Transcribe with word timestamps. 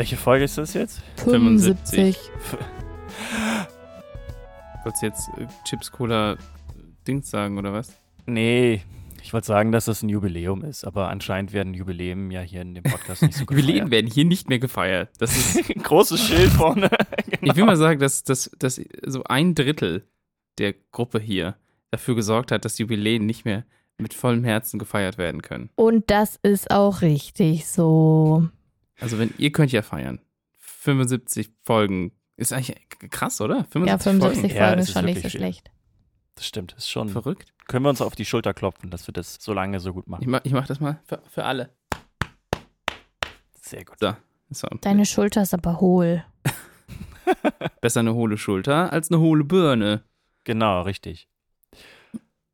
Welche 0.00 0.16
Folge 0.16 0.44
ist 0.44 0.56
das 0.56 0.72
jetzt? 0.72 1.02
75. 1.16 2.16
Wolltest 4.82 5.02
du 5.02 5.06
jetzt 5.06 5.28
äh, 5.36 5.46
Chips 5.64 5.92
Cola 5.92 6.38
Dings 7.06 7.28
sagen 7.28 7.58
oder 7.58 7.74
was? 7.74 7.92
Nee, 8.24 8.80
ich 9.22 9.34
wollte 9.34 9.48
sagen, 9.48 9.72
dass 9.72 9.84
das 9.84 10.02
ein 10.02 10.08
Jubiläum 10.08 10.64
ist, 10.64 10.86
aber 10.86 11.10
anscheinend 11.10 11.52
werden 11.52 11.74
Jubiläen 11.74 12.30
ja 12.30 12.40
hier 12.40 12.62
in 12.62 12.74
dem 12.74 12.84
Podcast 12.84 13.20
nicht 13.20 13.34
so 13.34 13.44
gefeiert. 13.46 13.66
Jubiläen 13.66 13.90
werden 13.90 14.10
hier 14.10 14.24
nicht 14.24 14.48
mehr 14.48 14.58
gefeiert. 14.58 15.10
Das 15.18 15.36
ist, 15.36 15.68
Ein 15.68 15.82
großes 15.82 16.18
Schild 16.18 16.48
vorne. 16.48 16.88
ich 17.42 17.54
will 17.54 17.66
mal 17.66 17.76
sagen, 17.76 18.00
dass, 18.00 18.24
dass, 18.24 18.50
dass 18.58 18.80
so 19.04 19.24
ein 19.24 19.54
Drittel 19.54 20.06
der 20.56 20.76
Gruppe 20.92 21.20
hier 21.20 21.56
dafür 21.90 22.14
gesorgt 22.14 22.52
hat, 22.52 22.64
dass 22.64 22.78
Jubiläen 22.78 23.26
nicht 23.26 23.44
mehr 23.44 23.66
mit 23.98 24.14
vollem 24.14 24.44
Herzen 24.44 24.78
gefeiert 24.78 25.18
werden 25.18 25.42
können. 25.42 25.68
Und 25.74 26.10
das 26.10 26.38
ist 26.42 26.70
auch 26.70 27.02
richtig 27.02 27.66
so. 27.66 28.48
Also 29.00 29.18
wenn 29.18 29.32
ihr 29.38 29.52
könnt 29.52 29.72
ja 29.72 29.82
feiern. 29.82 30.20
75 30.58 31.50
Folgen 31.62 32.12
ist 32.36 32.52
eigentlich 32.52 32.76
krass, 33.10 33.40
oder? 33.40 33.66
Ja, 33.74 33.98
75 33.98 34.52
Ja, 34.52 34.66
Folgen 34.66 34.78
es 34.80 34.84
ist 34.84 34.88
ist 34.90 34.94
schon 34.94 35.04
nicht 35.04 35.16
so 35.16 35.20
viel. 35.28 35.30
schlecht. 35.30 35.70
Das 36.34 36.46
stimmt, 36.46 36.72
ist 36.76 36.88
schon. 36.90 37.08
Verrückt. 37.08 37.52
Können 37.66 37.84
wir 37.84 37.90
uns 37.90 38.00
auf 38.00 38.14
die 38.14 38.24
Schulter 38.24 38.54
klopfen, 38.54 38.90
dass 38.90 39.06
wir 39.06 39.12
das 39.12 39.36
so 39.40 39.52
lange 39.52 39.78
so 39.80 39.92
gut 39.92 40.04
Ich 40.04 40.10
machen. 40.10 40.30
mach, 40.30 40.40
ich 40.44 40.52
mach 40.52 40.66
das 40.66 40.80
mal 40.80 41.00
für, 41.04 41.22
für 41.28 41.44
alle. 41.44 41.70
Sehr 43.60 43.84
gut. 43.84 43.96
So. 44.00 44.14
So. 44.50 44.66
Deine 44.80 45.06
Schulter 45.06 45.42
ist 45.42 45.54
aber 45.54 45.80
hohl. 45.80 46.24
Besser 47.80 48.00
eine 48.00 48.14
hohle 48.14 48.36
Schulter 48.36 48.92
als 48.92 49.10
eine 49.10 49.20
hohle 49.20 49.44
Birne. 49.44 50.02
Genau, 50.44 50.82
richtig. 50.82 51.28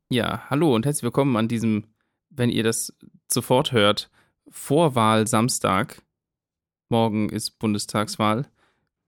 Ja, 0.09 0.43
hallo 0.49 0.75
und 0.75 0.85
herzlich 0.85 1.03
willkommen 1.03 1.35
an 1.37 1.47
diesem, 1.47 1.85
wenn 2.29 2.49
ihr 2.49 2.63
das 2.63 2.93
sofort 3.31 3.71
hört, 3.71 4.11
Vorwahl 4.49 5.25
Samstag. 5.27 6.01
Morgen 6.89 7.29
ist 7.29 7.59
Bundestagswahl. 7.59 8.45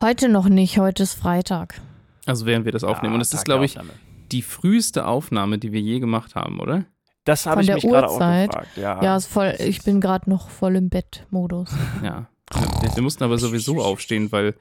Heute 0.03 0.29
noch 0.29 0.49
nicht, 0.49 0.77
heute 0.79 1.03
ist 1.03 1.13
Freitag. 1.13 1.81
Also 2.25 2.45
während 2.45 2.65
wir 2.65 2.71
das 2.71 2.83
aufnehmen. 2.83 3.15
und 3.15 3.21
es 3.21 3.33
ist, 3.33 3.45
glaube 3.45 3.65
ich, 3.65 3.77
die 4.31 4.41
früheste 4.41 5.05
Aufnahme, 5.05 5.57
die 5.57 5.71
wir 5.71 5.81
je 5.81 5.99
gemacht 5.99 6.35
haben, 6.35 6.59
oder? 6.59 6.85
Das 7.25 7.45
habe 7.45 7.55
Von 7.55 7.61
ich 7.61 7.65
der 7.67 7.75
mich 7.75 7.83
gerade 7.85 8.07
auch 8.07 8.13
Uhrzeit? 8.13 8.49
gefragt. 8.49 8.77
Ja, 8.77 9.03
Ja, 9.03 9.15
ist 9.17 9.27
voll, 9.27 9.55
ich 9.59 9.83
bin 9.83 10.01
gerade 10.01 10.29
noch 10.29 10.49
voll 10.49 10.75
im 10.75 10.89
Bettmodus. 10.89 11.69
Ja. 12.03 12.27
Wir, 12.81 12.95
wir 12.95 13.03
mussten 13.03 13.23
aber 13.23 13.37
sowieso 13.37 13.81
aufstehen, 13.81 14.31
weil, 14.31 14.55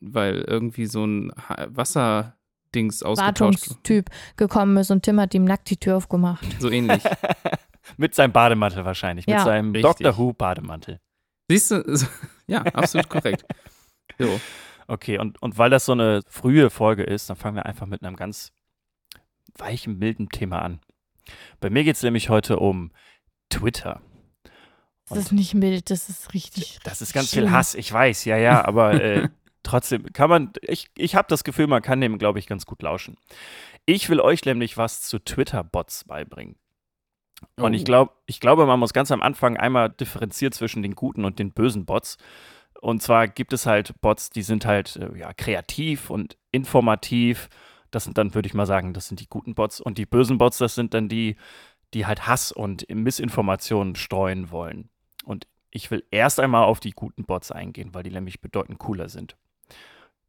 weil 0.00 0.36
irgendwie 0.46 0.86
so 0.86 1.04
ein 1.04 1.32
Wasserdings 1.66 3.02
ausgetauscht. 3.02 3.40
Wartungstyp 3.40 4.08
gekommen 4.36 4.76
ist 4.78 4.90
und 4.90 5.02
Tim 5.02 5.20
hat 5.20 5.34
ihm 5.34 5.44
nackt 5.44 5.68
die 5.68 5.76
Tür 5.76 5.98
aufgemacht. 5.98 6.46
So 6.58 6.70
ähnlich. 6.70 7.02
mit 7.98 8.14
seinem 8.14 8.32
Bademantel 8.32 8.84
wahrscheinlich. 8.86 9.26
Mit 9.26 9.34
Ja. 9.36 9.44
seinem 9.44 9.72
Richtig. 9.72 9.82
Doctor 9.82 10.16
Who 10.16 10.32
Bademantel. 10.32 10.98
Siehst 11.48 11.72
du? 11.72 11.82
Ja, 12.50 12.62
absolut 12.62 13.08
korrekt. 13.08 13.44
So. 14.18 14.40
Okay, 14.88 15.18
und, 15.18 15.40
und 15.40 15.56
weil 15.56 15.70
das 15.70 15.84
so 15.84 15.92
eine 15.92 16.22
frühe 16.28 16.68
Folge 16.68 17.04
ist, 17.04 17.30
dann 17.30 17.36
fangen 17.36 17.54
wir 17.54 17.64
einfach 17.64 17.86
mit 17.86 18.02
einem 18.02 18.16
ganz 18.16 18.52
weichen, 19.56 19.98
milden 19.98 20.28
Thema 20.28 20.60
an. 20.60 20.80
Bei 21.60 21.70
mir 21.70 21.84
geht 21.84 21.94
es 21.94 22.02
nämlich 22.02 22.28
heute 22.28 22.58
um 22.58 22.90
Twitter. 23.50 24.02
Das 25.08 25.18
ist 25.18 25.32
nicht 25.32 25.54
mild, 25.54 25.90
das 25.90 26.08
ist 26.08 26.34
richtig. 26.34 26.80
Das 26.82 27.00
ist 27.00 27.12
ganz 27.12 27.30
schlimm. 27.30 27.44
viel 27.44 27.52
Hass, 27.52 27.74
ich 27.74 27.92
weiß, 27.92 28.24
ja, 28.24 28.36
ja, 28.36 28.64
aber 28.64 29.00
äh, 29.00 29.28
trotzdem 29.62 30.12
kann 30.12 30.28
man, 30.28 30.52
ich, 30.62 30.90
ich 30.96 31.14
habe 31.14 31.28
das 31.28 31.44
Gefühl, 31.44 31.68
man 31.68 31.82
kann 31.82 32.00
dem, 32.00 32.18
glaube 32.18 32.40
ich, 32.40 32.46
ganz 32.46 32.66
gut 32.66 32.82
lauschen. 32.82 33.16
Ich 33.86 34.08
will 34.08 34.20
euch 34.20 34.44
nämlich 34.44 34.76
was 34.76 35.02
zu 35.02 35.18
Twitter-Bots 35.18 36.04
beibringen. 36.04 36.56
Und 37.56 37.74
ich, 37.74 37.82
Oh. 37.82 37.84
glaub, 37.84 38.16
ich 38.26 38.40
glaube, 38.40 38.66
man 38.66 38.78
muss 38.80 38.92
ganz 38.92 39.10
am 39.10 39.22
Anfang 39.22 39.56
einmal 39.56 39.90
differenzieren 39.90 40.52
zwischen 40.52 40.82
den 40.82 40.94
guten 40.94 41.24
und 41.24 41.38
den 41.38 41.52
bösen 41.52 41.84
Bots. 41.84 42.16
Und 42.80 43.02
zwar 43.02 43.28
gibt 43.28 43.52
es 43.52 43.66
halt 43.66 44.00
Bots, 44.00 44.30
die 44.30 44.42
sind 44.42 44.64
halt 44.64 44.96
äh, 44.96 45.18
ja, 45.18 45.32
kreativ 45.34 46.10
und 46.10 46.36
informativ. 46.50 47.48
Das 47.90 48.04
sind 48.04 48.16
dann, 48.18 48.34
würde 48.34 48.46
ich 48.46 48.54
mal 48.54 48.66
sagen, 48.66 48.94
das 48.94 49.08
sind 49.08 49.20
die 49.20 49.28
guten 49.28 49.54
Bots. 49.54 49.80
Und 49.80 49.98
die 49.98 50.06
bösen 50.06 50.38
Bots, 50.38 50.58
das 50.58 50.74
sind 50.74 50.94
dann 50.94 51.08
die, 51.08 51.36
die 51.92 52.06
halt 52.06 52.26
Hass 52.26 52.52
und 52.52 52.86
Missinformationen 52.88 53.96
streuen 53.96 54.50
wollen. 54.50 54.88
Und 55.24 55.46
ich 55.70 55.90
will 55.90 56.04
erst 56.10 56.40
einmal 56.40 56.64
auf 56.64 56.80
die 56.80 56.92
guten 56.92 57.24
Bots 57.24 57.52
eingehen, 57.52 57.90
weil 57.92 58.02
die 58.02 58.10
nämlich 58.10 58.40
bedeutend 58.40 58.78
cooler 58.78 59.08
sind. 59.08 59.36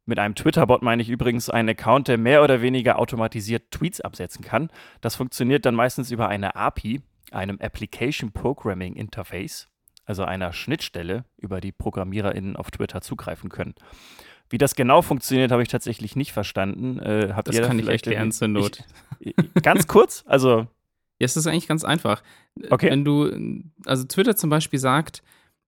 Mit 0.04 0.18
einem 0.18 0.34
Twitter-Bot 0.34 0.82
meine 0.82 1.00
ich 1.00 1.08
übrigens 1.08 1.48
einen 1.48 1.68
Account, 1.70 2.08
der 2.08 2.18
mehr 2.18 2.42
oder 2.42 2.60
weniger 2.60 2.98
automatisiert 2.98 3.70
Tweets 3.70 4.00
absetzen 4.00 4.44
kann. 4.44 4.68
Das 5.00 5.14
funktioniert 5.14 5.64
dann 5.64 5.76
meistens 5.76 6.10
über 6.10 6.28
eine 6.28 6.56
API, 6.56 7.00
einem 7.30 7.58
Application 7.60 8.32
Programming 8.32 8.94
Interface, 8.94 9.68
also 10.04 10.24
einer 10.24 10.52
Schnittstelle, 10.52 11.24
über 11.36 11.60
die 11.60 11.72
ProgrammiererInnen 11.72 12.56
auf 12.56 12.70
Twitter 12.72 13.00
zugreifen 13.00 13.48
können. 13.48 13.74
Wie 14.50 14.58
das 14.58 14.74
genau 14.74 15.02
funktioniert, 15.02 15.52
habe 15.52 15.62
ich 15.62 15.68
tatsächlich 15.68 16.16
nicht 16.16 16.32
verstanden. 16.32 16.98
Äh, 16.98 17.32
Das 17.44 17.54
ihr 17.54 17.62
da 17.62 17.68
kann 17.68 17.78
ich 17.78 17.88
erklären 17.88 18.32
zur 18.32 18.48
Not. 18.48 18.84
Ich, 19.20 19.34
ganz 19.62 19.86
kurz, 19.86 20.24
also 20.26 20.66
Ja, 21.18 21.24
es 21.24 21.36
ist 21.36 21.46
eigentlich 21.46 21.68
ganz 21.68 21.84
einfach. 21.84 22.22
Okay. 22.68 22.90
Wenn 22.90 23.04
du, 23.04 23.62
also 23.86 24.04
Twitter 24.04 24.36
zum 24.36 24.50
Beispiel 24.50 24.78
sagt, 24.80 25.22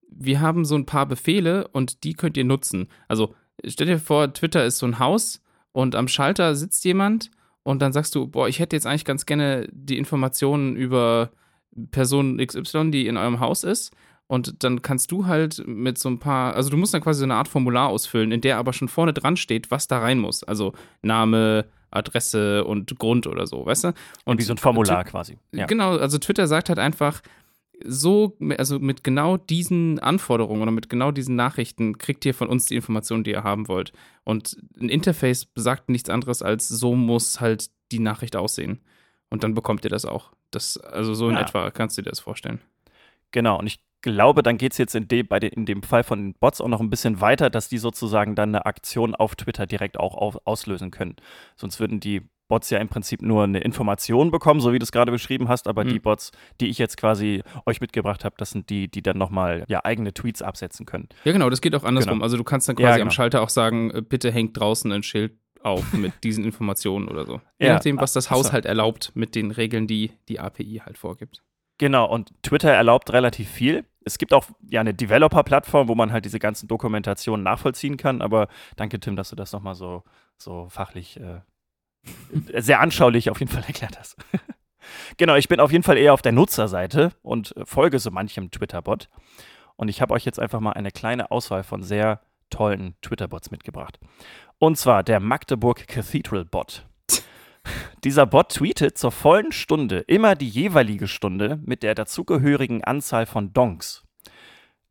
wir 0.07 0.41
haben 0.41 0.65
so 0.65 0.75
ein 0.75 0.85
paar 0.85 1.05
Befehle 1.07 1.67
und 1.69 2.03
die 2.03 2.13
könnt 2.13 2.37
ihr 2.37 2.45
nutzen. 2.45 2.89
Also 3.07 3.33
stell 3.65 3.87
dir 3.87 3.99
vor, 3.99 4.33
Twitter 4.33 4.65
ist 4.65 4.77
so 4.77 4.85
ein 4.85 4.99
Haus 4.99 5.41
und 5.71 5.95
am 5.95 6.07
Schalter 6.07 6.55
sitzt 6.55 6.85
jemand 6.85 7.31
und 7.63 7.81
dann 7.81 7.93
sagst 7.93 8.15
du, 8.15 8.27
boah, 8.27 8.47
ich 8.47 8.59
hätte 8.59 8.75
jetzt 8.75 8.85
eigentlich 8.85 9.05
ganz 9.05 9.25
gerne 9.25 9.67
die 9.71 9.97
Informationen 9.97 10.75
über 10.75 11.31
Person 11.91 12.37
XY, 12.37 12.91
die 12.91 13.07
in 13.07 13.17
eurem 13.17 13.39
Haus 13.39 13.63
ist. 13.63 13.93
Und 14.27 14.63
dann 14.63 14.81
kannst 14.81 15.11
du 15.11 15.27
halt 15.27 15.63
mit 15.67 15.99
so 15.99 16.09
ein 16.09 16.17
paar, 16.17 16.55
also 16.55 16.69
du 16.69 16.77
musst 16.77 16.93
dann 16.93 17.01
quasi 17.01 17.19
so 17.19 17.25
eine 17.25 17.35
Art 17.35 17.47
Formular 17.47 17.89
ausfüllen, 17.89 18.31
in 18.31 18.41
der 18.41 18.57
aber 18.57 18.73
schon 18.73 18.87
vorne 18.87 19.13
dran 19.13 19.37
steht, 19.37 19.69
was 19.69 19.87
da 19.87 19.99
rein 19.99 20.17
muss. 20.17 20.43
Also 20.43 20.73
Name, 21.03 21.65
Adresse 21.91 22.63
und 22.63 22.97
Grund 22.97 23.27
oder 23.27 23.45
so, 23.45 23.65
weißt 23.65 23.85
du? 23.85 23.93
und 24.25 24.39
wie 24.39 24.43
so 24.43 24.53
ein 24.53 24.57
Formular 24.57 25.03
quasi. 25.03 25.37
Ja. 25.51 25.67
Genau, 25.67 25.97
also 25.97 26.17
Twitter 26.17 26.47
sagt 26.47 26.69
halt 26.69 26.79
einfach, 26.79 27.21
so, 27.83 28.37
also 28.57 28.79
mit 28.79 29.03
genau 29.03 29.37
diesen 29.37 29.99
Anforderungen 29.99 30.61
oder 30.61 30.71
mit 30.71 30.89
genau 30.89 31.11
diesen 31.11 31.35
Nachrichten 31.35 31.97
kriegt 31.97 32.25
ihr 32.25 32.33
von 32.33 32.47
uns 32.47 32.65
die 32.65 32.75
Informationen, 32.75 33.23
die 33.23 33.31
ihr 33.31 33.43
haben 33.43 33.67
wollt. 33.67 33.91
Und 34.23 34.57
ein 34.79 34.89
Interface 34.89 35.45
besagt 35.45 35.89
nichts 35.89 36.09
anderes 36.09 36.41
als, 36.41 36.67
so 36.67 36.95
muss 36.95 37.41
halt 37.41 37.69
die 37.91 37.99
Nachricht 37.99 38.35
aussehen. 38.35 38.79
Und 39.29 39.43
dann 39.43 39.53
bekommt 39.53 39.83
ihr 39.83 39.89
das 39.89 40.05
auch. 40.05 40.31
Das, 40.51 40.77
also 40.77 41.13
so 41.13 41.29
in 41.29 41.35
Ja. 41.35 41.41
etwa 41.41 41.71
kannst 41.71 41.97
du 41.97 42.01
dir 42.01 42.09
das 42.09 42.19
vorstellen. 42.19 42.61
Genau, 43.31 43.59
und 43.59 43.67
ich 43.67 43.79
glaube, 44.01 44.43
dann 44.43 44.57
geht 44.57 44.71
es 44.73 44.77
jetzt 44.77 44.95
in 44.95 45.07
dem, 45.07 45.27
bei 45.27 45.39
den, 45.39 45.49
in 45.51 45.65
dem 45.65 45.81
Fall 45.81 46.03
von 46.03 46.19
den 46.19 46.33
Bots 46.35 46.61
auch 46.61 46.67
noch 46.67 46.79
ein 46.79 46.89
bisschen 46.91 47.21
weiter, 47.21 47.49
dass 47.49 47.69
die 47.69 47.79
sozusagen 47.79 48.35
dann 48.35 48.49
eine 48.49 48.65
Aktion 48.65 49.15
auf 49.15 49.35
Twitter 49.35 49.65
direkt 49.65 49.99
auch 49.99 50.13
auf, 50.15 50.37
auslösen 50.45 50.91
können. 50.91 51.15
Sonst 51.55 51.79
würden 51.79 51.99
die 51.99 52.21
Bots 52.47 52.69
ja 52.69 52.77
im 52.79 52.87
Prinzip 52.89 53.21
nur 53.21 53.43
eine 53.43 53.59
Information 53.59 54.29
bekommen, 54.31 54.59
so 54.59 54.71
wie 54.73 54.79
du 54.79 54.83
es 54.83 54.91
gerade 54.91 55.11
beschrieben 55.11 55.47
hast, 55.49 55.67
aber 55.67 55.83
Mhm. 55.83 55.89
die 55.89 55.99
Bots, 55.99 56.31
die 56.61 56.67
ich 56.67 56.77
jetzt 56.77 56.97
quasi 56.97 57.41
euch 57.65 57.81
mitgebracht 57.81 58.23
habe, 58.23 58.35
das 58.37 58.51
sind 58.51 58.69
die, 58.69 58.87
die 58.89 59.01
dann 59.01 59.17
nochmal 59.17 59.63
ja, 59.67 59.83
eigene 59.83 60.13
Tweets 60.13 60.41
absetzen 60.41 60.85
können. 60.85 61.09
Ja, 61.23 61.31
genau, 61.31 61.49
das 61.49 61.61
geht 61.61 61.75
auch 61.75 61.83
andersrum. 61.83 62.13
Genau. 62.15 62.23
Also 62.23 62.37
du 62.37 62.43
kannst 62.43 62.69
dann 62.69 62.75
Ja, 62.77 62.87
quasi 62.87 62.99
genau. 62.99 63.07
am 63.09 63.11
Schalter 63.11 63.41
auch 63.41 63.49
sagen, 63.49 63.91
äh, 63.91 64.01
bitte 64.01 64.31
hängt 64.31 64.59
draußen 64.59 64.91
ein 64.91 65.01
Schild 65.03 65.33
auf 65.61 65.93
mit 65.93 66.13
diesen 66.23 66.43
Informationen 66.43 67.07
oder 67.07 67.25
so. 67.25 67.41
Je 67.59 67.67
Ja, 67.67 67.73
nachdem, 67.73 67.97
was 67.99 68.13
das. 68.13 68.29
Haus 68.29 68.51
halt 68.53 68.65
erlaubt 68.65 69.11
mit 69.15 69.33
den 69.33 69.49
Regeln, 69.51 69.87
die 69.87 70.11
die 70.29 70.39
API 70.39 70.81
halt 70.85 70.97
vorgibt. 70.99 71.41
Genau, 71.79 72.05
und 72.09 72.31
Twitter 72.43 72.69
erlaubt 72.71 73.11
relativ 73.11 73.49
viel. 73.49 73.83
Es 74.05 74.17
gibt 74.19 74.31
auch 74.33 74.45
ja 74.69 74.79
eine 74.81 74.93
Developer-Plattform, 74.93 75.87
wo 75.87 75.95
man 75.95 76.11
halt 76.11 76.23
diese 76.25 76.37
ganzen 76.39 76.67
Dokumentationen 76.67 77.43
nachvollziehen 77.43 77.97
kann, 77.97 78.21
aber 78.21 78.47
danke, 78.75 78.99
Tim, 78.99 79.15
dass 79.15 79.31
du 79.31 79.35
das 79.35 79.51
nochmal 79.51 79.75
so, 79.75 80.03
so 80.37 80.67
fachlich 80.69 81.19
äh, 81.19 81.41
sehr 82.53 82.79
anschaulich 82.79 83.29
auf 83.29 83.39
jeden 83.39 83.51
Fall 83.51 83.63
erklärt 83.67 83.97
hast. 83.99 84.17
genau, 85.17 85.35
ich 85.35 85.47
bin 85.47 85.59
auf 85.59 85.71
jeden 85.71 85.83
Fall 85.83 85.97
eher 85.97 86.13
auf 86.13 86.21
der 86.21 86.31
Nutzerseite 86.31 87.11
und 87.21 87.53
folge 87.63 87.99
so 87.99 88.11
manchem 88.11 88.51
Twitter-Bot. 88.51 89.09
Und 89.75 89.89
ich 89.89 90.01
habe 90.01 90.13
euch 90.13 90.25
jetzt 90.25 90.39
einfach 90.39 90.59
mal 90.59 90.71
eine 90.71 90.91
kleine 90.91 91.31
Auswahl 91.31 91.63
von 91.63 91.83
sehr 91.83 92.21
tollen 92.49 92.95
Twitter-Bots 93.01 93.51
mitgebracht. 93.51 93.99
Und 94.57 94.77
zwar 94.77 95.03
der 95.03 95.19
Magdeburg 95.19 95.87
Cathedral 95.87 96.45
Bot. 96.45 96.85
Dieser 98.03 98.25
Bot 98.25 98.53
tweetet 98.53 98.97
zur 98.97 99.11
vollen 99.11 99.51
Stunde 99.51 99.99
immer 100.07 100.35
die 100.35 100.47
jeweilige 100.47 101.07
Stunde 101.07 101.59
mit 101.65 101.83
der 101.83 101.95
dazugehörigen 101.95 102.83
Anzahl 102.83 103.25
von 103.25 103.51
Dongs. 103.51 104.03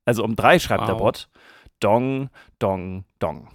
Also 0.05 0.22
um 0.22 0.37
drei 0.37 0.58
schreibt 0.58 0.87
der 0.87 0.96
Wow. 0.96 1.00
Bot 1.00 1.28
Dong, 1.81 2.31
Dong, 2.58 3.05
Dong. 3.19 3.49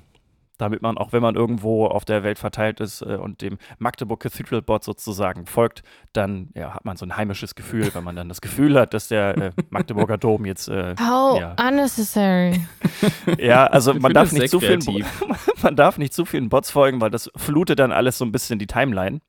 Damit 0.59 0.83
man, 0.83 0.97
auch 0.97 1.11
wenn 1.13 1.21
man 1.23 1.35
irgendwo 1.35 1.87
auf 1.87 2.05
der 2.05 2.21
Welt 2.23 2.37
verteilt 2.37 2.79
ist 2.81 3.01
äh, 3.01 3.15
und 3.15 3.41
dem 3.41 3.57
Magdeburg 3.79 4.19
Cathedral 4.19 4.61
Bot 4.61 4.83
sozusagen 4.83 5.45
folgt, 5.47 5.81
dann 6.13 6.49
ja, 6.53 6.73
hat 6.75 6.85
man 6.85 6.97
so 6.97 7.05
ein 7.05 7.17
heimisches 7.17 7.55
Gefühl, 7.55 7.89
wenn 7.95 8.03
man 8.03 8.15
dann 8.15 8.29
das 8.29 8.41
Gefühl 8.41 8.77
hat, 8.79 8.93
dass 8.93 9.07
der 9.07 9.37
äh, 9.37 9.51
Magdeburger 9.71 10.17
Dom 10.17 10.45
jetzt 10.45 10.67
äh, 10.67 10.95
How 10.99 11.39
Ja. 11.39 11.55
unnecessary. 11.67 12.59
ja, 13.39 13.65
also 13.67 13.93
man 13.93 14.13
darf 14.13 14.31
nicht 14.31 14.49
zu 14.49 14.59
vielen, 14.59 14.81
man 15.63 15.75
darf 15.75 15.97
nicht 15.97 16.13
zu 16.13 16.25
vielen 16.25 16.49
Bots 16.49 16.69
folgen, 16.71 17.01
weil 17.01 17.09
das 17.09 17.31
flutet 17.35 17.79
dann 17.79 17.91
alles 17.91 18.17
so 18.17 18.25
ein 18.25 18.31
bisschen 18.31 18.59
die 18.59 18.67
Timeline. 18.67 19.21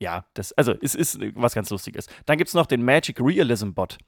Ja, 0.00 0.26
das, 0.34 0.52
also 0.52 0.74
es 0.82 0.94
ist 0.94 1.18
was 1.34 1.54
ganz 1.54 1.70
Lustiges. 1.70 2.08
Dann 2.26 2.36
gibt 2.36 2.48
es 2.48 2.54
noch 2.54 2.66
den 2.66 2.84
Magic 2.84 3.20
Realism 3.20 3.70
Bot. 3.70 3.98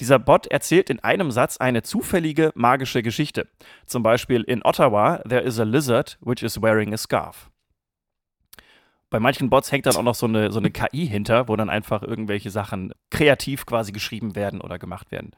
Dieser 0.00 0.18
Bot 0.18 0.46
erzählt 0.48 0.90
in 0.90 1.00
einem 1.00 1.30
Satz 1.30 1.56
eine 1.58 1.82
zufällige 1.82 2.52
magische 2.54 3.02
Geschichte. 3.02 3.48
Zum 3.86 4.02
Beispiel 4.02 4.42
in 4.42 4.62
Ottawa, 4.64 5.18
there 5.28 5.42
is 5.42 5.60
a 5.60 5.64
lizard 5.64 6.18
which 6.20 6.42
is 6.42 6.60
wearing 6.60 6.92
a 6.92 6.96
scarf. 6.96 7.50
Bei 9.10 9.20
manchen 9.20 9.48
Bots 9.48 9.72
hängt 9.72 9.86
dann 9.86 9.96
auch 9.96 10.02
noch 10.02 10.14
so 10.14 10.26
eine, 10.26 10.52
so 10.52 10.58
eine 10.58 10.70
KI 10.70 11.06
hinter, 11.06 11.48
wo 11.48 11.56
dann 11.56 11.70
einfach 11.70 12.02
irgendwelche 12.02 12.50
Sachen 12.50 12.92
kreativ 13.10 13.64
quasi 13.64 13.92
geschrieben 13.92 14.36
werden 14.36 14.60
oder 14.60 14.78
gemacht 14.78 15.10
werden. 15.10 15.30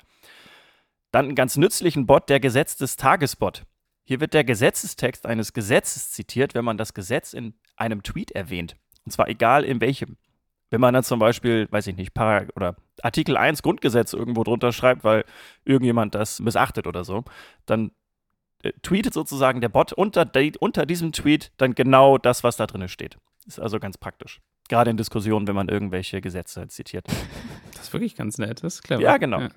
Dann 1.12 1.26
einen 1.26 1.34
ganz 1.34 1.56
nützlichen 1.56 2.06
Bot, 2.06 2.28
der 2.28 2.40
Gesetz 2.40 2.76
des 2.76 2.96
Tagesbot. 2.96 3.64
Hier 4.04 4.20
wird 4.20 4.34
der 4.34 4.42
Gesetzestext 4.42 5.26
eines 5.26 5.52
Gesetzes 5.52 6.10
zitiert, 6.10 6.54
wenn 6.54 6.64
man 6.64 6.78
das 6.78 6.94
Gesetz 6.94 7.32
in 7.32 7.54
einem 7.76 8.02
Tweet 8.02 8.32
erwähnt. 8.32 8.76
Und 9.10 9.14
zwar 9.14 9.28
egal 9.28 9.64
in 9.64 9.80
welchem. 9.80 10.16
Wenn 10.70 10.80
man 10.80 10.94
dann 10.94 11.02
zum 11.02 11.18
Beispiel, 11.18 11.66
weiß 11.72 11.88
ich 11.88 11.96
nicht, 11.96 12.14
Parag 12.14 12.50
oder 12.54 12.76
Artikel 13.02 13.36
1 13.36 13.60
Grundgesetz 13.64 14.12
irgendwo 14.12 14.44
drunter 14.44 14.70
schreibt, 14.70 15.02
weil 15.02 15.24
irgendjemand 15.64 16.14
das 16.14 16.38
missachtet 16.38 16.86
oder 16.86 17.02
so, 17.02 17.24
dann 17.66 17.90
äh, 18.62 18.70
tweetet 18.82 19.12
sozusagen 19.12 19.60
der 19.60 19.68
Bot 19.68 19.92
unter, 19.92 20.30
unter 20.60 20.86
diesem 20.86 21.10
Tweet 21.10 21.50
dann 21.56 21.74
genau 21.74 22.18
das, 22.18 22.44
was 22.44 22.56
da 22.56 22.68
drin 22.68 22.86
steht. 22.86 23.18
Ist 23.46 23.58
also 23.58 23.80
ganz 23.80 23.98
praktisch. 23.98 24.40
Gerade 24.68 24.92
in 24.92 24.96
Diskussionen, 24.96 25.48
wenn 25.48 25.56
man 25.56 25.68
irgendwelche 25.68 26.20
Gesetze 26.20 26.68
zitiert. 26.68 27.06
Das 27.72 27.88
ist 27.88 27.92
wirklich 27.94 28.14
ganz 28.14 28.36
nett, 28.36 28.62
das 28.62 28.74
ist 28.74 28.82
clever. 28.82 29.00
Ja, 29.00 29.16
genau. 29.16 29.40
Ja. 29.40 29.48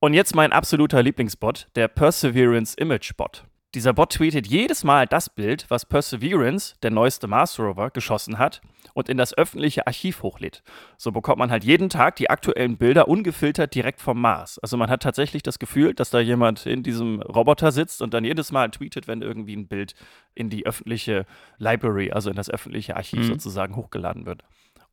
Und 0.00 0.14
jetzt 0.14 0.34
mein 0.34 0.50
absoluter 0.50 1.02
Lieblingsbot, 1.02 1.68
der 1.74 1.88
Perseverance 1.88 2.74
Image 2.74 3.14
Bot. 3.18 3.44
Dieser 3.76 3.92
Bot 3.92 4.14
tweetet 4.14 4.46
jedes 4.46 4.84
Mal 4.84 5.06
das 5.06 5.28
Bild, 5.28 5.66
was 5.68 5.84
Perseverance, 5.84 6.76
der 6.82 6.90
neueste 6.90 7.26
Mars 7.26 7.58
Rover, 7.58 7.90
geschossen 7.90 8.38
hat 8.38 8.62
und 8.94 9.10
in 9.10 9.18
das 9.18 9.36
öffentliche 9.36 9.86
Archiv 9.86 10.22
hochlädt. 10.22 10.62
So 10.96 11.12
bekommt 11.12 11.36
man 11.36 11.50
halt 11.50 11.62
jeden 11.62 11.90
Tag 11.90 12.16
die 12.16 12.30
aktuellen 12.30 12.78
Bilder 12.78 13.06
ungefiltert 13.06 13.74
direkt 13.74 14.00
vom 14.00 14.18
Mars. 14.18 14.58
Also 14.60 14.78
man 14.78 14.88
hat 14.88 15.02
tatsächlich 15.02 15.42
das 15.42 15.58
Gefühl, 15.58 15.92
dass 15.92 16.08
da 16.08 16.20
jemand 16.20 16.64
in 16.64 16.82
diesem 16.82 17.20
Roboter 17.20 17.70
sitzt 17.70 18.00
und 18.00 18.14
dann 18.14 18.24
jedes 18.24 18.50
Mal 18.50 18.70
tweetet, 18.70 19.08
wenn 19.08 19.20
irgendwie 19.20 19.54
ein 19.54 19.68
Bild 19.68 19.94
in 20.34 20.48
die 20.48 20.64
öffentliche 20.64 21.26
Library, 21.58 22.12
also 22.12 22.30
in 22.30 22.36
das 22.36 22.48
öffentliche 22.48 22.96
Archiv 22.96 23.24
mhm. 23.24 23.24
sozusagen 23.24 23.76
hochgeladen 23.76 24.24
wird. 24.24 24.42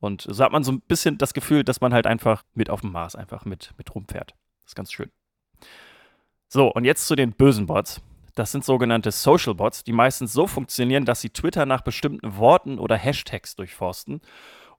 Und 0.01 0.23
so 0.29 0.43
hat 0.43 0.51
man 0.51 0.65
so 0.65 0.73
ein 0.73 0.81
bisschen 0.81 1.17
das 1.17 1.33
Gefühl, 1.33 1.63
dass 1.63 1.79
man 1.79 1.93
halt 1.93 2.05
einfach 2.05 2.43
mit 2.53 2.69
auf 2.69 2.81
dem 2.81 2.91
Mars 2.91 3.15
einfach 3.15 3.45
mit, 3.45 3.71
mit 3.77 3.95
rumfährt. 3.95 4.31
Das 4.63 4.71
ist 4.71 4.75
ganz 4.75 4.91
schön. 4.91 5.09
So, 6.49 6.67
und 6.67 6.83
jetzt 6.83 7.07
zu 7.07 7.15
den 7.15 7.31
bösen 7.31 7.65
Bots. 7.65 8.01
Das 8.35 8.51
sind 8.51 8.65
sogenannte 8.65 9.11
Social 9.11 9.53
Bots, 9.53 9.83
die 9.83 9.93
meistens 9.93 10.33
so 10.33 10.47
funktionieren, 10.47 11.05
dass 11.05 11.21
sie 11.21 11.29
Twitter 11.29 11.65
nach 11.65 11.81
bestimmten 11.81 12.37
Worten 12.37 12.79
oder 12.79 12.97
Hashtags 12.97 13.55
durchforsten, 13.55 14.21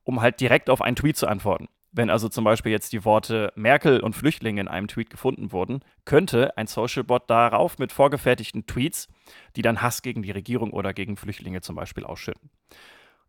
um 0.03 0.21
halt 0.21 0.41
direkt 0.41 0.71
auf 0.71 0.83
einen 0.83 0.97
Tweet 0.97 1.17
zu 1.17 1.29
antworten. 1.29 1.69
Wenn 1.93 2.11
also 2.11 2.29
zum 2.29 2.43
Beispiel 2.43 2.73
jetzt 2.73 2.93
die 2.93 3.05
Worte 3.05 3.53
Merkel 3.55 4.01
und 4.01 4.17
Flüchtlinge 4.17 4.61
in 4.61 4.67
einem 4.67 4.89
Tweet 4.89 5.11
gefunden 5.11 5.53
wurden, 5.53 5.85
könnte 6.05 6.56
ein 6.56 6.67
Social 6.67 7.05
Bot 7.05 7.31
darauf 7.31 7.79
mit 7.79 7.93
vorgefertigten 7.93 8.67
Tweets, 8.67 9.06
die 9.55 9.62
dann 9.62 9.81
Hass 9.81 10.03
gegen 10.03 10.23
die 10.23 10.33
Regierung 10.33 10.73
oder 10.73 10.93
gegen 10.93 11.17
Flüchtlinge 11.17 11.61
zum 11.61 11.77
Beispiel 11.77 12.03
ausschütten. 12.03 12.50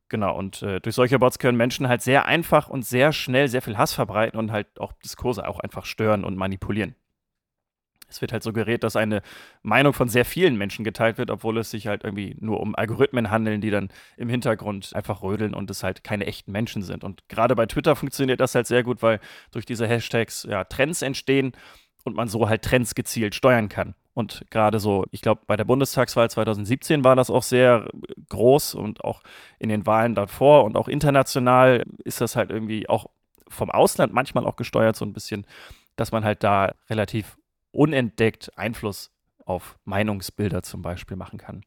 Genau, 0.10 0.36
und 0.36 0.64
äh, 0.64 0.80
durch 0.82 0.96
solche 0.96 1.20
Bots 1.20 1.38
können 1.38 1.58
Menschen 1.58 1.88
halt 1.88 2.02
sehr 2.02 2.26
einfach 2.26 2.68
und 2.68 2.84
sehr 2.84 3.12
schnell 3.12 3.48
sehr 3.48 3.62
viel 3.62 3.78
Hass 3.78 3.94
verbreiten 3.94 4.40
und 4.40 4.52
halt 4.52 4.80
auch 4.80 4.94
Diskurse 4.94 5.48
auch 5.48 5.60
einfach 5.60 5.86
stören 5.86 6.24
und 6.24 6.36
manipulieren 6.36 6.96
es 8.08 8.22
wird 8.22 8.32
halt 8.32 8.44
suggeriert, 8.44 8.84
dass 8.84 8.96
eine 8.96 9.22
Meinung 9.62 9.94
von 9.94 10.10
sehr 10.10 10.26
vielen 10.26 10.58
Menschen 10.58 10.84
geteilt 10.84 11.18
wird, 11.18 11.30
obwohl 11.30 11.58
es 11.58 11.72
sich 11.72 11.88
halt 11.88 12.04
irgendwie 12.04 12.36
nur 12.40 12.60
um 12.60 12.76
Algorithmen 12.76 13.32
handeln, 13.32 13.62
die 13.62 13.72
dann 13.72 13.90
im 14.18 14.30
Hintergrund 14.30 14.96
einfach 14.96 15.22
rödeln 15.22 15.54
und 15.54 15.70
es 15.70 15.84
halt 15.84 16.04
keine 16.04 16.26
echten 16.26 16.52
Menschen 16.52 16.82
sind. 16.82 17.04
Und 17.04 17.28
gerade 17.30 17.56
bei 17.56 17.66
Twitter 17.66 17.96
funktioniert 17.96 18.40
das 18.40 18.56
halt 18.56 18.68
sehr 18.68 18.84
gut, 18.84 19.02
weil 19.02 19.20
durch 19.52 19.66
diese 19.66 19.88
Hashtags 19.88 20.44
ja 20.50 20.64
Trends 20.64 21.02
entstehen 21.02 21.54
und 22.04 22.16
man 22.16 22.28
so 22.28 22.48
halt 22.48 22.62
Trends 22.62 22.96
gezielt 22.96 23.36
steuern 23.36 23.70
kann. 23.70 23.96
Und 24.14 24.46
gerade 24.50 24.80
so, 24.80 25.04
ich 25.12 25.22
glaube, 25.22 25.42
bei 25.46 25.58
der 25.58 25.66
Bundestagswahl 25.66 26.30
2017 26.30 27.04
war 27.04 27.18
das 27.18 27.30
auch 27.30 27.44
sehr 27.44 27.90
groß 28.30 28.74
und 28.76 29.04
auch 29.04 29.22
in 29.60 29.68
den 29.68 29.86
Wahlen 29.86 30.16
davor 30.16 30.64
und 30.64 30.78
auch 30.78 30.88
international 30.88 31.84
ist 32.06 32.22
das 32.22 32.38
halt 32.38 32.50
irgendwie 32.50 32.88
auch 32.88 33.08
vom 33.50 33.70
Ausland 33.70 34.14
manchmal 34.14 34.46
auch 34.46 34.56
gesteuert, 34.56 34.96
so 34.96 35.04
ein 35.04 35.12
bisschen, 35.12 35.46
dass 35.98 36.14
man 36.14 36.24
halt 36.24 36.44
da 36.44 36.74
relativ 36.90 37.38
unentdeckt 37.76 38.58
Einfluss 38.58 39.12
auf 39.46 39.78
Meinungsbilder 39.86 40.64
zum 40.64 40.82
Beispiel 40.82 41.18
machen 41.18 41.38
kann. 41.38 41.64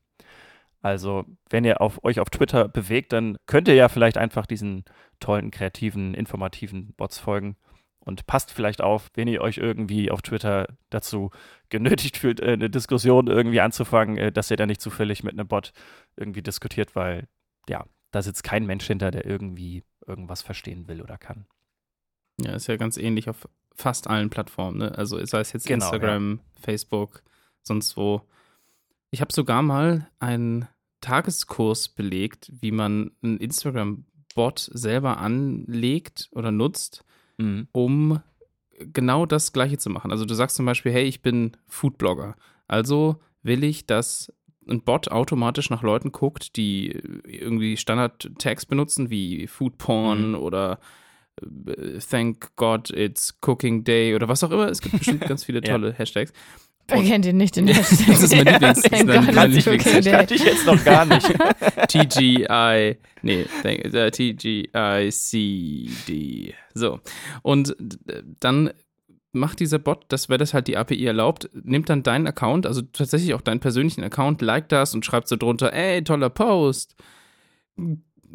Also, 0.80 1.24
wenn 1.50 1.64
ihr 1.64 1.80
auf, 1.80 2.02
euch 2.04 2.20
auf 2.20 2.30
Twitter 2.30 2.68
bewegt, 2.68 3.12
dann 3.12 3.36
könnt 3.46 3.68
ihr 3.68 3.74
ja 3.74 3.88
vielleicht 3.88 4.16
einfach 4.16 4.46
diesen 4.46 4.84
tollen, 5.18 5.50
kreativen, 5.50 6.14
informativen 6.14 6.94
Bots 6.94 7.18
folgen 7.18 7.56
und 8.00 8.26
passt 8.26 8.52
vielleicht 8.52 8.80
auf, 8.80 9.10
wenn 9.14 9.28
ihr 9.28 9.42
euch 9.42 9.58
irgendwie 9.58 10.10
auf 10.10 10.22
Twitter 10.22 10.66
dazu 10.88 11.30
genötigt 11.68 12.16
fühlt, 12.16 12.40
äh, 12.40 12.52
eine 12.52 12.70
Diskussion 12.70 13.26
irgendwie 13.26 13.60
anzufangen, 13.60 14.16
äh, 14.16 14.32
dass 14.32 14.50
ihr 14.50 14.56
da 14.56 14.66
nicht 14.66 14.80
zufällig 14.80 15.24
mit 15.24 15.32
einem 15.32 15.48
Bot 15.48 15.72
irgendwie 16.16 16.42
diskutiert, 16.42 16.94
weil 16.94 17.28
ja, 17.68 17.84
da 18.12 18.22
sitzt 18.22 18.44
kein 18.44 18.64
Mensch 18.64 18.86
hinter, 18.86 19.10
der 19.10 19.26
irgendwie 19.26 19.84
irgendwas 20.06 20.42
verstehen 20.42 20.88
will 20.88 21.02
oder 21.02 21.18
kann. 21.18 21.46
Ja, 22.40 22.54
ist 22.54 22.68
ja 22.68 22.76
ganz 22.76 22.96
ähnlich 22.96 23.28
auf 23.28 23.48
fast 23.78 24.10
allen 24.10 24.28
Plattformen, 24.28 24.78
ne? 24.78 24.98
Also 24.98 25.24
sei 25.24 25.40
es 25.40 25.52
jetzt 25.52 25.66
genau, 25.66 25.84
Instagram, 25.84 26.40
ja. 26.42 26.62
Facebook, 26.62 27.22
sonst 27.62 27.96
wo. 27.96 28.22
Ich 29.10 29.20
habe 29.20 29.32
sogar 29.32 29.62
mal 29.62 30.10
einen 30.18 30.68
Tageskurs 31.00 31.88
belegt, 31.88 32.52
wie 32.60 32.72
man 32.72 33.12
einen 33.22 33.38
Instagram-Bot 33.38 34.70
selber 34.72 35.18
anlegt 35.18 36.28
oder 36.32 36.50
nutzt, 36.50 37.04
mhm. 37.38 37.68
um 37.72 38.20
genau 38.78 39.26
das 39.26 39.52
Gleiche 39.52 39.78
zu 39.78 39.90
machen. 39.90 40.10
Also 40.10 40.24
du 40.24 40.34
sagst 40.34 40.56
zum 40.56 40.66
Beispiel, 40.66 40.92
hey, 40.92 41.04
ich 41.04 41.22
bin 41.22 41.56
Foodblogger. 41.68 42.36
Also 42.66 43.20
will 43.42 43.64
ich, 43.64 43.86
dass 43.86 44.32
ein 44.68 44.82
Bot 44.82 45.08
automatisch 45.08 45.70
nach 45.70 45.82
Leuten 45.82 46.12
guckt, 46.12 46.56
die 46.56 46.90
irgendwie 47.24 47.76
Standard-Tags 47.76 48.66
benutzen, 48.66 49.08
wie 49.08 49.46
Foodporn 49.46 50.30
mhm. 50.30 50.34
oder 50.34 50.80
Thank 52.10 52.54
God 52.56 52.90
It's 52.90 53.38
Cooking 53.40 53.84
Day 53.84 54.14
oder 54.14 54.28
was 54.28 54.42
auch 54.44 54.50
immer. 54.50 54.68
Es 54.68 54.80
gibt 54.80 54.98
bestimmt 54.98 55.22
ganz 55.22 55.44
viele 55.44 55.60
tolle 55.62 55.90
ja. 55.90 55.94
Hashtags. 55.94 56.32
Wer 56.90 57.02
kennt 57.02 57.26
ihn 57.26 57.36
nicht, 57.36 57.54
den 57.56 57.68
Hashtag? 57.68 58.06
das 58.06 58.22
ist 58.22 58.34
mein 58.34 58.46
Lieblings. 58.46 58.80
Thank 58.82 59.06
mein, 59.06 59.26
God 59.26 59.34
mein 59.34 59.50
Lieblings 59.50 59.84
das 59.84 60.04
kannte 60.10 60.34
ich 60.34 60.44
jetzt 60.44 60.64
noch 60.66 60.82
gar 60.84 61.04
nicht. 61.04 61.26
TGI, 61.88 62.96
nee, 63.22 63.46
thank, 63.62 63.84
uh, 63.94 64.10
TGICD. 64.10 65.34
So. 66.72 67.00
Und 67.42 67.76
dann 68.40 68.70
macht 69.32 69.60
dieser 69.60 69.78
Bot, 69.78 70.06
das 70.08 70.30
wäre 70.30 70.38
das 70.38 70.54
halt 70.54 70.66
die 70.66 70.78
API 70.78 71.04
erlaubt, 71.04 71.50
nimmt 71.52 71.90
dann 71.90 72.02
deinen 72.02 72.26
Account, 72.26 72.66
also 72.66 72.80
tatsächlich 72.80 73.34
auch 73.34 73.42
deinen 73.42 73.60
persönlichen 73.60 74.02
Account, 74.02 74.40
liked 74.40 74.72
das 74.72 74.94
und 74.94 75.04
schreibt 75.04 75.28
so 75.28 75.36
drunter, 75.36 75.74
ey, 75.74 76.02
toller 76.02 76.30
Post 76.30 76.96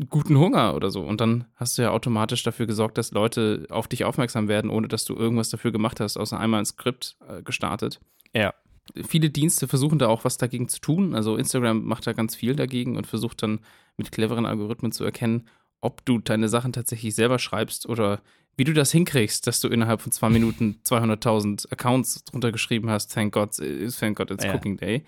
guten 0.10 0.38
Hunger 0.38 0.76
oder 0.76 0.92
so. 0.92 1.02
Und 1.02 1.22
dann 1.22 1.46
hast 1.56 1.78
du 1.78 1.84
ja 1.84 1.92
automatisch 1.92 2.44
dafür 2.44 2.66
gesorgt, 2.66 2.98
dass 2.98 3.12
Leute 3.12 3.66
auf 3.70 3.88
dich 3.88 4.06
aufmerksam 4.06 4.48
werden, 4.48 4.70
ohne 4.70 4.88
dass 4.88 5.06
du 5.06 5.16
irgendwas 5.16 5.50
dafür 5.50 5.72
gemacht 5.72 6.00
hast, 6.00 6.18
außer 6.18 6.40
einmal 6.40 6.62
ein 6.62 6.66
Skript 6.66 7.18
äh, 7.28 7.42
gestartet. 7.44 8.00
Ja. 8.34 8.54
Viele 9.08 9.30
Dienste 9.30 9.68
versuchen 9.68 9.98
da 9.98 10.08
auch 10.08 10.26
was 10.26 10.38
dagegen 10.38 10.68
zu 10.68 10.82
tun. 10.82 11.16
Also 11.16 11.38
Instagram 11.38 11.86
macht 11.86 12.06
da 12.06 12.14
ganz 12.14 12.36
viel 12.36 12.56
dagegen 12.56 12.98
und 12.98 13.08
versucht 13.08 13.42
dann 13.42 13.62
mit 13.96 14.12
cleveren 14.12 14.46
Algorithmen 14.46 14.92
zu 14.92 15.06
erkennen, 15.06 15.48
ob 15.84 16.06
du 16.06 16.20
deine 16.20 16.50
Sachen 16.50 16.72
tatsächlich 16.74 17.14
selber 17.14 17.40
schreibst 17.40 17.88
oder 17.88 18.22
wie 18.56 18.64
du 18.64 18.74
das 18.74 18.92
hinkriegst, 18.92 19.48
dass 19.48 19.60
du 19.60 19.68
innerhalb 19.68 20.02
von 20.02 20.12
zwei 20.12 20.30
Minuten 20.30 20.80
200.000 20.86 21.72
Accounts 21.72 22.24
drunter 22.24 22.52
geschrieben 22.52 22.90
hast, 22.90 23.14
thank 23.14 23.34
God, 23.34 23.52
thank 24.00 24.18
God 24.18 24.32
it's 24.32 24.44
ja. 24.44 24.54
Cooking 24.54 24.78
Day. 24.78 25.04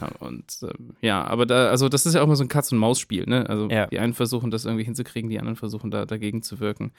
Ja, 0.00 0.08
und 0.20 0.58
ähm, 0.62 0.96
ja, 1.00 1.24
aber 1.24 1.46
da, 1.46 1.68
also 1.68 1.88
das 1.88 2.06
ist 2.06 2.14
ja 2.14 2.22
auch 2.22 2.26
mal 2.26 2.36
so 2.36 2.44
ein 2.44 2.48
Katz-und-Maus-Spiel, 2.48 3.26
ne? 3.26 3.48
Also 3.48 3.68
ja. 3.68 3.86
die 3.86 3.98
einen 3.98 4.14
versuchen 4.14 4.50
das 4.50 4.64
irgendwie 4.64 4.84
hinzukriegen, 4.84 5.30
die 5.30 5.38
anderen 5.38 5.56
versuchen 5.56 5.90
da 5.90 6.04
dagegen 6.04 6.42
zu 6.42 6.60
wirken. 6.60 6.92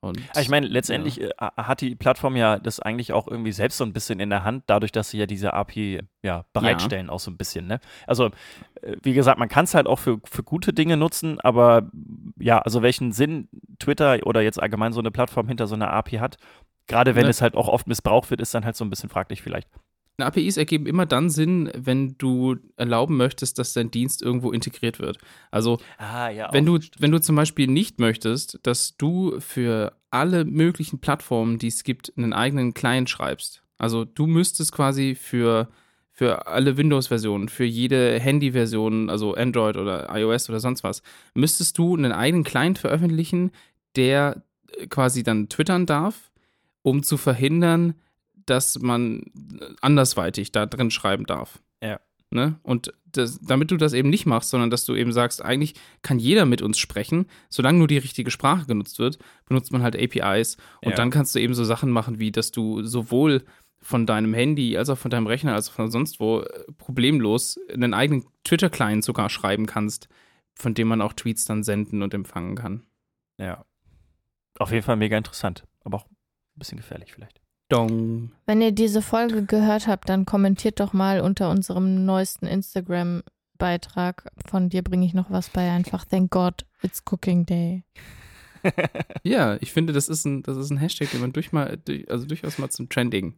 Und, 0.00 0.20
ich 0.38 0.48
meine, 0.48 0.66
letztendlich 0.66 1.16
ja. 1.16 1.28
Äh, 1.28 1.62
hat 1.62 1.80
die 1.80 1.94
Plattform 1.94 2.36
ja 2.36 2.58
das 2.58 2.80
eigentlich 2.80 3.12
auch 3.12 3.26
irgendwie 3.26 3.52
selbst 3.52 3.78
so 3.78 3.84
ein 3.84 3.92
bisschen 3.92 4.20
in 4.20 4.30
der 4.30 4.44
Hand, 4.44 4.64
dadurch, 4.66 4.92
dass 4.92 5.10
sie 5.10 5.18
ja 5.18 5.26
diese 5.26 5.54
API 5.54 6.00
ja, 6.22 6.44
bereitstellen, 6.52 7.06
ja. 7.06 7.12
auch 7.12 7.20
so 7.20 7.30
ein 7.30 7.36
bisschen. 7.36 7.66
Ne? 7.66 7.80
Also, 8.06 8.26
äh, 8.82 8.96
wie 9.02 9.14
gesagt, 9.14 9.38
man 9.38 9.48
kann 9.48 9.64
es 9.64 9.74
halt 9.74 9.86
auch 9.86 9.98
für, 9.98 10.20
für 10.24 10.42
gute 10.42 10.72
Dinge 10.72 10.96
nutzen, 10.96 11.40
aber 11.40 11.90
ja, 12.38 12.58
also 12.58 12.82
welchen 12.82 13.12
Sinn 13.12 13.48
Twitter 13.78 14.18
oder 14.24 14.42
jetzt 14.42 14.62
allgemein 14.62 14.92
so 14.92 15.00
eine 15.00 15.10
Plattform 15.10 15.48
hinter 15.48 15.66
so 15.66 15.74
einer 15.74 15.92
API 15.92 16.18
hat, 16.18 16.36
gerade 16.86 17.14
wenn 17.14 17.24
ne. 17.24 17.30
es 17.30 17.42
halt 17.42 17.54
auch 17.54 17.68
oft 17.68 17.86
missbraucht 17.86 18.30
wird, 18.30 18.40
ist 18.40 18.54
dann 18.54 18.64
halt 18.64 18.76
so 18.76 18.84
ein 18.84 18.90
bisschen 18.90 19.08
fraglich 19.08 19.42
vielleicht. 19.42 19.68
APIs 20.24 20.56
ergeben 20.56 20.86
immer 20.86 21.04
dann 21.04 21.28
Sinn, 21.28 21.70
wenn 21.76 22.16
du 22.16 22.56
erlauben 22.76 23.16
möchtest, 23.16 23.58
dass 23.58 23.74
dein 23.74 23.90
Dienst 23.90 24.22
irgendwo 24.22 24.50
integriert 24.50 24.98
wird. 24.98 25.18
Also, 25.50 25.78
ah, 25.98 26.30
ja, 26.30 26.48
wenn, 26.52 26.64
du, 26.64 26.78
wenn 26.98 27.10
du 27.10 27.20
zum 27.20 27.36
Beispiel 27.36 27.66
nicht 27.66 28.00
möchtest, 28.00 28.58
dass 28.62 28.96
du 28.96 29.38
für 29.40 29.92
alle 30.10 30.44
möglichen 30.44 31.00
Plattformen, 31.00 31.58
die 31.58 31.68
es 31.68 31.84
gibt, 31.84 32.12
einen 32.16 32.32
eigenen 32.32 32.72
Client 32.72 33.10
schreibst. 33.10 33.62
Also, 33.76 34.06
du 34.06 34.26
müsstest 34.26 34.72
quasi 34.72 35.14
für, 35.14 35.68
für 36.10 36.46
alle 36.46 36.78
Windows-Versionen, 36.78 37.50
für 37.50 37.64
jede 37.64 38.18
Handy-Version, 38.18 39.10
also 39.10 39.34
Android 39.34 39.76
oder 39.76 40.08
iOS 40.16 40.48
oder 40.48 40.60
sonst 40.60 40.82
was, 40.82 41.02
müsstest 41.34 41.76
du 41.76 41.94
einen 41.94 42.12
eigenen 42.12 42.44
Client 42.44 42.78
veröffentlichen, 42.78 43.50
der 43.96 44.42
äh, 44.78 44.86
quasi 44.86 45.22
dann 45.22 45.50
twittern 45.50 45.84
darf, 45.84 46.30
um 46.80 47.02
zu 47.02 47.18
verhindern, 47.18 47.94
dass 48.46 48.78
man 48.78 49.22
andersweitig 49.80 50.52
da 50.52 50.66
drin 50.66 50.90
schreiben 50.90 51.26
darf. 51.26 51.60
Ja. 51.82 52.00
Ne? 52.30 52.58
Und 52.62 52.92
das, 53.04 53.38
damit 53.40 53.70
du 53.70 53.76
das 53.76 53.92
eben 53.92 54.10
nicht 54.10 54.26
machst, 54.26 54.50
sondern 54.50 54.68
dass 54.70 54.84
du 54.84 54.94
eben 54.94 55.12
sagst, 55.12 55.42
eigentlich 55.44 55.74
kann 56.02 56.18
jeder 56.18 56.44
mit 56.44 56.60
uns 56.60 56.78
sprechen, 56.78 57.26
solange 57.48 57.78
nur 57.78 57.86
die 57.88 57.98
richtige 57.98 58.30
Sprache 58.30 58.66
genutzt 58.66 58.98
wird, 58.98 59.18
benutzt 59.46 59.72
man 59.72 59.82
halt 59.82 59.96
APIs 59.96 60.56
und 60.82 60.90
Ja. 60.90 60.96
dann 60.96 61.10
kannst 61.10 61.34
du 61.34 61.38
eben 61.40 61.54
so 61.54 61.64
Sachen 61.64 61.90
machen, 61.90 62.18
wie 62.18 62.32
dass 62.32 62.50
du 62.50 62.82
sowohl 62.82 63.44
von 63.80 64.06
deinem 64.06 64.34
Handy 64.34 64.76
als 64.76 64.88
auch 64.90 64.98
von 64.98 65.10
deinem 65.10 65.28
Rechner 65.28 65.54
als 65.54 65.68
auch 65.68 65.74
von 65.74 65.90
sonst 65.90 66.18
wo 66.18 66.40
äh, 66.40 66.64
problemlos 66.78 67.58
einen 67.72 67.94
eigenen 67.94 68.26
Twitter-Client 68.42 69.04
sogar 69.04 69.30
schreiben 69.30 69.66
kannst, 69.66 70.08
von 70.54 70.74
dem 70.74 70.88
man 70.88 71.00
auch 71.00 71.12
Tweets 71.12 71.44
dann 71.44 71.62
senden 71.62 72.02
und 72.02 72.12
empfangen 72.12 72.56
kann. 72.56 72.86
Ja. 73.38 73.64
Auf 74.58 74.72
jeden 74.72 74.82
Fall 74.82 74.96
mega 74.96 75.16
interessant, 75.16 75.64
aber 75.84 75.98
auch 75.98 76.06
ein 76.06 76.16
bisschen 76.58 76.78
gefährlich 76.78 77.12
vielleicht. 77.12 77.40
Dong. 77.68 78.30
Wenn 78.46 78.60
ihr 78.62 78.72
diese 78.72 79.02
Folge 79.02 79.44
gehört 79.44 79.86
habt, 79.88 80.08
dann 80.08 80.24
kommentiert 80.24 80.80
doch 80.80 80.92
mal 80.92 81.20
unter 81.20 81.50
unserem 81.50 82.04
neuesten 82.04 82.46
Instagram-Beitrag. 82.46 84.30
Von 84.48 84.68
dir 84.68 84.82
bringe 84.82 85.04
ich 85.06 85.14
noch 85.14 85.30
was 85.30 85.48
bei. 85.50 85.70
Einfach 85.70 86.04
Thank 86.04 86.30
God 86.30 86.64
it's 86.82 87.02
Cooking 87.10 87.46
Day. 87.46 87.82
Ja, 89.22 89.56
ich 89.60 89.72
finde, 89.72 89.92
das 89.92 90.08
ist 90.08 90.24
ein, 90.24 90.42
das 90.42 90.56
ist 90.56 90.70
ein 90.70 90.78
Hashtag, 90.78 91.10
den 91.12 91.20
man 91.20 91.32
durch 91.32 91.52
mal, 91.52 91.78
durch, 91.84 92.10
also 92.10 92.26
durchaus 92.26 92.58
mal 92.58 92.68
zum 92.68 92.88
Trending 92.88 93.34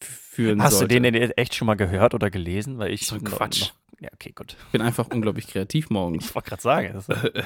führen 0.00 0.62
Hast 0.62 0.78
sollte. 0.78 0.94
du 0.94 1.00
den 1.00 1.12
denn 1.12 1.30
echt 1.32 1.54
schon 1.54 1.66
mal 1.66 1.74
gehört 1.74 2.14
oder 2.14 2.30
gelesen? 2.30 2.78
Weil 2.78 2.92
ich 2.92 3.06
So 3.06 3.16
ein 3.16 3.24
Quatsch. 3.24 3.60
Noch, 3.60 4.00
ja, 4.00 4.08
okay, 4.12 4.32
gut. 4.32 4.56
Ich 4.66 4.72
bin 4.72 4.80
einfach 4.82 5.08
unglaublich 5.10 5.46
kreativ 5.48 5.90
morgens. 5.90 6.26
Ich 6.26 6.34
wollte 6.34 6.48
gerade 6.48 6.62
sagen. 6.62 7.04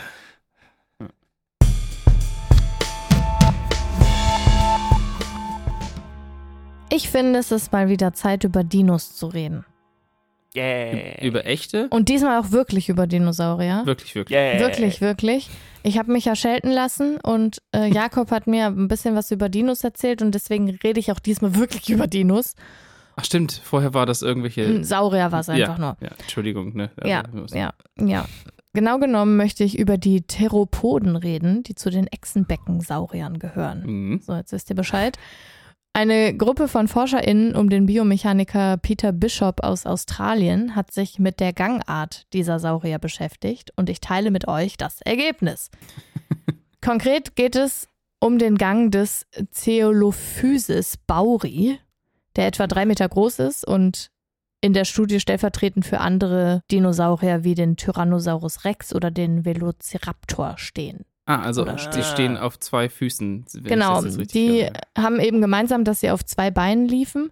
Ich 6.95 7.09
finde, 7.09 7.39
es 7.39 7.51
ist 7.51 7.73
mal 7.73 7.89
wieder 7.89 8.13
Zeit, 8.13 8.45
über 8.45 8.65
Dinos 8.65 9.17
zu 9.17 9.27
reden. 9.27 9.65
yeah. 10.55 11.25
Über 11.25 11.47
echte? 11.47 11.89
Und 11.89 12.11
diesmal 12.11 12.39
auch 12.39 12.51
wirklich 12.51 12.91
über 12.91 13.07
Dinosaurier. 13.07 13.87
Wirklich, 13.87 14.15
wirklich. 14.15 14.39
yeah. 14.39 14.61
Wirklich, 14.61 15.01
wirklich. 15.01 15.49
Ich 15.83 15.97
habe 15.97 16.13
mich 16.13 16.27
ja 16.27 16.37
schelten 16.37 16.71
lassen 16.71 17.17
und 17.17 17.63
äh, 17.75 17.87
Jakob 17.93 18.31
hat 18.31 18.47
mir 18.47 18.67
ein 18.67 18.89
bisschen 18.89 19.17
was 19.17 19.31
über 19.31 19.49
Dinos 19.49 19.83
erzählt 19.83 20.21
und 20.21 20.35
deswegen 20.35 20.69
rede 20.69 21.01
ich 21.01 21.11
auch 21.11 21.19
diesmal 21.19 21.55
wirklich 21.55 21.89
über 21.89 22.07
Dinos. 22.07 22.57
Ach 23.17 23.25
stimmt, 23.25 23.63
vorher 23.65 23.95
war 23.95 24.05
das 24.05 24.21
irgendwelche. 24.21 24.85
Saurier 24.85 25.33
war 25.33 25.41
es 25.41 25.49
einfach 25.49 25.79
ja, 25.79 25.85
nur. 25.85 25.97
Ja, 26.01 26.11
Entschuldigung, 26.19 26.77
ne? 26.77 26.91
Also, 26.97 27.09
Ja, 27.09 27.23
ja, 27.55 27.73
ja. 28.07 28.27
Genau 28.75 28.99
genommen 28.99 29.39
möchte 29.39 29.65
ich 29.65 29.79
über 29.79 29.97
die 29.97 30.23
Theropoden 30.23 31.17
reden, 31.17 31.63
die 31.63 31.75
zu 31.75 31.89
den 31.89 32.07
Echsenbeckensauriern 32.07 33.39
gehören. 33.39 33.83
Mhm. 33.85 34.21
So, 34.21 34.35
jetzt 34.35 34.53
wisst 34.53 34.69
ihr 34.69 34.77
Bescheid. 34.77 35.19
Eine 35.95 36.35
Gruppe 36.35 36.69
von 36.69 36.89
ForscherInnen 36.89 37.55
um 37.55 37.69
den 37.69 37.85
Biomechaniker 37.85 38.79
Peter 38.79 39.13
Bishop 39.13 39.63
aus 39.63 39.85
Australien 39.85 40.75
hat 40.75 40.91
sich 40.91 41.19
mit 41.19 41.39
der 41.39 41.53
Gangart 41.53 42.27
dieser 42.33 42.59
Saurier 42.59 42.99
beschäftigt 42.99 43.73
und 43.77 43.91
ich 43.91 44.01
teile 44.01 44.31
mit 44.31 44.49
euch 44.49 44.79
das 44.79 45.03
Ergebnis. 45.03 45.71
Konkret 46.81 47.37
geht 47.37 47.57
es 47.57 47.89
um 48.21 48.39
den 48.39 48.57
Gang 48.57 48.91
des 48.91 49.27
Ceolophysis 49.51 50.97
bauri, 51.07 51.79
der 52.37 52.47
etwa 52.47 52.67
drei 52.67 52.87
Meter 52.87 53.07
groß 53.07 53.41
ist 53.41 53.67
und 53.67 54.11
in 54.63 54.73
der 54.73 54.87
Studie 54.87 55.21
stellvertretend 55.21 55.85
für 55.85 55.99
andere 55.99 56.63
Dinosaurier 56.71 57.45
wie 57.45 57.55
den 57.55 57.77
Tyrannosaurus 57.77 58.65
Rex 58.65 58.95
oder 58.95 59.11
den 59.11 59.45
Velociraptor 59.45 60.55
stehen. 60.57 61.05
Ah, 61.25 61.41
also 61.43 61.63
Oder 61.63 61.79
sie 61.79 61.85
steht. 61.85 62.05
stehen 62.05 62.37
auf 62.37 62.59
zwei 62.59 62.89
Füßen. 62.89 63.45
Genau, 63.63 64.03
die 64.03 64.65
höre. 64.65 64.73
haben 64.99 65.21
eben 65.21 65.41
gemeinsam, 65.41 65.85
dass 65.85 66.01
sie 66.01 66.11
auf 66.11 66.25
zwei 66.25 66.51
Beinen 66.51 66.89
liefen 66.89 67.31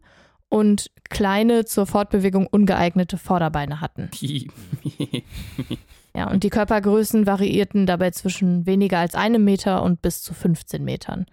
und 0.48 0.90
kleine, 1.08 1.64
zur 1.64 1.86
Fortbewegung 1.86 2.46
ungeeignete 2.46 3.18
Vorderbeine 3.18 3.80
hatten. 3.80 4.10
Ja, 6.12 6.28
und 6.28 6.42
die 6.42 6.50
Körpergrößen 6.50 7.26
variierten 7.26 7.86
dabei 7.86 8.10
zwischen 8.10 8.66
weniger 8.66 8.98
als 8.98 9.14
einem 9.14 9.44
Meter 9.44 9.82
und 9.82 10.02
bis 10.02 10.22
zu 10.22 10.34
15 10.34 10.84
Metern. 10.84 11.26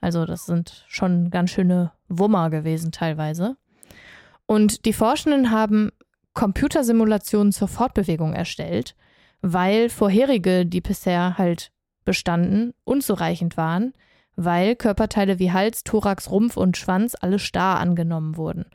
Also 0.00 0.24
das 0.24 0.46
sind 0.46 0.84
schon 0.88 1.30
ganz 1.30 1.50
schöne 1.50 1.92
Wummer 2.08 2.48
gewesen 2.48 2.92
teilweise. 2.92 3.56
Und 4.46 4.84
die 4.84 4.92
Forschenden 4.92 5.50
haben 5.50 5.90
Computersimulationen 6.34 7.52
zur 7.52 7.68
Fortbewegung 7.68 8.32
erstellt, 8.32 8.94
weil 9.42 9.88
vorherige, 9.88 10.64
die 10.64 10.80
bisher 10.80 11.36
halt 11.36 11.72
bestanden, 12.04 12.72
unzureichend 12.84 13.56
waren, 13.56 13.92
weil 14.36 14.76
Körperteile 14.76 15.38
wie 15.38 15.52
Hals, 15.52 15.84
Thorax, 15.84 16.30
Rumpf 16.30 16.56
und 16.56 16.76
Schwanz 16.76 17.16
alle 17.20 17.38
starr 17.38 17.78
angenommen 17.78 18.36
wurden. 18.36 18.66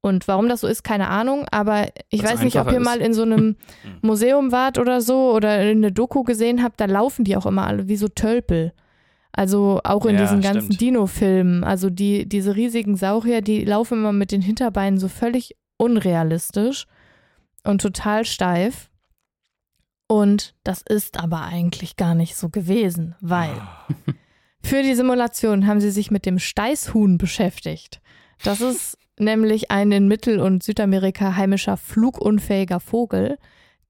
Und 0.00 0.28
warum 0.28 0.48
das 0.48 0.60
so 0.60 0.68
ist, 0.68 0.84
keine 0.84 1.08
Ahnung, 1.08 1.46
aber 1.50 1.88
ich 2.08 2.22
Weil's 2.22 2.34
weiß 2.34 2.42
nicht, 2.42 2.58
ob 2.60 2.70
ihr 2.70 2.78
ist. 2.78 2.84
mal 2.84 3.00
in 3.00 3.12
so 3.14 3.22
einem 3.22 3.56
Museum 4.02 4.52
wart 4.52 4.78
oder 4.78 5.00
so 5.00 5.32
oder 5.32 5.60
in 5.62 5.78
eine 5.78 5.92
Doku 5.92 6.22
gesehen 6.22 6.62
habt, 6.62 6.80
da 6.80 6.84
laufen 6.84 7.24
die 7.24 7.36
auch 7.36 7.46
immer 7.46 7.66
alle 7.66 7.88
wie 7.88 7.96
so 7.96 8.06
Tölpel. 8.08 8.72
Also 9.32 9.80
auch 9.84 10.06
in 10.06 10.14
Ja, 10.14 10.22
diesen 10.22 10.40
ganzen. 10.40 10.76
Dino-Filmen. 10.76 11.64
Also 11.64 11.90
die, 11.90 12.28
diese 12.28 12.56
riesigen 12.56 12.96
Saurier, 12.96 13.40
die 13.42 13.64
laufen 13.64 13.98
immer 13.98 14.12
mit 14.12 14.32
den 14.32 14.40
Hinterbeinen 14.40 14.98
so 14.98 15.08
völlig 15.08 15.56
unrealistisch 15.76 16.86
und 17.64 17.80
total 17.80 18.24
steif. 18.24 18.90
Und 20.08 20.54
das 20.64 20.82
ist 20.82 21.20
aber 21.20 21.42
eigentlich 21.42 21.96
gar 21.96 22.14
nicht 22.14 22.34
so 22.34 22.48
gewesen, 22.48 23.14
weil 23.20 23.52
für 24.62 24.82
die 24.82 24.94
Simulation 24.94 25.66
haben 25.66 25.80
sie 25.80 25.90
sich 25.90 26.10
mit 26.10 26.26
dem 26.26 26.38
Steißhuhn 26.38 27.18
beschäftigt. 27.18 28.00
Das 28.42 28.60
ist 28.60 28.98
nämlich 29.18 29.70
ein 29.70 29.92
in 29.92 30.08
Mittel- 30.08 30.40
und 30.40 30.62
Südamerika 30.62 31.36
heimischer 31.36 31.76
flugunfähiger 31.76 32.80
Vogel, 32.80 33.38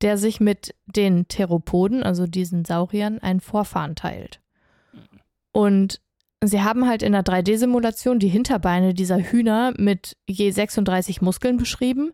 der 0.01 0.19
sich 0.19 0.41
mit 0.41 0.75
den 0.87 1.29
Theropoden, 1.29 2.03
also 2.03 2.27
diesen 2.27 2.65
Sauriern, 2.65 3.19
einen 3.19 3.41
Vorfahren 3.41 3.95
teilt. 3.95 4.41
Und 5.53 6.01
sie 6.43 6.63
haben 6.63 6.87
halt 6.87 7.03
in 7.03 7.13
der 7.13 7.25
3D-Simulation 7.25 8.19
die 8.19 8.29
Hinterbeine 8.29 8.93
dieser 8.93 9.19
Hühner 9.19 9.73
mit 9.77 10.17
je 10.29 10.51
36 10.51 11.21
Muskeln 11.21 11.57
beschrieben 11.57 12.13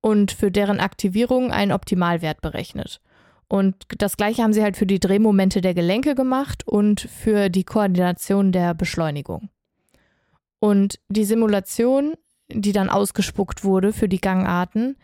und 0.00 0.32
für 0.32 0.50
deren 0.50 0.80
Aktivierung 0.80 1.50
einen 1.50 1.72
Optimalwert 1.72 2.40
berechnet. 2.40 3.00
Und 3.48 3.76
das 3.98 4.16
gleiche 4.16 4.42
haben 4.42 4.52
sie 4.52 4.62
halt 4.62 4.76
für 4.76 4.86
die 4.86 5.00
Drehmomente 5.00 5.60
der 5.60 5.74
Gelenke 5.74 6.14
gemacht 6.14 6.66
und 6.66 7.00
für 7.00 7.48
die 7.48 7.64
Koordination 7.64 8.52
der 8.52 8.74
Beschleunigung. 8.74 9.50
Und 10.60 10.98
die 11.08 11.24
Simulation, 11.24 12.14
die 12.48 12.72
dann 12.72 12.88
ausgespuckt 12.88 13.64
wurde 13.64 13.92
für 13.92 14.08
die 14.08 14.20
Gangarten, 14.20 14.96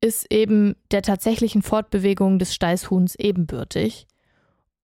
ist 0.00 0.32
eben 0.32 0.76
der 0.90 1.02
tatsächlichen 1.02 1.62
Fortbewegung 1.62 2.38
des 2.38 2.54
Steißhuhns 2.54 3.14
ebenbürtig. 3.16 4.06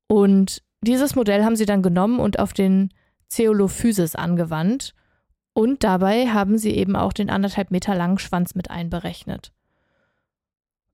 Und 0.07 0.63
dieses 0.83 1.15
Modell 1.15 1.45
haben 1.45 1.57
sie 1.57 1.67
dann 1.67 1.83
genommen 1.83 2.19
und 2.19 2.39
auf 2.39 2.53
den 2.53 2.93
Ceolophysis 3.29 4.15
angewandt. 4.15 4.95
Und 5.55 5.85
dabei 5.85 6.29
haben 6.29 6.59
sie 6.59 6.73
eben 6.73 6.97
auch 6.97 7.13
den 7.13 7.31
anderthalb 7.31 7.71
Meter 7.71 7.95
langen 7.95 8.19
Schwanz 8.19 8.55
mit 8.55 8.71
einberechnet. 8.71 9.53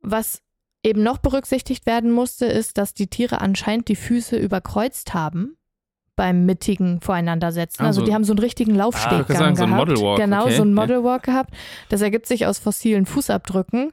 Was 0.00 0.42
eben 0.84 1.02
noch 1.02 1.18
berücksichtigt 1.18 1.86
werden 1.86 2.12
musste, 2.12 2.46
ist, 2.46 2.78
dass 2.78 2.94
die 2.94 3.08
Tiere 3.08 3.40
anscheinend 3.40 3.88
die 3.88 3.96
Füße 3.96 4.36
überkreuzt 4.36 5.12
haben 5.14 5.56
beim 6.16 6.46
mittigen 6.46 7.00
Voreinandersetzen. 7.00 7.84
Also 7.84 8.00
Also- 8.00 8.06
die 8.10 8.14
haben 8.14 8.24
so 8.24 8.32
einen 8.32 8.40
richtigen 8.40 8.72
ich 8.72 8.76
Laufsteggang 8.78 9.18
wollte 9.28 9.32
sagen, 9.36 9.56
so 9.56 9.62
ein 9.64 9.70
gehabt. 9.70 9.88
Modelwalk, 9.88 10.18
Genau, 10.18 10.42
okay, 10.44 10.56
so 10.56 10.62
ein 10.62 10.68
ja. 10.68 10.74
Modelwalk 10.74 11.22
gehabt. 11.22 11.54
Das 11.90 12.00
ergibt 12.00 12.26
sich 12.26 12.46
aus 12.46 12.58
fossilen 12.58 13.06
Fußabdrücken. 13.06 13.92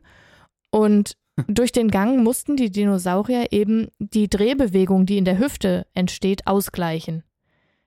Und 0.72 1.18
durch 1.48 1.72
den 1.72 1.90
Gang 1.92 2.24
mussten 2.24 2.56
die 2.56 2.72
Dinosaurier 2.72 3.52
eben 3.52 3.90
die 4.00 4.30
Drehbewegung, 4.30 5.06
die 5.06 5.18
in 5.18 5.26
der 5.26 5.38
Hüfte 5.38 5.86
entsteht, 5.94 6.48
ausgleichen. 6.48 7.24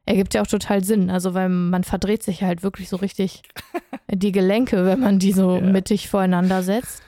Ergibt 0.05 0.35
ja 0.35 0.43
auch 0.43 0.47
total 0.47 0.85
Sinn. 0.85 1.11
Also, 1.11 1.35
weil 1.35 1.49
man 1.49 1.83
verdreht 1.85 2.23
sich 2.23 2.43
halt 2.43 2.63
wirklich 2.63 2.89
so 2.89 2.97
richtig 2.97 3.43
die 4.13 4.33
Gelenke, 4.33 4.85
wenn 4.87 5.01
man 5.01 5.19
die 5.19 5.33
so 5.33 5.57
Ja. 5.57 5.61
mittig 5.63 6.09
voreinander 6.09 6.63
setzt. 6.63 7.03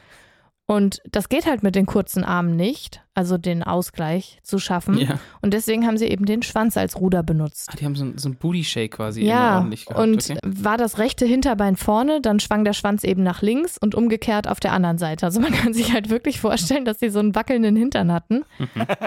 Und 0.71 1.01
das 1.11 1.29
geht 1.29 1.47
halt 1.47 1.65
mit 1.65 1.75
den 1.75 1.85
kurzen 1.85 2.23
Armen 2.23 2.55
nicht, 2.55 3.03
also 3.15 3.39
den 3.39 3.65
Ausgleich 3.65 4.39
zu 4.45 4.61
schaffen. 4.61 4.99
Ja. 4.99 5.19
Und 5.43 5.53
deswegen 5.53 5.85
haben 5.85 5.97
sie 5.99 6.07
eben 6.07 6.27
den 6.27 6.43
Schwanz 6.45 6.77
als 6.77 7.01
Ruder 7.01 7.25
benutzt. 7.25 7.71
Ah, 7.73 7.77
die 7.77 7.85
haben 7.85 7.97
so, 7.97 8.05
ein- 8.05 8.19
so 8.19 8.29
einen 8.29 8.37
Booty-Shake 8.37 8.93
quasi 8.93 9.25
Ja, 9.25 9.57
ordentlich 9.57 9.87
gehabt. 9.87 10.01
und 10.01 10.31
okay. 10.31 10.39
war 10.45 10.77
das 10.77 10.99
rechte 10.99 11.27
Hinterbein 11.27 11.75
vorne, 11.75 12.21
dann 12.21 12.39
schwang 12.39 12.63
der 12.65 12.73
Schwanz 12.73 13.03
eben 13.03 13.25
nach 13.25 13.43
links 13.43 13.79
und 13.79 13.97
umgekehrt 13.97 14.47
auf 14.47 14.61
der 14.61 14.73
anderen 14.73 14.99
Seite. 14.99 15.27
Also 15.27 15.41
man 15.41 15.51
kann 15.53 15.73
sich 15.75 15.93
halt 15.93 16.09
wirklich 16.09 16.39
vorstellen, 16.41 16.85
dass 16.85 17.01
sie 17.01 17.11
so 17.11 17.19
einen 17.19 17.35
wackelnden 17.35 17.75
Hintern 17.75 18.13
hatten 18.13 18.45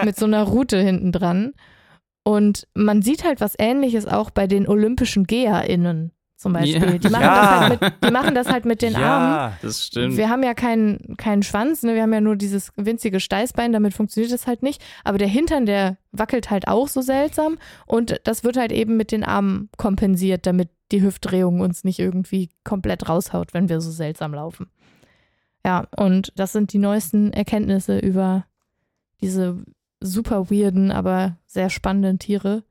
mit 0.04 0.16
so 0.18 0.26
einer 0.26 0.42
Rute 0.42 0.78
hinten 0.82 1.12
dran. 1.12 1.54
Und 2.24 2.66
man 2.74 3.00
sieht 3.00 3.24
halt 3.24 3.40
was 3.40 3.54
ähnliches 3.58 4.06
auch 4.06 4.28
bei 4.28 4.46
den 4.46 4.68
olympischen 4.68 5.24
GeherInnen 5.24 6.12
zum 6.44 6.52
Beispiel. 6.52 6.80
Ja. 6.92 6.98
Die, 6.98 7.08
machen 7.08 7.22
Ja. 7.22 7.34
das 7.40 7.60
halt 7.70 7.80
mit, 7.80 7.92
die 8.04 8.10
machen 8.12 8.34
das 8.34 8.48
halt 8.48 8.64
mit 8.64 8.82
den 8.82 8.94
Armen. 8.96 9.34
ja, 9.34 9.52
Das 9.62 9.84
stimmt. 9.86 10.16
Wir 10.16 10.28
haben 10.28 10.42
ja 10.42 10.54
keinen, 10.54 11.16
keinen 11.16 11.42
Schwanz, 11.42 11.82
ne? 11.82 11.94
wir 11.94 12.02
haben 12.02 12.12
ja 12.12 12.20
nur 12.20 12.36
dieses 12.36 12.70
winzige 12.76 13.18
Steißbein, 13.18 13.72
damit 13.72 13.94
funktioniert 13.94 14.32
das 14.32 14.46
halt 14.46 14.62
nicht. 14.62 14.82
Aber 15.02 15.18
der 15.18 15.28
Hintern, 15.28 15.66
der 15.66 15.96
wackelt 16.12 16.50
halt 16.50 16.68
auch 16.68 16.86
so 16.88 17.00
seltsam 17.00 17.58
und 17.86 18.20
das 18.24 18.44
wird 18.44 18.56
halt 18.56 18.70
eben 18.72 18.96
mit 18.96 19.10
den 19.10 19.24
Armen 19.24 19.68
kompensiert, 19.76 20.46
damit 20.46 20.68
die 20.92 21.02
Hüftdrehung 21.02 21.60
uns 21.60 21.82
nicht 21.82 21.98
irgendwie 21.98 22.50
komplett 22.62 23.08
raushaut, 23.08 23.54
wenn 23.54 23.68
wir 23.68 23.80
so 23.80 23.90
seltsam 23.90 24.34
laufen. 24.34 24.68
Ja, 25.66 25.86
und 25.96 26.32
das 26.36 26.52
sind 26.52 26.72
die 26.72 26.78
neuesten 26.78 27.32
Erkenntnisse 27.32 27.98
über 27.98 28.44
diese 29.22 29.64
super 30.00 30.50
weirden, 30.50 30.90
aber 30.90 31.38
sehr 31.46 31.70
spannenden 31.70 32.18
Tiere, 32.18 32.62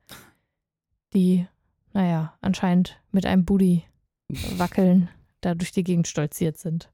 die, 1.12 1.46
naja, 1.94 2.34
anscheinend 2.42 3.00
mit 3.12 3.24
einem 3.24 3.44
Booty 3.46 3.84
wackeln, 4.28 5.08
da 5.40 5.54
durch 5.54 5.72
die 5.72 5.84
Gegend 5.84 6.06
stolziert 6.08 6.58
sind. 6.58 6.90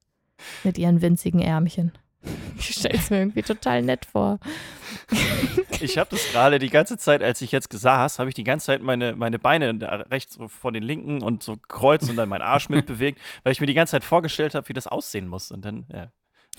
Mit 0.65 0.79
ihren 0.79 1.03
winzigen 1.03 1.41
Ärmchen. 1.41 1.93
Ich 2.59 2.75
stelle 2.75 2.99
es 2.99 3.09
mir 3.09 3.21
irgendwie 3.21 3.43
total 3.43 3.83
nett 3.83 4.05
vor. 4.05 4.39
Ich 5.83 5.97
habe 5.97 6.11
das 6.11 6.31
gerade 6.31 6.59
die 6.59 6.69
ganze 6.69 6.99
Zeit, 6.99 7.23
als 7.23 7.41
ich 7.41 7.53
jetzt 7.53 7.73
saß, 7.73 8.19
habe 8.19 8.29
ich 8.29 8.35
die 8.35 8.45
ganze 8.45 8.67
Zeit 8.67 8.83
meine, 8.83 9.17
meine 9.17 9.39
Beine 9.39 9.81
rechts 10.11 10.35
so 10.35 10.47
vor 10.47 10.73
den 10.73 10.83
linken 10.83 11.23
und 11.23 11.43
so 11.43 11.57
kreuz 11.57 12.07
und 12.11 12.17
dann 12.17 12.29
meinen 12.29 12.43
Arsch 12.43 12.69
mitbewegt, 12.69 13.19
weil 13.45 13.53
ich 13.53 13.63
mir 13.63 13.67
die 13.67 13.73
ganze 13.73 13.93
Zeit 13.93 14.05
vorgestellt 14.05 14.55
habe, 14.55 14.69
wie 14.69 14.75
das 14.75 14.87
aussehen 14.87 15.27
muss. 15.27 15.51
Und 15.51 15.65
dann, 15.65 15.87
ja. 15.91 16.13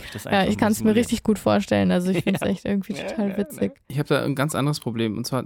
Ich 0.03 0.09
das 0.09 0.23
Ja, 0.23 0.45
ich 0.45 0.57
kann 0.57 0.71
es 0.71 0.83
mir 0.83 0.95
richtig 0.95 1.21
gut 1.21 1.37
vorstellen. 1.37 1.91
Also 1.91 2.09
ich 2.09 2.23
finde 2.23 2.39
es 2.41 2.41
Ja. 2.41 2.47
echt 2.47 2.65
irgendwie 2.65 2.93
total 2.93 3.29
ja, 3.29 3.37
witzig. 3.37 3.73
Ich 3.89 3.99
habe 3.99 4.09
da 4.09 4.23
ein 4.23 4.33
ganz 4.33 4.55
anderes 4.55 4.79
Problem. 4.79 5.15
Und 5.17 5.27
zwar, 5.27 5.43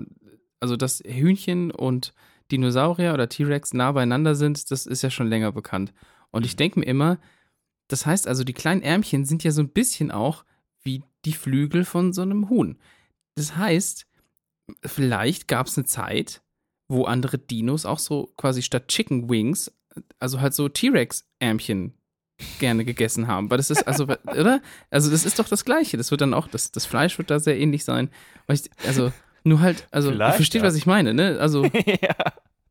also 0.61 0.77
dass 0.77 1.03
Hühnchen 1.05 1.71
und 1.71 2.13
Dinosaurier 2.51 3.13
oder 3.13 3.29
T-Rex 3.29 3.73
nah 3.73 3.91
beieinander 3.91 4.35
sind, 4.35 4.71
das 4.71 4.85
ist 4.85 5.01
ja 5.01 5.09
schon 5.09 5.27
länger 5.27 5.51
bekannt. 5.51 5.93
Und 6.31 6.45
ich 6.45 6.55
denke 6.55 6.79
mir 6.79 6.85
immer, 6.85 7.17
das 7.87 8.05
heißt 8.05 8.27
also, 8.27 8.43
die 8.43 8.53
kleinen 8.53 8.81
Ärmchen 8.81 9.25
sind 9.25 9.43
ja 9.43 9.51
so 9.51 9.61
ein 9.61 9.69
bisschen 9.69 10.11
auch 10.11 10.45
wie 10.81 11.03
die 11.25 11.33
Flügel 11.33 11.85
von 11.85 12.13
so 12.13 12.21
einem 12.21 12.49
Huhn. 12.49 12.77
Das 13.35 13.55
heißt, 13.55 14.05
vielleicht 14.83 15.47
gab 15.47 15.67
es 15.67 15.77
eine 15.77 15.85
Zeit, 15.85 16.41
wo 16.87 17.05
andere 17.05 17.37
Dinos 17.37 17.85
auch 17.85 17.99
so 17.99 18.31
quasi 18.37 18.61
statt 18.61 18.87
Chicken 18.87 19.29
Wings, 19.29 19.71
also 20.19 20.41
halt 20.41 20.53
so 20.53 20.69
T-Rex-Ärmchen 20.69 21.93
gerne 22.59 22.85
gegessen 22.85 23.27
haben. 23.27 23.49
Weil 23.49 23.57
das 23.57 23.69
ist, 23.69 23.87
also, 23.87 24.03
oder? 24.27 24.61
Also, 24.89 25.09
das 25.09 25.25
ist 25.25 25.39
doch 25.39 25.47
das 25.47 25.65
Gleiche. 25.65 25.97
Das 25.97 26.11
wird 26.11 26.21
dann 26.21 26.33
auch, 26.33 26.47
das, 26.47 26.71
das 26.71 26.85
Fleisch 26.85 27.17
wird 27.17 27.29
da 27.29 27.39
sehr 27.39 27.57
ähnlich 27.57 27.83
sein. 27.85 28.09
Weil 28.47 28.57
ich, 28.57 28.69
also, 28.85 29.11
nur 29.45 29.61
halt, 29.61 29.87
also, 29.91 30.09
Vielleicht, 30.11 30.33
ihr 30.33 30.35
versteht, 30.35 30.61
ja. 30.61 30.67
was 30.67 30.75
ich 30.75 30.85
meine, 30.85 31.13
ne? 31.13 31.37
Also, 31.39 31.63
ja. 31.85 32.15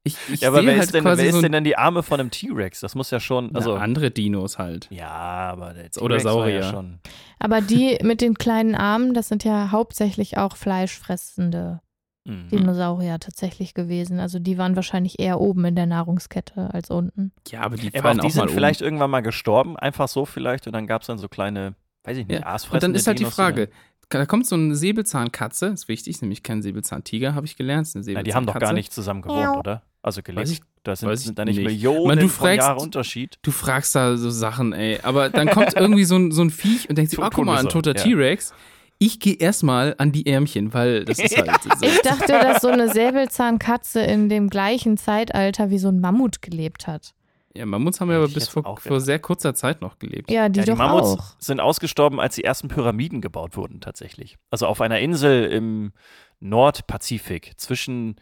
ich, 0.03 0.17
ich 0.33 0.41
ja, 0.41 0.49
aber 0.49 0.59
sehe 0.59 0.67
wer, 0.67 0.75
halt 0.75 0.85
ist 0.85 0.95
denn, 0.95 1.05
quasi 1.05 1.23
wer 1.23 1.29
ist 1.29 1.35
so 1.37 1.41
denn 1.43 1.53
dann 1.53 1.65
die 1.65 1.77
Arme 1.77 2.03
von 2.03 2.21
einem 2.21 2.31
T-Rex? 2.31 2.81
Das 2.81 2.95
muss 2.95 3.11
ja 3.11 3.21
schon, 3.21 3.55
also, 3.55 3.73
also. 3.73 3.83
andere 3.83 4.11
Dinos 4.11 4.59
halt. 4.59 4.89
ja, 4.91 5.09
aber 5.09 5.75
der 5.75 5.91
T-Rex 5.91 5.99
Oder 5.99 6.17
war 6.17 6.21
Saurier. 6.21 6.61
Ja 6.61 6.71
schon. 6.71 6.99
Aber 7.39 7.61
die 7.61 7.99
mit 8.03 8.21
den 8.21 8.35
kleinen 8.35 8.75
Armen, 8.75 9.15
das 9.15 9.29
sind 9.29 9.45
ja 9.45 9.71
hauptsächlich 9.71 10.37
auch 10.39 10.57
fleischfressende 10.57 11.81
Mhm. 12.27 12.49
Dinosaurier 12.49 13.19
tatsächlich 13.19 13.75
gewesen. 13.75 14.19
Also 14.19 14.39
die 14.39 14.57
waren 14.57 14.77
wahrscheinlich 14.77 15.19
eher 15.19 15.41
oben 15.41 15.65
in 15.67 15.77
der 15.77 15.87
Nahrungskette 15.87 16.73
als 16.73 16.91
unten. 16.91 17.33
Ja, 17.49 17.61
aber 17.61 17.77
die 17.77 17.95
aber 17.95 18.15
die 18.15 18.21
auch 18.21 18.23
mal 18.23 18.31
sind 18.31 18.51
vielleicht 18.51 18.81
irgendwann 18.81 19.11
mal 19.11 19.21
gestorben, 19.21 19.77
einfach 19.77 20.09
so 20.09 20.25
vielleicht. 20.25 20.67
Und 20.67 20.73
dann 20.73 20.87
gab 20.87 21.03
es 21.03 21.09
dann 21.09 21.19
so 21.19 21.29
kleine, 21.29 21.75
weiß 22.05 22.17
ich 22.17 22.27
nicht, 22.27 22.41
Ja, 22.41 22.47
Aasfressende 22.47 22.77
Und 22.77 22.83
dann 22.83 22.95
ist 22.95 23.07
halt 23.07 23.19
die 23.19 23.25
Dinos, 23.25 23.35
Frage, 23.35 23.69
da 24.09 24.27
kommt 24.27 24.47
so 24.47 24.55
eine 24.57 24.75
Säbelzahnkatze, 24.75 25.67
ist 25.67 25.89
wichtig, 25.89 26.21
nämlich 26.23 26.43
kein 26.43 26.63
Säbelzahntiger, 26.63 27.35
habe 27.35 27.47
ich 27.47 27.57
gelernt. 27.57 27.87
ist 27.87 27.97
Eine 27.97 28.05
Ja, 28.13 28.23
die 28.23 28.35
haben 28.35 28.47
doch 28.47 28.55
gar 28.55 28.61
Säbelzahnkatze. 28.61 28.75
nicht 28.75 28.93
zusammen 28.93 29.23
gewohnt, 29.23 29.57
oder? 29.59 29.83
Also 30.03 30.23
gelebt. 30.23 30.61
Da 30.83 30.95
sind, 30.97 31.17
sind 31.17 31.39
da 31.39 31.47
nicht, 31.47 31.57
nicht. 31.57 31.65
Millionen 31.67 32.07
Man, 32.07 32.19
du 32.19 32.29
von 32.29 32.47
fragst- 32.49 32.59
Jahren 32.67 32.79
Unterschied. 32.79 33.39
Du 33.41 33.51
fragst 33.51 33.95
da 33.95 34.19
so 34.19 34.29
Sachen, 34.29 34.75
ey. 34.75 35.01
Aber 35.03 35.31
dann 35.31 35.49
kommt 35.49 35.73
irgendwie 35.77 36.05
so 36.05 36.17
ein, 36.17 36.31
so 36.31 36.43
ein 36.43 36.51
Viech 36.51 36.91
und 36.91 36.99
denkt 36.99 37.11
sich, 37.11 37.19
ah, 37.19 37.31
guck 37.33 37.47
mal, 37.47 37.59
ein 37.59 37.71
toter 37.71 37.97
ja. 37.97 38.03
T-Rex. 38.03 38.53
Ich 38.99 39.19
gehe 39.19 39.35
erstmal 39.35 39.95
an 39.99 40.13
die 40.13 40.27
Ärmchen, 40.27 40.75
weil 40.75 41.05
das 41.07 41.19
ist 41.19 41.37
halt 41.37 41.51
so. 41.63 41.71
Ich 41.87 42.01
dachte, 42.03 42.27
dass 42.33 42.61
so 42.61 42.69
eine 42.69 42.91
Säbelzahnkatze 42.93 44.01
in 44.01 44.29
dem 44.29 44.51
gleichen 44.51 44.97
Zeitalter 44.99 45.71
wie 45.71 45.79
so 45.79 45.89
ein 45.89 46.01
Mammut 46.01 46.43
gelebt 46.43 46.87
hat. 46.87 47.15
Ja, 47.57 47.67
Mammuts 47.67 48.01
haben 48.01 48.11
ja 48.11 48.17
aber 48.17 48.29
bis 48.29 48.49
vor, 48.49 48.77
vor 48.79 49.01
sehr 49.01 49.19
kurzer 49.21 49.55
Zeit 49.55 49.81
noch 49.81 49.99
gelebt. 50.01 50.29
Ja, 50.31 50.49
die 50.49 50.59
ja, 50.59 50.65
die 50.65 50.71
doch 50.73 50.79
Mammuts 50.79 51.19
auch. 51.21 51.25
sind 51.39 51.61
ausgestorben, 51.61 52.19
als 52.19 52.35
die 52.35 52.43
ersten 52.45 52.67
Pyramiden 52.69 53.21
gebaut 53.21 53.57
wurden, 53.57 53.81
tatsächlich. 53.81 54.37
Also 54.51 54.67
auf 54.67 54.81
einer 54.81 54.99
Insel 54.99 55.45
im 55.47 55.93
Nordpazifik 56.41 57.53
zwischen 57.57 58.17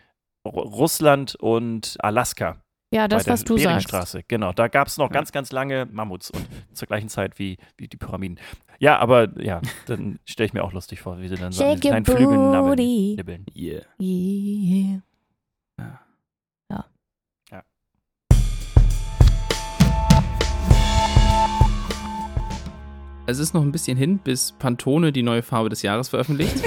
Ru- 0.46 0.60
Russland 0.60 1.34
und 1.36 1.96
Alaska. 2.00 2.62
Ja, 2.94 3.08
das, 3.08 3.22
bei 3.22 3.24
der 3.24 3.32
was 3.34 3.44
du 3.44 3.54
sagst. 3.56 3.64
Beringstraße. 3.68 4.22
Genau, 4.28 4.52
da 4.52 4.68
gab 4.68 4.86
es 4.88 4.98
noch 4.98 5.06
Ja. 5.08 5.12
ganz, 5.14 5.32
ganz 5.32 5.50
lange 5.50 5.86
Mammuts 5.90 6.30
und 6.30 6.46
zur 6.74 6.88
gleichen 6.88 7.08
Zeit 7.08 7.38
wie, 7.38 7.56
wie 7.78 7.88
die 7.88 7.96
Pyramiden. 7.96 8.38
Ja, 8.80 8.98
aber 8.98 9.28
ja, 9.40 9.62
dann 9.86 10.18
stelle 10.26 10.46
ich 10.48 10.52
mir 10.52 10.62
auch 10.62 10.72
lustig 10.74 11.00
vor, 11.00 11.18
wie 11.20 11.28
sie 11.28 11.36
dann 11.36 11.52
so 11.52 11.64
an 11.64 11.70
Shake 11.70 11.84
your 11.84 11.90
kleinen 11.90 12.04
Flügeln 12.04 12.50
nibbeln. 13.16 13.46
Yeah. 13.56 13.82
Yeah. 13.98 14.81
Es 23.24 23.38
ist 23.38 23.54
noch 23.54 23.62
ein 23.62 23.70
bisschen 23.70 23.96
hin, 23.96 24.18
bis 24.18 24.52
Pantone 24.52 25.12
die 25.12 25.22
neue 25.22 25.42
Farbe 25.42 25.68
des 25.68 25.82
Jahres 25.82 26.08
veröffentlicht. 26.08 26.56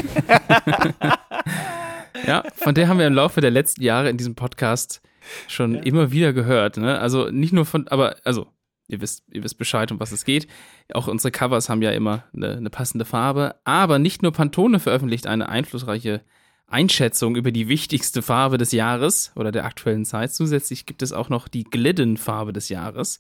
ja, 2.26 2.44
von 2.56 2.74
der 2.74 2.88
haben 2.88 2.98
wir 2.98 3.08
im 3.08 3.13
Laufe 3.13 3.41
der 3.41 3.52
letzten 3.52 3.84
Jahre 3.84 4.10
in 4.10 4.18
diesem 4.18 4.36
Podcast 4.36 5.02
schon 5.48 5.76
immer 5.76 6.12
wieder 6.12 6.32
gehört. 6.32 6.78
Ne? 6.78 6.98
Also 7.00 7.30
nicht 7.30 7.52
nur 7.52 7.65
von, 7.65 7.88
aber 7.89 8.15
also 8.24 8.48
ihr 8.88 9.02
wisst, 9.02 9.26
ihr 9.32 9.44
wisst 9.44 9.58
Bescheid, 9.58 9.91
um 9.91 10.00
was 10.00 10.13
es 10.13 10.24
geht. 10.24 10.48
Auch 10.94 11.08
unsere 11.08 11.32
Covers 11.32 11.68
haben 11.68 11.82
ja 11.82 11.91
immer 11.91 12.24
eine, 12.34 12.56
eine 12.56 12.70
passende 12.70 13.04
Farbe. 13.04 13.56
Aber 13.65 14.00
nicht 14.00 14.24
nur 14.24 14.32
Pantone 14.32 14.80
veröffentlicht 14.80 15.28
eine 15.28 15.50
einflussreiche 15.50 16.22
Einschätzung 16.68 17.36
über 17.36 17.52
die 17.52 17.68
wichtigste 17.68 18.22
Farbe 18.22 18.58
des 18.58 18.72
Jahres 18.72 19.34
oder 19.36 19.52
der 19.52 19.65
aktuellen 19.65 20.06
Zeit. 20.06 20.34
Zusätzlich 20.34 20.86
gibt 20.86 21.02
es 21.02 21.12
auch 21.12 21.28
noch 21.28 21.50
die 21.50 21.65
Glidden-Farbe 21.65 22.54
des 22.54 22.70
Jahres. 22.70 23.20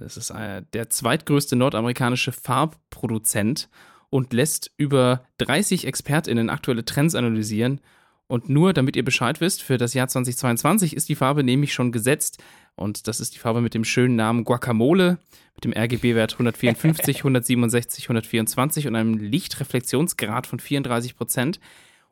Das 0.00 0.16
ist 0.16 0.30
äh, 0.30 0.62
der 0.72 0.90
zweitgrößte 0.90 1.56
nordamerikanische 1.56 2.32
Farbproduzent 2.32 3.68
und 4.10 4.32
lässt 4.32 4.70
über 4.76 5.24
30 5.38 5.86
ExpertInnen 5.86 6.50
aktuelle 6.50 6.84
Trends 6.84 7.14
analysieren. 7.14 7.80
Und 8.26 8.48
nur 8.50 8.74
damit 8.74 8.94
ihr 8.96 9.04
Bescheid 9.04 9.40
wisst, 9.40 9.62
für 9.62 9.78
das 9.78 9.94
Jahr 9.94 10.08
2022 10.08 10.94
ist 10.94 11.08
die 11.08 11.14
Farbe 11.14 11.42
nämlich 11.42 11.72
schon 11.72 11.92
gesetzt. 11.92 12.42
Und 12.76 13.08
das 13.08 13.20
ist 13.20 13.34
die 13.34 13.38
Farbe 13.38 13.60
mit 13.60 13.74
dem 13.74 13.84
schönen 13.84 14.16
Namen 14.16 14.44
Guacamole, 14.44 15.18
mit 15.54 15.64
dem 15.64 15.72
RGB-Wert 15.72 16.34
154, 16.34 17.18
167, 17.18 18.04
124 18.04 18.86
und 18.86 18.96
einem 18.96 19.18
Lichtreflexionsgrad 19.18 20.46
von 20.46 20.60
34 20.60 21.16
Prozent. 21.16 21.58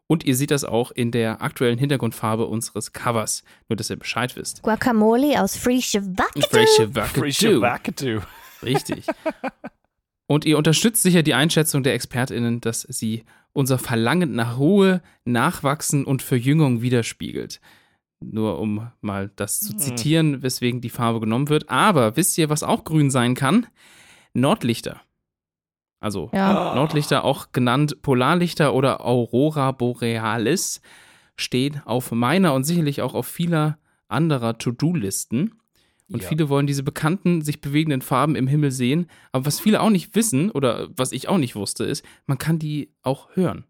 Und 0.09 0.25
ihr 0.25 0.37
seht 0.37 0.53
das 0.53 0.65
auch 0.65 0.93
in 0.93 1.11
der 1.11 1.43
aktuellen 1.43 1.79
Hintergrundfarbe 1.79 2.47
unseres 2.47 2.93
Covers, 2.93 3.43
nur 3.69 3.77
dass 3.77 3.91
ihr 3.91 3.97
Bescheid 3.97 4.37
wisst. 4.37 4.63
Guacamole 4.63 5.43
aus 5.43 5.57
Wackadoo. 5.67 7.61
Wackadoo. 7.61 8.21
Richtig. 8.63 9.07
Und 10.29 10.45
ihr 10.45 10.59
unterstützt 10.59 11.03
sicher 11.03 11.23
die 11.23 11.35
Einschätzung 11.35 11.83
der 11.83 11.95
ExpertInnen, 11.95 12.61
dass 12.61 12.83
sie 12.83 13.25
unser 13.53 13.79
Verlangen 13.79 14.35
nach 14.35 14.59
Ruhe, 14.59 15.03
Nachwachsen 15.25 16.05
und 16.05 16.23
Verjüngung 16.23 16.83
widerspiegelt. 16.83 17.61
Nur 18.21 18.59
um 18.61 18.91
mal 19.01 19.31
das 19.37 19.61
zu 19.61 19.73
Hm. 19.73 19.79
zitieren, 19.79 20.43
weswegen 20.43 20.81
die 20.81 20.91
Farbe 20.91 21.21
genommen 21.21 21.49
wird. 21.49 21.69
Aber 21.69 22.17
wisst 22.17 22.39
ihr, 22.39 22.49
was 22.49 22.63
auch 22.63 22.85
grün 22.85 23.11
sein 23.11 23.35
kann? 23.35 23.67
Nordlichter. 24.35 25.01
Also 26.01 26.31
Ja. 26.35 26.75
Nordlichter, 26.75 27.25
auch 27.25 27.53
genannt 27.53 28.03
Polarlichter 28.03 28.75
oder 28.75 29.05
Aurora 29.05 29.73
Borealis, 29.73 30.81
stehen 31.37 31.83
auf 31.85 32.13
meiner 32.13 32.55
und 32.55 32.65
sicherlich 32.65 33.03
auch 33.03 33.15
auf 33.15 33.27
vieler 33.27 33.79
anderer 34.09 34.59
To-Do-Listen. 34.59 35.55
Und 36.09 36.23
Ja. 36.23 36.29
viele 36.29 36.49
wollen 36.49 36.67
diese 36.69 36.85
bekannten, 36.85 37.43
sich 37.43 37.61
bewegenden 37.61 38.01
Farben 38.01 38.37
im 38.37 38.47
Himmel 38.47 38.71
sehen. 38.71 39.09
Aber 39.33 39.47
was 39.47 39.59
viele 39.59 39.81
auch 39.81 39.91
nicht 39.91 40.15
wissen, 40.15 40.51
oder 40.53 40.89
was 40.97 41.11
ich 41.13 41.29
auch 41.29 41.39
nicht 41.39 41.57
wusste, 41.57 41.85
ist, 41.85 42.05
man 42.27 42.39
kann 42.39 42.59
die 42.61 42.93
auch 43.03 43.35
hören. 43.35 43.65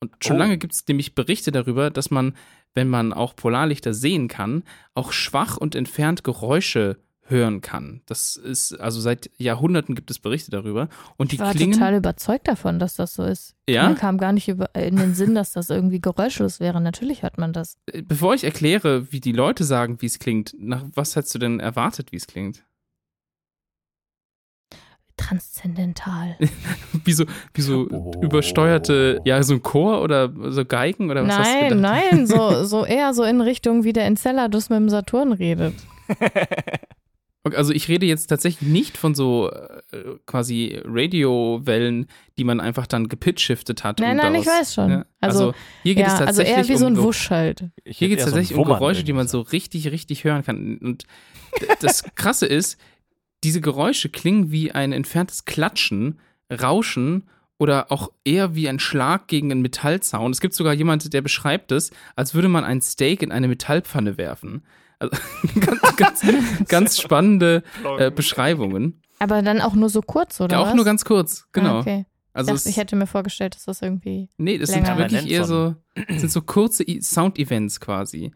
Und 0.00 0.12
schon 0.24 0.36
Oh. 0.36 0.38
lange 0.38 0.56
gibt 0.58 0.72
es 0.72 0.86
nämlich 0.88 1.14
Berichte 1.14 1.52
darüber, 1.52 1.90
dass 1.90 2.10
man, 2.10 2.34
wenn 2.74 2.88
man 2.88 3.12
auch 3.12 3.36
Polarlichter 3.36 3.92
sehen 3.94 4.28
kann, 4.28 4.62
auch 4.94 5.12
schwach 5.12 5.56
und 5.58 5.74
entfernt 5.74 6.24
Geräusche 6.24 6.96
hören 7.26 7.60
kann. 7.62 8.02
Das 8.06 8.36
ist, 8.36 8.78
also 8.80 9.00
seit 9.00 9.30
Jahrhunderten 9.38 9.94
gibt 9.94 10.10
es 10.10 10.18
Berichte 10.18 10.50
darüber. 10.50 10.88
Und 11.16 11.32
die 11.32 11.36
Ich 11.36 11.40
war 11.40 11.52
klingen. 11.52 11.72
total 11.72 11.94
überzeugt 11.94 12.46
davon, 12.48 12.78
dass 12.78 12.96
das 12.96 13.14
so 13.14 13.24
ist. 13.24 13.54
Ja? 13.68 13.88
Mir 13.88 13.94
kam 13.94 14.18
gar 14.18 14.32
nicht 14.32 14.48
über, 14.48 14.74
in 14.74 14.96
den 14.96 15.14
Sinn, 15.14 15.34
dass 15.34 15.52
das 15.52 15.70
irgendwie 15.70 16.00
geräuschlos 16.00 16.60
wäre. 16.60 16.80
Natürlich 16.82 17.22
hört 17.22 17.38
man 17.38 17.52
das. 17.54 17.78
Äh, 17.86 18.02
Bevor 18.02 18.34
ich 18.34 18.44
erkläre, 18.44 19.10
wie 19.12 19.20
die 19.20 19.32
Leute 19.32 19.64
sagen, 19.64 20.02
wie 20.02 20.06
es 20.06 20.18
klingt, 20.18 20.54
nach 20.58 20.84
was 20.94 21.16
hättest 21.16 21.34
du 21.34 21.38
denn 21.38 21.60
erwartet, 21.60 22.12
wie 22.12 22.16
es 22.16 22.26
klingt? 22.26 22.62
Transzendental. 25.16 26.36
Wie 27.04 27.12
so, 27.12 27.24
wie 27.54 27.60
so 27.62 27.86
Oh. 27.90 28.12
übersteuerte, 28.20 29.20
ja, 29.24 29.40
so 29.44 29.54
ein 29.54 29.62
Chor 29.62 30.02
oder 30.02 30.32
so 30.50 30.64
Geigen 30.64 31.08
oder 31.10 31.24
was 31.26 31.38
hast 31.38 31.48
du 31.48 31.52
Nein, 31.60 31.68
gedacht? 31.68 31.80
nein, 32.12 32.26
so, 32.26 32.64
so 32.64 32.84
eher 32.84 33.14
so 33.14 33.22
in 33.22 33.40
Richtung, 33.40 33.84
wie 33.84 33.92
der 33.92 34.06
Enceladus 34.06 34.70
mit 34.70 34.78
dem 34.78 34.88
Saturn 34.88 35.32
redet. 35.32 35.74
Okay, 37.46 37.56
Also 37.56 37.72
ich 37.74 37.88
rede 37.88 38.06
jetzt 38.06 38.26
tatsächlich 38.28 38.68
nicht 38.68 38.96
von 38.96 39.14
so 39.14 39.50
äh, 39.50 40.16
quasi 40.24 40.80
Radiowellen, 40.84 42.06
die 42.38 42.44
man 42.44 42.58
einfach 42.60 42.86
dann 42.86 43.08
gepitchshiftet 43.08 43.84
hat. 43.84 44.00
Nein, 44.00 44.12
und 44.12 44.16
nein, 44.16 44.34
ich 44.36 44.44
daraus- 44.46 44.60
weiß 44.60 44.74
schon. 44.74 44.90
Ja, 44.90 45.04
Also, 45.20 45.38
also, 45.48 45.54
hier 45.82 45.94
geht 45.94 46.06
ja, 46.06 46.14
es 46.14 46.20
also 46.20 46.26
tatsächlich 46.26 46.56
eher 46.56 46.68
wie 46.68 46.78
so 46.78 46.86
ein 46.86 46.96
um, 46.98 47.04
Wusch 47.04 47.30
halt. 47.30 47.64
Ich 47.84 47.98
Hier 47.98 48.08
geht 48.08 48.18
es 48.18 48.24
eher 48.24 48.30
so 48.30 48.36
tatsächlich 48.36 48.58
um 48.58 48.64
Geräusche, 48.64 49.04
die 49.04 49.12
man 49.12 49.28
so 49.28 49.40
richtig, 49.40 49.90
richtig 49.90 50.24
hören 50.24 50.42
kann. 50.42 50.78
Und 50.78 51.04
das 51.80 52.02
Krasse 52.14 52.46
ist, 52.46 52.78
diese 53.44 53.60
Geräusche 53.60 54.08
klingen 54.08 54.50
wie 54.50 54.72
ein 54.72 54.92
entferntes 54.92 55.44
Klatschen, 55.44 56.18
Rauschen 56.50 57.24
oder 57.58 57.92
auch 57.92 58.10
eher 58.24 58.54
wie 58.54 58.68
ein 58.70 58.78
Schlag 58.78 59.28
gegen 59.28 59.52
einen 59.52 59.60
Metallzaun. 59.62 60.32
Es 60.32 60.40
gibt 60.40 60.54
sogar 60.54 60.72
jemanden, 60.72 61.10
der 61.10 61.20
beschreibt 61.20 61.72
es, 61.72 61.90
als 62.16 62.34
würde 62.34 62.48
man 62.48 62.64
ein 62.64 62.80
Steak 62.80 63.22
in 63.22 63.32
eine 63.32 63.48
Metallpfanne 63.48 64.16
werfen. 64.16 64.64
Also, 65.10 65.60
ganz, 65.60 65.96
ganz, 65.96 66.22
ganz 66.68 66.98
spannende 67.00 67.62
äh, 67.98 68.10
Beschreibungen. 68.10 69.00
Aber 69.18 69.42
dann 69.42 69.60
auch 69.60 69.74
nur 69.74 69.88
so 69.88 70.02
kurz, 70.02 70.40
oder? 70.40 70.60
auch 70.60 70.66
was? 70.68 70.74
nur 70.74 70.84
ganz 70.84 71.04
kurz, 71.04 71.46
genau. 71.52 71.76
Ah, 71.76 71.80
okay. 71.80 72.06
Also 72.32 72.48
ich, 72.50 72.54
dachte, 72.56 72.68
es- 72.68 72.72
ich 72.72 72.76
hätte 72.76 72.96
mir 72.96 73.06
vorgestellt, 73.06 73.54
dass 73.54 73.64
das 73.64 73.80
irgendwie. 73.82 74.28
Nee, 74.38 74.58
das 74.58 74.70
sind 74.70 74.86
wirklich 74.86 75.30
eher 75.30 75.44
so, 75.44 75.74
sind 76.08 76.30
so 76.32 76.42
kurze 76.42 76.84
Sound-Events 77.00 77.78
quasi. 77.80 78.32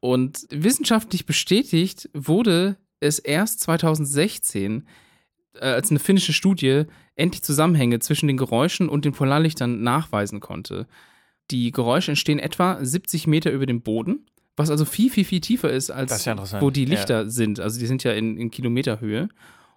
Und 0.00 0.46
wissenschaftlich 0.50 1.24
bestätigt 1.26 2.10
wurde 2.12 2.76
es 3.00 3.18
erst 3.18 3.60
2016, 3.60 4.86
äh, 5.54 5.58
als 5.66 5.90
eine 5.90 5.98
finnische 6.00 6.32
Studie 6.32 6.84
endlich 7.14 7.42
Zusammenhänge 7.42 7.98
zwischen 8.00 8.26
den 8.26 8.36
Geräuschen 8.36 8.88
und 8.88 9.04
den 9.04 9.12
Polarlichtern 9.12 9.82
nachweisen 9.82 10.40
konnte. 10.40 10.86
Die 11.50 11.70
Geräusche 11.70 12.10
entstehen 12.10 12.38
etwa 12.38 12.78
70 12.84 13.26
Meter 13.26 13.52
über 13.52 13.66
dem 13.66 13.80
Boden, 13.82 14.26
was 14.56 14.70
also 14.70 14.84
viel, 14.84 15.10
viel, 15.10 15.24
viel 15.24 15.40
tiefer 15.40 15.70
ist, 15.70 15.90
als 15.90 16.24
ja 16.24 16.36
wo 16.60 16.70
die 16.70 16.84
Ja. 16.84 16.90
Lichter 16.90 17.28
sind. 17.28 17.60
Also 17.60 17.78
die 17.78 17.86
sind 17.86 18.04
ja 18.04 18.12
in, 18.12 18.38
in 18.38 18.50
Kilometerhöhe. 18.50 19.28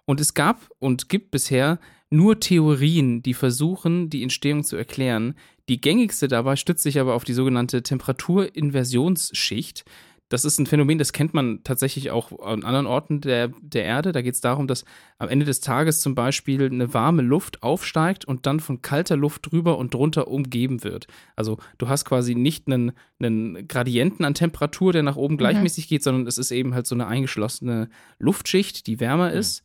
Und 0.06 0.20
es 0.20 0.34
gab 0.34 0.70
und 0.78 1.08
gibt 1.08 1.30
bisher 1.30 1.78
nur 2.08 2.40
Theorien, 2.40 3.22
die 3.22 3.34
versuchen, 3.34 4.10
die 4.10 4.22
Entstehung 4.22 4.64
zu 4.64 4.76
erklären. 4.76 5.34
Die 5.68 5.80
gängigste 5.80 6.26
dabei 6.26 6.56
stützt 6.56 6.82
sich 6.82 6.98
aber 6.98 7.14
auf 7.14 7.22
die 7.24 7.34
sogenannte 7.34 7.84
Temperaturinversionsschicht. 7.84 9.84
Das 10.30 10.44
ist 10.44 10.60
ein 10.60 10.66
Phänomen, 10.66 10.98
das 10.98 11.12
kennt 11.12 11.34
man 11.34 11.64
tatsächlich 11.64 12.12
auch 12.12 12.38
an 12.40 12.62
anderen 12.62 12.86
Orten 12.86 13.20
der, 13.20 13.48
der 13.60 13.84
Erde. 13.84 14.12
Da 14.12 14.22
geht 14.22 14.34
es 14.34 14.40
darum, 14.40 14.68
dass 14.68 14.84
am 15.18 15.28
Ende 15.28 15.44
des 15.44 15.60
Tages 15.60 16.00
zum 16.00 16.14
Beispiel 16.14 16.66
eine 16.66 16.94
warme 16.94 17.22
Luft 17.22 17.64
aufsteigt 17.64 18.24
und 18.24 18.46
dann 18.46 18.60
von 18.60 18.80
kalter 18.80 19.16
Luft 19.16 19.50
drüber 19.50 19.76
und 19.76 19.92
drunter 19.92 20.28
umgeben 20.28 20.84
wird. 20.84 21.08
Also 21.34 21.58
du 21.78 21.88
hast 21.88 22.04
quasi 22.04 22.36
nicht 22.36 22.68
einen, 22.68 22.92
einen 23.18 23.66
Gradienten 23.66 24.24
an 24.24 24.34
Temperatur, 24.34 24.92
der 24.92 25.02
nach 25.02 25.16
oben 25.16 25.36
gleichmäßig 25.36 25.88
geht, 25.88 26.04
sondern 26.04 26.28
es 26.28 26.38
ist 26.38 26.52
eben 26.52 26.74
halt 26.74 26.86
so 26.86 26.94
eine 26.94 27.08
eingeschlossene 27.08 27.90
Luftschicht, 28.20 28.86
die 28.86 29.00
wärmer 29.00 29.32
ist. 29.32 29.64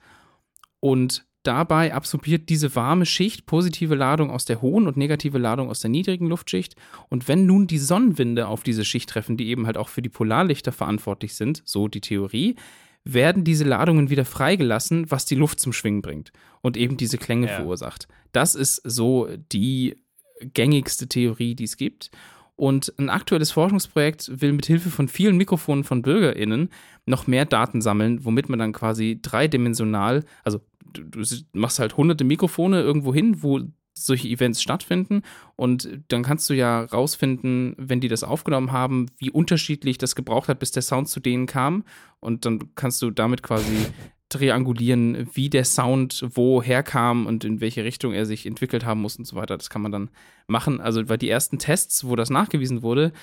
Und 0.79 1.27
dabei 1.47 1.93
absorbiert 1.93 2.49
diese 2.49 2.75
warme 2.75 3.05
Schicht 3.05 3.45
positive 3.45 3.95
Ladung 3.95 4.29
aus 4.31 4.45
der 4.45 4.61
hohen 4.61 4.87
und 4.87 4.97
negative 4.97 5.37
Ladung 5.37 5.69
aus 5.69 5.79
der 5.79 5.89
niedrigen 5.89 6.27
Luftschicht. 6.27 6.75
Und 7.09 7.27
wenn 7.27 7.45
nun 7.45 7.67
die 7.67 7.77
Sonnenwinde 7.77 8.47
auf 8.47 8.63
diese 8.63 8.85
Schicht 8.85 9.09
treffen, 9.09 9.37
die 9.37 9.47
eben 9.47 9.65
halt 9.65 9.77
auch 9.77 9.89
für 9.89 10.01
die 10.01 10.09
Polarlichter 10.09 10.71
verantwortlich 10.71 11.35
sind, 11.35 11.61
so 11.65 11.87
die 11.87 12.01
Theorie, 12.01 12.55
werden 13.03 13.43
diese 13.43 13.63
Ladungen 13.65 14.09
wieder 14.09 14.25
freigelassen, 14.25 15.09
was 15.11 15.25
die 15.25 15.35
Luft 15.35 15.59
zum 15.59 15.73
Schwingen 15.73 16.01
bringt 16.01 16.31
und 16.61 16.75
eben 16.75 16.97
diese 16.97 17.17
Klänge 17.19 17.47
Ja. 17.47 17.55
verursacht. 17.57 18.07
Das 18.31 18.55
ist 18.55 18.81
so 18.83 19.27
die 19.51 19.97
gängigste 20.41 21.07
Theorie, 21.07 21.55
die 21.55 21.65
es 21.65 21.77
gibt. 21.77 22.09
Und 22.57 22.93
ein 22.97 23.09
aktuelles 23.09 23.51
Forschungsprojekt 23.51 24.41
will 24.41 24.53
mit 24.53 24.65
Hilfe 24.65 24.89
von 24.89 25.07
vielen 25.09 25.35
Mikrofonen 25.37 25.83
von 25.83 26.01
BürgerInnen 26.01 26.69
noch 27.05 27.27
mehr 27.27 27.45
Daten 27.45 27.81
sammeln, 27.81 28.23
womit 28.23 28.47
man 28.49 28.59
dann 28.59 28.71
quasi 28.71 29.19
dreidimensional, 29.21 30.23
also 30.43 30.61
du, 30.95 31.23
machst 31.53 31.79
halt 31.79 31.97
hunderte 31.97 32.23
Mikrofone 32.23 32.81
irgendwo 32.81 33.13
hin, 33.13 33.41
wo 33.43 33.61
solche 33.97 34.27
Events 34.27 34.61
stattfinden 34.61 35.21
und 35.55 35.87
dann 36.09 36.23
kannst 36.23 36.49
du 36.49 36.53
ja 36.53 36.83
rausfinden, 36.83 37.75
wenn 37.77 38.01
die 38.01 38.09
das 38.09 38.23
aufgenommen 38.25 38.73
haben, 38.73 39.05
wie 39.17 39.31
unterschiedlich 39.31 39.97
das 39.97 40.15
gebraucht 40.15 40.49
hat, 40.49 40.59
bis 40.59 40.71
der 40.71 40.81
Sound 40.81 41.07
zu 41.07 41.21
denen 41.21 41.45
kam 41.45 41.85
und 42.19 42.45
dann 42.45 42.75
kannst 42.75 43.01
du 43.01 43.09
damit 43.09 43.41
quasi 43.41 43.87
triangulieren, 44.29 45.29
wie 45.33 45.49
der 45.49 45.65
Sound 45.65 46.25
woher 46.33 46.83
kam 46.83 47.25
und 47.25 47.45
in 47.45 47.61
welche 47.61 47.83
Richtung 47.83 48.13
er 48.13 48.25
sich 48.25 48.45
entwickelt 48.45 48.85
haben 48.85 49.01
muss 49.01 49.17
und 49.17 49.25
so 49.25 49.35
weiter. 49.35 49.57
Das 49.57 49.69
kann 49.69 49.81
man 49.81 49.91
dann 49.91 50.09
machen. 50.47 50.81
Also, 50.81 51.07
weil 51.07 51.17
die 51.17 51.29
ersten 51.29 51.59
Tests, 51.59 52.05
wo 52.05 52.15
das 52.15 52.29
nachgewiesen 52.29 52.81
wurde, 52.81 53.13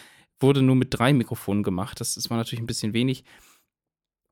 wurde 0.41 0.63
nur 0.63 0.77
mit 0.77 0.89
drei 0.91 1.13
Mikrofonen 1.13 1.63
gemacht. 1.63 2.01
Das, 2.01 2.15
das 2.15 2.31
war 2.31 2.37
natürlich 2.37 2.63
ein 2.63 2.67
bisschen 2.67 2.95
wenig. 2.95 3.25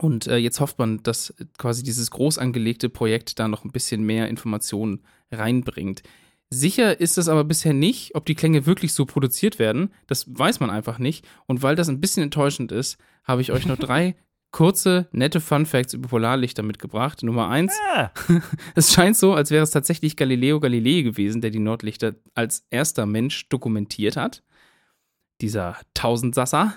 Und 0.00 0.26
äh, 0.28 0.38
jetzt 0.38 0.60
hofft 0.60 0.78
man, 0.78 1.02
dass 1.02 1.34
quasi 1.58 1.82
dieses 1.82 2.10
groß 2.10 2.38
angelegte 2.38 2.88
Projekt 2.88 3.38
da 3.38 3.48
noch 3.48 3.64
ein 3.64 3.70
bisschen 3.70 4.02
mehr 4.02 4.28
Informationen 4.28 5.02
reinbringt. 5.30 6.02
Sicher 6.48 6.98
ist 6.98 7.18
es 7.18 7.28
aber 7.28 7.44
bisher 7.44 7.74
nicht, 7.74 8.14
ob 8.14 8.24
die 8.24 8.34
Klänge 8.34 8.64
wirklich 8.66 8.94
so 8.94 9.04
produziert 9.04 9.58
werden. 9.58 9.92
Das 10.06 10.24
weiß 10.26 10.58
man 10.60 10.70
einfach 10.70 10.98
nicht. 10.98 11.26
Und 11.46 11.62
weil 11.62 11.76
das 11.76 11.88
ein 11.88 12.00
bisschen 12.00 12.22
enttäuschend 12.22 12.72
ist, 12.72 12.96
habe 13.24 13.42
ich 13.42 13.52
euch 13.52 13.66
noch 13.66 13.76
drei 13.78 14.16
kurze, 14.52 15.06
nette 15.12 15.38
Fun 15.40 15.64
Facts 15.66 15.92
über 15.92 16.08
Polarlichter 16.08 16.62
mitgebracht. 16.64 17.22
Nummer 17.22 17.48
eins. 17.50 17.72
Ah, 17.94 18.10
Es 18.74 18.92
scheint 18.92 19.16
so, 19.16 19.34
als 19.34 19.50
wäre 19.50 19.62
es 19.62 19.70
tatsächlich 19.70 20.16
Galileo 20.16 20.58
Galilei 20.60 21.02
gewesen, 21.02 21.40
der 21.40 21.50
die 21.50 21.60
Nordlichter 21.60 22.14
als 22.34 22.66
erster 22.70 23.04
Mensch 23.06 23.48
dokumentiert 23.50 24.16
hat. 24.16 24.42
Dieser 25.42 25.76
Tausendsasser. 25.94 26.74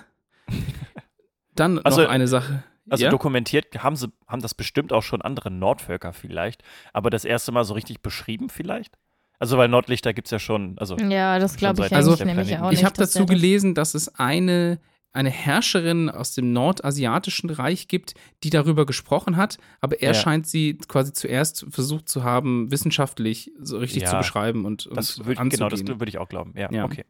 Dann 1.54 1.78
Also- 1.80 2.02
noch 2.02 2.10
eine 2.10 2.28
Sache. 2.28 2.62
Also 2.90 3.04
ja? 3.04 3.10
dokumentiert 3.10 3.82
haben 3.82 3.96
sie, 3.96 4.08
haben 4.28 4.42
das 4.42 4.54
bestimmt 4.54 4.92
auch 4.92 5.02
schon 5.02 5.22
andere 5.22 5.50
Nordvölker 5.50 6.12
vielleicht, 6.12 6.62
aber 6.92 7.10
das 7.10 7.24
erste 7.24 7.52
Mal 7.52 7.64
so 7.64 7.74
richtig 7.74 8.00
beschrieben 8.02 8.48
vielleicht? 8.50 8.96
Also 9.38 9.58
weil 9.58 9.68
Nordlichter 9.68 10.14
gibt 10.14 10.28
es 10.28 10.30
ja 10.30 10.38
schon, 10.38 10.78
also 10.78 10.96
Ja, 10.96 11.38
das 11.38 11.56
glaube 11.56 11.84
ich 11.84 11.92
Also, 11.92 12.22
nämlich 12.24 12.56
auch 12.58 12.70
nicht. 12.70 12.78
ich 12.80 12.84
habe 12.84 12.96
dazu 12.96 13.26
gelesen, 13.26 13.74
dass 13.74 13.94
es 13.94 14.14
eine, 14.14 14.78
eine 15.12 15.28
Herrscherin 15.30 16.08
aus 16.08 16.34
dem 16.34 16.52
nordasiatischen 16.52 17.50
Reich 17.50 17.88
gibt, 17.88 18.14
die 18.44 18.50
darüber 18.50 18.86
gesprochen 18.86 19.36
hat, 19.36 19.58
aber 19.80 20.00
er 20.00 20.12
Ja. 20.12 20.14
scheint 20.14 20.46
sie 20.46 20.78
quasi 20.78 21.12
zuerst 21.12 21.66
versucht 21.68 22.08
zu 22.08 22.22
haben, 22.22 22.70
wissenschaftlich 22.70 23.50
so 23.58 23.78
richtig 23.78 24.02
Ja, 24.04 24.10
zu 24.10 24.16
beschreiben 24.18 24.64
und, 24.64 24.86
und 24.86 24.96
das 24.96 25.18
würd, 25.24 25.38
genau, 25.50 25.68
das 25.68 25.80
anzugehen. 25.80 26.00
würde 26.00 26.10
ich 26.10 26.18
auch 26.18 26.28
glauben. 26.28 26.54
Ja, 26.56 26.70
Ja. 26.70 26.84
okay. 26.84 27.04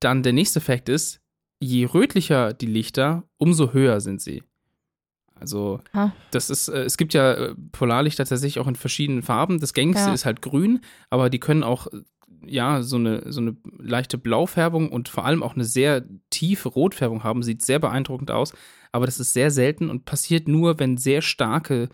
Dann 0.00 0.22
der 0.22 0.32
nächste 0.32 0.60
Fakt 0.60 0.88
ist, 0.88 1.20
je 1.62 1.84
rötlicher 1.86 2.52
die 2.52 2.66
Lichter, 2.66 3.24
umso 3.38 3.72
höher 3.72 4.00
sind 4.00 4.20
sie. 4.20 4.42
Also, 5.34 5.80
Ah. 5.92 6.10
das 6.30 6.50
ist, 6.50 6.68
äh, 6.68 6.82
es 6.82 6.96
gibt 6.96 7.14
ja 7.14 7.32
äh, 7.32 7.54
Polarlichter 7.72 8.24
tatsächlich 8.24 8.58
auch 8.60 8.68
in 8.68 8.76
verschiedenen 8.76 9.22
Farben. 9.22 9.58
Das 9.60 9.72
gängigste 9.74 10.08
Ja. 10.08 10.14
ist 10.14 10.24
halt 10.24 10.40
grün, 10.42 10.80
aber 11.10 11.30
die 11.30 11.40
können 11.40 11.62
auch, 11.64 11.86
äh, 11.88 12.00
ja, 12.44 12.82
so 12.82 12.96
eine, 12.96 13.32
so 13.32 13.40
eine 13.40 13.56
leichte 13.78 14.18
Blaufärbung 14.18 14.90
und 14.90 15.08
vor 15.08 15.24
allem 15.24 15.42
auch 15.42 15.54
eine 15.54 15.64
sehr 15.64 16.04
tiefe 16.30 16.68
Rotfärbung 16.68 17.22
haben. 17.24 17.42
Sieht 17.42 17.62
sehr 17.62 17.78
beeindruckend 17.78 18.30
aus, 18.30 18.52
aber 18.92 19.06
das 19.06 19.18
ist 19.20 19.32
sehr 19.32 19.50
selten 19.50 19.90
und 19.90 20.04
passiert 20.04 20.48
nur, 20.48 20.78
wenn 20.78 20.96
sehr 20.96 21.22
starke 21.22 21.88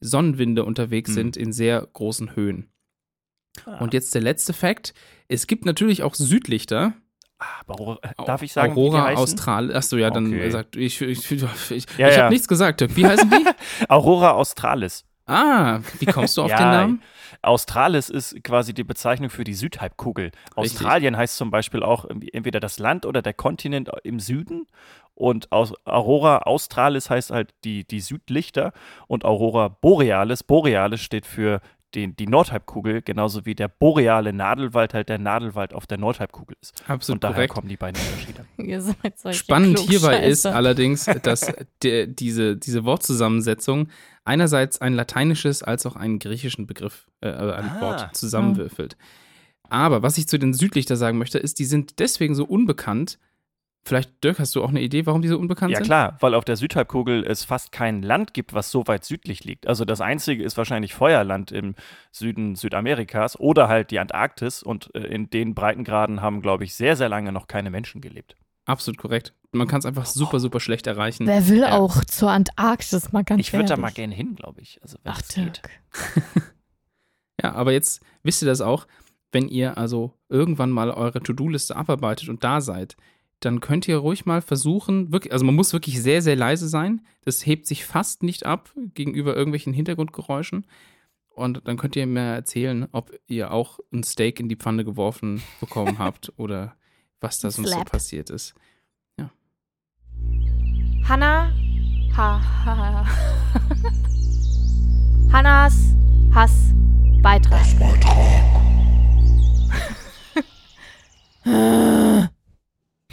Sonnenwinde 0.00 0.64
unterwegs 0.64 1.10
Hm. 1.10 1.14
sind 1.14 1.36
in 1.36 1.52
sehr 1.52 1.86
großen 1.92 2.36
Höhen. 2.36 2.68
Ah. 3.64 3.78
Und 3.82 3.94
jetzt 3.94 4.14
der 4.14 4.22
letzte 4.22 4.52
Fakt. 4.52 4.92
Es 5.28 5.46
gibt 5.46 5.64
natürlich 5.64 6.02
auch 6.02 6.14
Südlichter, 6.14 6.94
Ah, 7.38 7.46
aber, 7.66 7.98
äh, 8.02 8.08
darf 8.26 8.42
ich 8.42 8.52
sagen, 8.52 8.72
Aurora? 8.74 9.12
Austral. 9.14 9.74
Achso, 9.74 9.96
ja, 9.96 10.10
dann 10.10 10.26
Okay. 10.28 10.50
sagt 10.50 10.76
ich, 10.76 11.00
ich, 11.00 11.30
ich, 11.30 11.70
ich, 11.70 11.86
Ja, 11.98 12.08
ja. 12.08 12.16
habe 12.22 12.32
nichts 12.32 12.48
gesagt. 12.48 12.84
Wie 12.96 13.06
heißen 13.06 13.28
die? 13.30 13.44
Aurora 13.88 14.30
Australis. 14.32 15.04
ah, 15.26 15.80
wie 15.98 16.06
kommst 16.06 16.36
du 16.36 16.42
auf 16.42 16.50
Ja, 16.50 16.58
den 16.58 16.70
Namen? 16.70 17.02
Australis 17.42 18.08
ist 18.08 18.42
quasi 18.44 18.72
die 18.72 18.84
Bezeichnung 18.84 19.28
für 19.30 19.44
die 19.44 19.54
Südhalbkugel. 19.54 20.30
Australien 20.54 21.16
heißt 21.16 21.36
zum 21.36 21.50
Beispiel 21.50 21.82
auch 21.82 22.06
entweder 22.32 22.60
das 22.60 22.78
Land 22.78 23.04
oder 23.04 23.20
der 23.22 23.34
Kontinent 23.34 23.90
im 24.04 24.20
Süden. 24.20 24.66
Und 25.16 25.52
aus 25.52 25.72
Aurora 25.84 26.38
Australis 26.38 27.10
heißt 27.10 27.30
halt 27.30 27.52
die, 27.64 27.84
die 27.86 28.00
Südlichter. 28.00 28.72
Und 29.08 29.24
Aurora 29.24 29.68
Borealis, 29.68 30.42
Borealis 30.42 31.00
steht 31.02 31.26
für 31.26 31.60
den, 31.94 32.16
die 32.16 32.26
Nordhalbkugel, 32.26 33.02
genauso 33.02 33.44
wie 33.46 33.54
der 33.54 33.68
boreale 33.68 34.32
Nadelwald 34.32 34.94
halt 34.94 35.08
der 35.08 35.18
Nadelwald 35.18 35.72
auf 35.74 35.86
der 35.86 35.98
Nordhalbkugel 35.98 36.56
ist. 36.60 36.82
Absolut 36.88 37.16
Und 37.16 37.24
daher 37.24 37.34
korrekt. 37.34 37.54
kommen 37.54 37.68
die 37.68 37.76
beiden 37.76 38.00
Unterschiede. 38.00 38.44
Ihr 38.58 38.80
seid 38.80 39.18
solche 39.18 39.38
Spannend 39.38 39.78
hierbei 39.78 40.24
ist 40.26 40.46
allerdings, 40.46 41.04
dass 41.22 41.52
der, 41.82 42.06
diese, 42.06 42.56
diese 42.56 42.84
Wortzusammensetzung 42.84 43.88
einerseits 44.24 44.80
ein 44.80 44.94
lateinisches 44.94 45.62
als 45.62 45.86
auch 45.86 45.96
einen 45.96 46.18
griechischen 46.18 46.66
Begriff, 46.66 47.06
äh, 47.20 47.28
also 47.28 47.52
ein 47.52 47.68
Ah. 47.68 47.80
Wort 47.80 48.16
zusammenwürfelt. 48.16 48.96
Aber 49.68 50.02
was 50.02 50.18
ich 50.18 50.28
zu 50.28 50.38
den 50.38 50.52
Südlichter 50.54 50.96
sagen 50.96 51.18
möchte, 51.18 51.38
ist, 51.38 51.58
die 51.58 51.64
sind 51.64 51.98
deswegen 51.98 52.34
so 52.34 52.44
unbekannt. 52.44 53.18
Vielleicht, 53.86 54.24
Dirk, 54.24 54.38
hast 54.38 54.54
du 54.56 54.62
auch 54.64 54.70
eine 54.70 54.80
Idee, 54.80 55.04
warum 55.04 55.20
die 55.20 55.28
so 55.28 55.38
unbekannt 55.38 55.70
Ja 55.72 55.78
sind? 55.78 55.86
klar, 55.86 56.16
weil 56.20 56.34
auf 56.34 56.44
der 56.46 56.56
Südhalbkugel 56.56 57.22
es 57.26 57.44
fast 57.44 57.70
kein 57.70 58.02
Land 58.02 58.32
gibt, 58.32 58.54
was 58.54 58.70
so 58.70 58.86
weit 58.86 59.04
südlich 59.04 59.44
liegt. 59.44 59.66
Also 59.66 59.84
das 59.84 60.00
einzige 60.00 60.42
ist 60.42 60.56
wahrscheinlich 60.56 60.94
Feuerland 60.94 61.52
im 61.52 61.74
Süden 62.10 62.54
Südamerikas 62.56 63.38
oder 63.38 63.68
halt 63.68 63.90
die 63.90 63.98
Antarktis 63.98 64.62
und 64.62 64.94
äh, 64.94 65.00
in 65.00 65.28
den 65.28 65.54
Breitengraden 65.54 66.22
haben, 66.22 66.40
glaube 66.40 66.64
ich, 66.64 66.74
sehr, 66.74 66.96
sehr 66.96 67.10
lange 67.10 67.30
noch 67.30 67.46
keine 67.46 67.68
Menschen 67.70 68.00
gelebt. 68.00 68.36
Absolut 68.66 68.96
korrekt. 68.96 69.34
man 69.52 69.68
kann 69.68 69.80
es 69.80 69.84
einfach 69.86 70.06
super, 70.06 70.40
super 70.40 70.58
schlecht 70.60 70.86
erreichen. 70.86 71.26
Wer 71.26 71.46
will 71.48 71.60
Ja. 71.60 71.76
auch 71.76 72.02
zur 72.06 72.30
Antarktis 72.30 73.12
mal 73.12 73.22
ganz 73.22 73.40
Ich 73.42 73.52
würde 73.52 73.66
da 73.68 73.76
mal 73.76 73.92
gerne 73.92 74.14
hin, 74.14 74.34
glaube 74.34 74.62
ich. 74.62 74.80
Also, 74.82 74.96
Ach. 75.04 75.20
Dirk. 75.20 75.60
Ja, 77.42 77.52
aber 77.52 77.72
jetzt 77.72 78.00
wisst 78.22 78.42
ihr 78.42 78.46
das 78.46 78.60
auch, 78.60 78.86
wenn 79.32 79.48
ihr 79.48 79.76
also 79.76 80.14
irgendwann 80.28 80.70
mal 80.70 80.90
eure 80.90 81.20
To-Do-Liste 81.20 81.74
abarbeitet 81.76 82.28
und 82.28 82.44
da 82.44 82.60
seid, 82.60 82.96
dann 83.44 83.60
könnt 83.60 83.88
ihr 83.88 83.96
ruhig 83.98 84.26
mal 84.26 84.42
versuchen, 84.42 85.12
wirklich, 85.12 85.32
also 85.32 85.44
man 85.44 85.54
muss 85.54 85.72
wirklich 85.72 86.02
sehr, 86.02 86.22
sehr 86.22 86.36
leise 86.36 86.68
sein. 86.68 87.02
Das 87.24 87.44
hebt 87.46 87.66
sich 87.66 87.84
fast 87.84 88.22
nicht 88.22 88.46
ab 88.46 88.72
gegenüber 88.94 89.36
irgendwelchen 89.36 89.72
Hintergrundgeräuschen. 89.72 90.66
Und 91.34 91.62
dann 91.66 91.76
könnt 91.76 91.96
ihr 91.96 92.06
mir 92.06 92.34
erzählen, 92.34 92.86
ob 92.92 93.12
ihr 93.26 93.50
auch 93.50 93.80
ein 93.92 94.04
Steak 94.04 94.38
in 94.38 94.48
die 94.48 94.56
Pfanne 94.56 94.84
geworfen 94.84 95.42
bekommen 95.60 95.98
habt 95.98 96.32
oder 96.36 96.76
was 97.20 97.40
da 97.40 97.50
sonst 97.50 97.70
so 97.70 97.80
passiert 97.84 98.30
ist. 98.30 98.54
Hanna. 101.06 101.52
Ha, 102.16 102.40
ha, 102.64 102.74
ha. 102.74 103.04
Hannas 105.30 105.94
Hassbeitrag. 106.32 107.66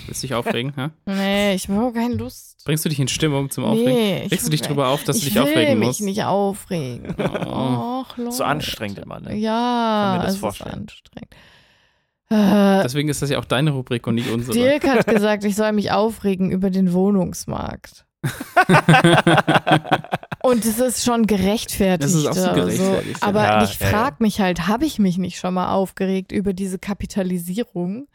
Willst 0.08 0.24
du 0.24 0.28
dich 0.28 0.34
aufregen? 0.36 0.74
hä? 0.76 0.90
Nee, 1.06 1.54
ich 1.56 1.68
habe 1.70 1.94
keine 1.94 2.16
Lust. 2.16 2.64
Bringst 2.66 2.84
du 2.86 2.90
dich 2.90 3.00
in 3.00 3.08
Stimmung 3.08 3.50
zum 3.50 3.64
Aufregen? 3.66 3.92
Nee, 3.94 4.24
ich 4.26 4.32
Regst 4.32 4.46
du 4.48 4.52
dich 4.52 4.62
will- 4.62 4.68
drüber 4.68 4.88
auf, 4.90 5.04
dass 5.04 5.18
du 5.18 5.22
ich 5.22 5.26
dich 5.30 5.36
will 5.36 5.44
aufregen 5.44 5.80
mich 5.80 5.88
musst? 5.88 6.02
nicht 6.02 6.24
aufregen. 6.24 7.16
Oh. 7.46 8.02
Och, 8.04 8.18
Leute. 8.18 8.32
So 8.32 8.44
anstrengend 8.44 9.00
immer, 9.00 9.20
ne? 9.20 9.36
Ja, 9.36 10.10
Kann 10.14 10.18
mir 10.20 10.24
das 10.26 10.34
es 10.36 10.40
vorstellen. 10.40 10.70
ist 10.70 11.04
anstrengend. 11.04 11.36
Äh, 12.30 12.84
Deswegen 12.84 13.10
ist 13.10 13.22
das 13.22 13.30
ja 13.30 13.40
auch 13.40 13.46
deine 13.46 13.72
Rubrik 13.72 14.08
und 14.08 14.16
nicht 14.16 14.30
unsere. 14.32 14.54
Dirk 14.58 14.88
hat 14.88 15.06
gesagt, 15.06 15.44
ich 15.44 15.56
soll 15.56 15.72
mich 15.74 15.92
aufregen 15.92 16.50
über 16.52 16.70
den 16.70 16.94
Wohnungsmarkt. 16.94 18.06
Und 20.44 20.66
es 20.66 20.80
ist 20.80 21.04
schon 21.06 21.28
gerechtfertigt. 21.28 22.04
Das 22.04 22.14
ist 22.14 22.26
absolut 22.26 22.50
aber 22.50 22.62
gerechtfertigt, 22.62 23.20
So. 23.20 23.26
ja. 23.26 23.28
Aber 23.28 23.44
Ja, 23.44 23.64
ich 23.64 23.80
ja, 23.80 23.86
ja. 23.86 23.92
frage 23.92 24.16
mich 24.20 24.40
halt, 24.42 24.68
habe 24.68 24.86
ich 24.86 24.98
mich 25.00 25.18
nicht 25.18 25.38
schon 25.38 25.54
mal 25.54 25.72
aufgeregt 25.74 26.32
über 26.32 26.54
diese 26.54 26.80
Kapitalisierung? 26.80 28.08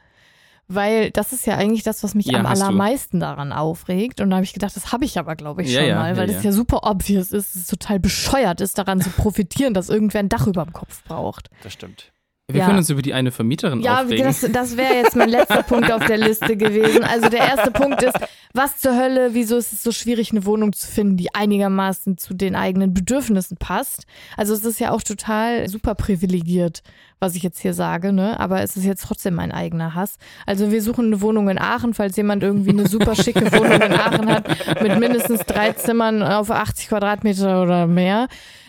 Weil 0.68 1.10
das 1.12 1.32
ist 1.32 1.46
ja 1.46 1.56
eigentlich 1.56 1.84
das, 1.84 2.02
was 2.02 2.14
mich 2.14 2.26
Ja, 2.26 2.40
am 2.40 2.48
hast 2.48 2.60
du. 2.60 2.64
allermeisten 2.66 3.20
daran 3.20 3.52
aufregt. 3.52 4.20
Und 4.20 4.30
da 4.30 4.36
habe 4.36 4.44
ich 4.44 4.52
gedacht, 4.52 4.74
das 4.74 4.92
habe 4.92 5.04
ich 5.04 5.16
aber, 5.18 5.36
glaube 5.36 5.62
ich, 5.62 5.72
Ja, 5.72 5.80
schon 5.80 5.88
ja, 5.88 5.94
mal, 5.96 6.16
weil 6.16 6.28
ja, 6.28 6.34
das 6.34 6.42
ja. 6.44 6.50
ja 6.50 6.56
super 6.56 6.80
obvious 6.82 7.30
ist, 7.30 7.54
dass 7.54 7.62
es 7.62 7.66
total 7.68 8.00
bescheuert 8.00 8.60
ist, 8.60 8.76
daran 8.76 9.00
zu 9.00 9.10
profitieren, 9.10 9.74
dass 9.74 9.88
irgendwer 9.88 10.20
ein 10.20 10.28
Dach 10.28 10.46
über 10.48 10.64
dem 10.64 10.72
Kopf 10.72 11.04
braucht. 11.04 11.50
Das 11.62 11.72
stimmt. 11.72 12.12
Wir 12.48 12.60
Ja. 12.60 12.66
können 12.66 12.78
uns 12.78 12.88
über 12.90 13.02
die 13.02 13.12
eine 13.12 13.32
Vermieterin 13.32 13.80
Ja, 13.80 14.02
aufregen. 14.02 14.24
das, 14.24 14.46
das 14.52 14.76
wäre 14.76 14.94
jetzt 14.94 15.16
mein 15.16 15.28
letzter 15.28 15.64
Punkt 15.64 15.90
auf 15.90 16.06
der 16.06 16.16
Liste 16.16 16.56
gewesen. 16.56 17.02
Also 17.02 17.28
der 17.28 17.40
erste 17.40 17.72
Punkt 17.72 18.00
ist, 18.04 18.14
was 18.54 18.78
zur 18.78 18.96
Hölle, 18.96 19.30
wieso 19.34 19.56
ist 19.56 19.72
es 19.72 19.82
so 19.82 19.90
schwierig, 19.90 20.30
eine 20.30 20.44
Wohnung 20.46 20.72
zu 20.72 20.86
finden, 20.86 21.16
die 21.16 21.34
einigermaßen 21.34 22.18
zu 22.18 22.34
den 22.34 22.54
eigenen 22.54 22.94
Bedürfnissen 22.94 23.56
passt? 23.56 24.04
Also 24.36 24.54
es 24.54 24.64
ist 24.64 24.78
ja 24.78 24.92
auch 24.92 25.02
total 25.02 25.68
super 25.68 25.96
privilegiert, 25.96 26.84
was 27.18 27.34
ich 27.34 27.42
jetzt 27.42 27.58
hier 27.58 27.74
sage, 27.74 28.12
ne? 28.12 28.38
Aber 28.38 28.62
es 28.62 28.76
ist 28.76 28.84
jetzt 28.84 29.02
trotzdem 29.04 29.34
mein 29.34 29.50
eigener 29.50 29.96
Hass. 29.96 30.16
Also 30.46 30.70
wir 30.70 30.82
suchen 30.82 31.06
eine 31.06 31.20
Wohnung 31.22 31.48
in 31.48 31.58
Aachen, 31.58 31.94
falls 31.94 32.16
jemand 32.16 32.44
irgendwie 32.44 32.70
eine 32.70 32.86
super 32.86 33.16
schicke 33.16 33.50
Wohnung 33.58 33.80
in 33.82 33.92
Aachen 33.92 34.28
hat, 34.30 34.80
mit 34.82 34.96
mindestens 35.00 35.40
drei 35.46 35.72
Zimmern 35.72 36.22
auf 36.22 36.52
80 36.52 36.90
Quadratmeter 36.90 37.60
oder 37.60 37.88
mehr, 37.88 38.28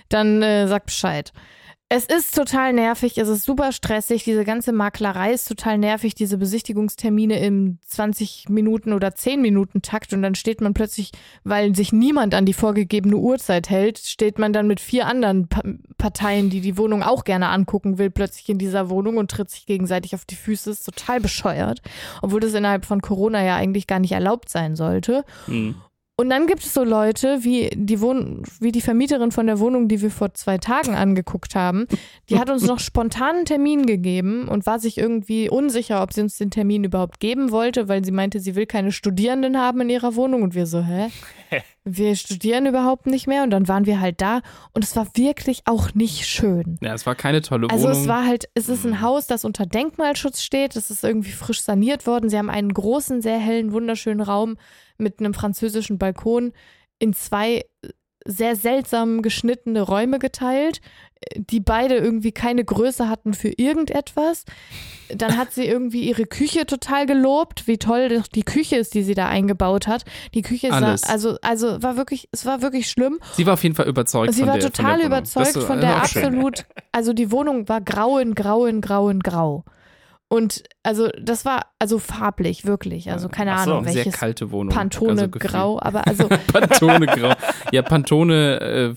dann 0.09 0.41
äh, 0.41 0.67
sagt 0.67 0.87
Bescheid. 0.87 1.31
Es 1.89 2.05
ist 2.05 2.35
total 2.35 2.73
nervig, 2.73 3.17
es 3.17 3.29
ist 3.29 3.45
super 3.45 3.71
stressig, 3.71 4.25
diese 4.25 4.43
ganze 4.43 4.73
Maklerei 4.73 5.31
ist 5.31 5.47
total 5.47 5.77
nervig, 5.77 6.15
diese 6.15 6.37
Besichtigungstermine 6.37 7.39
im 7.39 7.79
20 7.85 8.49
Minuten 8.49 8.91
oder 8.91 9.15
10 9.15 9.41
Minuten 9.41 9.81
Takt 9.81 10.11
und 10.11 10.21
dann 10.21 10.35
steht 10.35 10.59
man 10.59 10.73
plötzlich, 10.73 11.11
weil 11.45 11.73
sich 11.77 11.93
niemand 11.93 12.33
an 12.33 12.45
die 12.45 12.51
vorgegebene 12.51 13.15
Uhrzeit 13.15 13.69
hält, 13.69 13.99
steht 13.99 14.37
man 14.37 14.51
dann 14.51 14.67
mit 14.67 14.81
vier 14.81 15.07
anderen 15.07 15.47
pa 15.47 15.61
Parteien, 15.97 16.49
die 16.49 16.59
die 16.59 16.77
Wohnung 16.77 17.03
auch 17.03 17.23
gerne 17.23 17.47
angucken 17.47 17.97
will, 17.97 18.11
plötzlich 18.11 18.49
in 18.49 18.59
dieser 18.59 18.89
Wohnung 18.89 19.15
und 19.17 19.31
tritt 19.31 19.49
sich 19.49 19.65
gegenseitig 19.65 20.13
auf 20.13 20.25
die 20.25 20.35
Füße. 20.35 20.69
ist 20.69 20.83
total 20.83 21.21
bescheuert, 21.21 21.81
obwohl 22.21 22.41
das 22.41 22.53
innerhalb 22.53 22.85
von 22.85 23.01
Corona 23.01 23.43
ja 23.43 23.55
eigentlich 23.55 23.87
gar 23.87 23.99
nicht 23.99 24.11
erlaubt 24.11 24.49
sein 24.49 24.75
sollte. 24.75 25.23
Hm. 25.45 25.75
Und 26.19 26.31
dann 26.31 26.47
gibt 26.47 26.63
es 26.63 26.73
so 26.73 26.83
Leute, 26.83 27.43
wie 27.43 27.69
die, 27.75 28.01
Wohn 28.01 28.41
wie 28.59 28.71
die 28.71 28.81
Vermieterin 28.81 29.31
von 29.31 29.45
der 29.45 29.59
Wohnung, 29.59 29.87
die 29.87 30.01
wir 30.01 30.09
vor 30.09 30.33
zwei 30.33 30.57
Tagen 30.57 30.95
angeguckt 30.95 31.53
haben. 31.53 31.85
Die 32.31 32.39
hat 32.39 32.49
uns 32.49 32.65
noch 32.65 32.79
spontan 32.79 33.35
einen 33.35 33.45
Termin 33.45 33.85
gegeben 33.85 34.47
und 34.47 34.65
war 34.65 34.79
sich 34.79 34.97
irgendwie 34.97 35.47
unsicher, 35.47 36.01
ob 36.01 36.13
sie 36.13 36.21
uns 36.21 36.35
den 36.35 36.49
Termin 36.49 36.83
überhaupt 36.83 37.19
geben 37.19 37.51
wollte, 37.51 37.87
weil 37.87 38.03
sie 38.03 38.11
meinte, 38.11 38.39
sie 38.39 38.55
will 38.55 38.65
keine 38.65 38.91
Studierenden 38.91 39.59
haben 39.59 39.81
in 39.81 39.91
ihrer 39.91 40.15
Wohnung. 40.15 40.41
Und 40.41 40.55
wir 40.55 40.65
so, 40.65 40.81
hä? 40.81 41.11
Wir 41.89 42.15
studieren 42.15 42.65
überhaupt 42.65 43.07
nicht 43.07 43.27
mehr. 43.27 43.43
Und 43.43 43.49
dann 43.51 43.67
waren 43.67 43.85
wir 43.85 43.99
halt 44.01 44.21
da. 44.21 44.41
Und 44.73 44.83
es 44.83 44.95
war 44.95 45.07
wirklich 45.15 45.61
auch 45.65 45.93
nicht 45.93 46.27
schön. 46.27 46.77
Ja, 46.81 46.93
es 46.93 47.05
war 47.05 47.15
keine 47.15 47.41
tolle 47.41 47.69
Also 47.69 47.85
Wohnung. 47.87 48.01
es 48.01 48.07
war 48.07 48.25
halt, 48.25 48.49
es 48.53 48.67
ist 48.69 48.85
ein 48.85 49.01
Haus, 49.01 49.27
das 49.27 49.45
unter 49.45 49.65
Denkmalschutz 49.65 50.41
steht. 50.41 50.75
Es 50.75 50.91
ist 50.91 51.03
irgendwie 51.03 51.31
frisch 51.31 51.61
saniert 51.61 52.05
worden. 52.07 52.29
Sie 52.29 52.37
haben 52.37 52.49
einen 52.49 52.73
großen, 52.73 53.21
sehr 53.21 53.37
hellen, 53.39 53.71
wunderschönen 53.71 54.21
Raum 54.21 54.57
mit 54.97 55.19
einem 55.19 55.33
französischen 55.33 55.97
Balkon 55.97 56.53
in 56.99 57.13
zwei 57.13 57.63
sehr 58.25 58.57
seltsam 58.57 59.21
geschnittene 59.21 59.81
Räume 59.81 60.19
geteilt, 60.19 60.81
die 61.35 61.59
beide 61.59 61.95
irgendwie 61.95 62.31
keine 62.31 62.63
Größe 62.63 63.09
hatten 63.09 63.33
für 63.33 63.49
irgendetwas. 63.49 64.45
Dann 65.09 65.37
hat 65.37 65.53
sie 65.53 65.65
irgendwie 65.65 66.01
ihre 66.01 66.25
Küche 66.25 66.65
total 66.65 67.05
gelobt, 67.05 67.67
wie 67.67 67.77
toll 67.77 68.09
doch 68.09 68.27
die 68.27 68.43
Küche 68.43 68.75
ist, 68.75 68.93
die 68.93 69.03
sie 69.03 69.13
da 69.13 69.27
eingebaut 69.27 69.87
hat. 69.87 70.03
Die 70.33 70.41
Küche 70.41 70.67
sah, 70.69 70.77
Alles. 70.77 71.03
also, 71.03 71.37
also 71.41 71.81
war 71.81 71.97
wirklich, 71.97 72.27
es 72.31 72.45
war 72.45 72.61
wirklich 72.61 72.89
schlimm. 72.89 73.19
Sie 73.33 73.45
war 73.45 73.53
auf 73.53 73.63
jeden 73.63 73.75
Fall 73.75 73.87
überzeugt 73.87 74.33
Sie 74.33 74.41
von 74.41 74.49
war 74.49 74.57
der 74.57 74.71
total 74.71 74.91
von 74.91 74.97
der 74.99 75.07
überzeugt 75.07 75.63
von 75.63 75.79
der 75.79 76.03
auch 76.03 76.05
schön. 76.05 76.25
absolut, 76.25 76.65
also 76.91 77.13
die 77.13 77.31
Wohnung 77.31 77.69
war 77.69 77.81
grau 77.81 78.17
in 78.17 78.35
grau 78.35 78.65
in 78.65 78.81
grau 78.81 79.09
in 79.09 79.19
grau. 79.21 79.63
Und 80.29 80.63
also 80.83 81.07
das 81.21 81.45
war 81.45 81.67
also 81.79 81.99
farblich, 81.99 82.65
wirklich. 82.65 83.09
Also 83.11 83.29
keine 83.29 83.53
Ach 83.53 83.63
so, 83.63 83.71
Ahnung, 83.71 83.85
Sehr 83.85 83.95
welches 83.95 84.15
kalte 84.15 84.51
Wohnung. 84.51 84.73
Pantone 84.73 85.21
also 85.21 85.29
grau, 85.29 85.79
aber 85.81 86.05
also 86.05 86.27
Pantone 86.51 87.05
grau. 87.05 87.33
Ja, 87.71 87.81
Pantone 87.81 88.59
äh, 88.59 88.95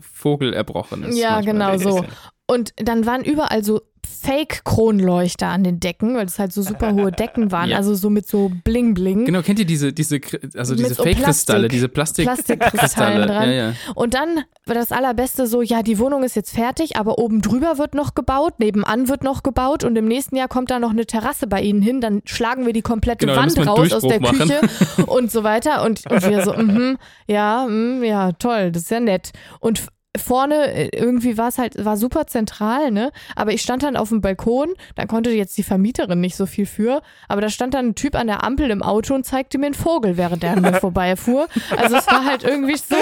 Vogel 0.00 0.52
erbrochen 0.52 1.04
ist. 1.04 1.16
Ja, 1.16 1.40
genau 1.40 1.76
so. 1.76 2.04
und 2.48 2.72
dann 2.76 3.06
waren 3.06 3.22
überall 3.22 3.62
so 3.62 3.80
Fake-Kronleuchter 4.06 5.48
an 5.48 5.64
den 5.64 5.80
Decken, 5.80 6.14
weil 6.14 6.26
es 6.26 6.38
halt 6.38 6.52
so 6.52 6.62
super 6.62 6.92
hohe 6.94 7.12
Decken 7.12 7.50
waren, 7.52 7.70
Ja. 7.70 7.76
also 7.76 7.94
so 7.94 8.10
mit 8.10 8.26
so 8.26 8.50
Bling 8.64 8.94
Bling. 8.94 9.24
Genau, 9.26 9.42
kennt 9.42 9.58
ihr 9.58 9.64
diese, 9.66 9.92
diese, 9.92 10.20
also 10.56 10.74
diese 10.74 10.94
so 10.94 11.02
Fake-Kristalle, 11.02 11.68
Plastik- 11.68 11.70
diese 11.70 11.88
Plastik 11.88 12.24
Plastikkristallen 12.26 13.28
dran. 13.28 13.48
Ja, 13.50 13.54
ja. 13.68 13.72
Und 13.94 14.14
dann 14.14 14.40
war 14.64 14.74
das 14.74 14.92
allerbeste 14.92 15.46
so, 15.46 15.62
ja, 15.62 15.82
die 15.82 15.98
Wohnung 15.98 16.22
ist 16.22 16.36
jetzt 16.36 16.54
fertig, 16.54 16.96
aber 16.96 17.18
oben 17.18 17.42
drüber 17.42 17.78
wird 17.78 17.94
noch 17.94 18.14
gebaut, 18.14 18.54
nebenan 18.58 19.08
wird 19.08 19.22
noch 19.24 19.42
gebaut 19.42 19.84
und 19.84 19.96
im 19.96 20.06
nächsten 20.06 20.36
Jahr 20.36 20.48
kommt 20.48 20.70
da 20.70 20.78
noch 20.78 20.90
eine 20.90 21.06
Terrasse 21.06 21.46
bei 21.46 21.60
Ihnen 21.62 21.82
hin, 21.82 22.00
dann 22.00 22.22
schlagen 22.24 22.66
wir 22.66 22.72
die 22.72 22.82
komplette 22.82 23.26
Genau, 23.26 23.38
Wand 23.38 23.58
raus 23.66 23.92
aus 23.92 24.02
der 24.02 24.20
Durchbruch 24.20 24.38
Küche 24.38 24.60
und 25.06 25.30
so 25.30 25.44
weiter 25.44 25.84
und, 25.84 26.08
und 26.10 26.28
wir 26.28 26.42
so, 26.44 26.52
mhm, 26.54 26.98
ja, 27.26 27.66
mm, 27.68 28.02
ja, 28.04 28.32
toll, 28.32 28.72
das 28.72 28.82
ist 28.84 28.90
ja 28.90 29.00
nett. 29.00 29.32
Und 29.60 29.82
vorne 30.18 30.72
äh, 30.72 30.88
irgendwie 30.96 31.38
war 31.38 31.48
es 31.48 31.58
halt, 31.58 31.84
war 31.84 31.96
super 31.96 32.26
zentral, 32.26 32.90
ne? 32.90 33.12
Aber 33.34 33.52
ich 33.52 33.62
stand 33.62 33.82
dann 33.82 33.96
auf 33.96 34.08
dem 34.08 34.20
Balkon, 34.20 34.74
dann 34.94 35.08
konnte 35.08 35.30
jetzt 35.30 35.56
die 35.58 35.62
Vermieterin 35.62 36.20
nicht 36.20 36.36
so 36.36 36.46
viel 36.46 36.66
für, 36.66 37.02
aber 37.28 37.40
da 37.40 37.48
stand 37.48 37.74
dann 37.74 37.88
ein 37.88 37.94
Typ 37.94 38.14
an 38.14 38.26
der 38.26 38.44
Ampel 38.44 38.70
im 38.70 38.82
Auto 38.82 39.14
und 39.14 39.24
zeigte 39.24 39.58
mir 39.58 39.66
einen 39.66 39.74
Vogel, 39.74 40.16
während 40.16 40.42
der 40.42 40.52
an 40.52 40.62
mir 40.62 40.74
vorbeifuhr. 40.80 41.46
Also 41.76 41.96
es 41.96 42.06
war 42.06 42.24
halt 42.24 42.44
irgendwie 42.44 42.76
so, 42.76 42.96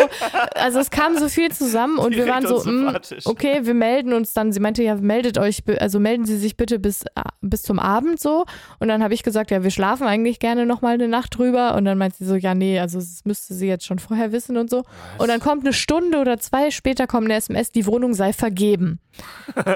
also 0.55 0.79
es 0.79 0.91
kam 0.91 1.17
so 1.19 1.29
viel 1.29 1.51
zusammen 1.53 1.99
und 1.99 2.15
wir 2.15 2.25
Direkt 2.25 2.45
waren 2.45 2.47
so, 2.47 2.69
und 2.69 2.85
mm, 2.85 3.17
okay, 3.25 3.61
wir 3.65 3.75
melden 3.75 4.13
uns 4.13 4.33
dann. 4.33 4.53
Sie 4.53 4.61
meinte, 4.61 4.83
ja, 4.83 4.95
meldet 4.97 5.39
euch, 5.39 5.63
also 5.79 6.01
melden 6.01 6.25
Sie 6.25 6.37
sich 6.37 6.57
bitte 6.57 6.79
bis, 6.79 7.03
äh, 7.03 7.23
bis 7.41 7.63
zum 7.63 7.79
Abend 7.79 8.21
so. 8.21 8.45
Und 8.79 8.89
dann 8.89 9.03
habe 9.03 9.15
ich 9.15 9.23
gesagt, 9.23 9.51
ja, 9.51 9.63
wir 9.63 9.71
schlafen 9.71 10.07
eigentlich 10.07 10.39
gerne 10.39 10.67
noch 10.67 10.83
mal 10.83 10.95
eine 10.95 11.09
Nacht 11.09 11.39
drüber. 11.39 11.75
Und 11.75 11.85
dann 11.85 11.99
meint 11.99 12.17
sie 12.17 12.25
so, 12.25 12.35
ja, 12.35 12.55
nee, 12.55 12.79
also 12.79 12.99
das 12.99 13.23
müsste 13.25 13.55
sie 13.55 13.67
jetzt 13.67 13.87
schon 13.87 13.99
vorher 13.99 14.33
wissen 14.33 14.57
und 14.57 14.71
so. 14.71 14.85
Und 15.19 15.29
dann 15.29 15.41
kommt 15.41 15.65
eine 15.65 15.73
Stunde 15.73 16.19
oder 16.19 16.39
zwei 16.39 16.71
später 16.71 17.04
kommt 17.07 17.27
eine 17.27 17.35
SMS, 17.35 17.71
die 17.73 17.87
Wohnung 17.87 18.15
sei 18.15 18.33
vergeben. 18.33 19.01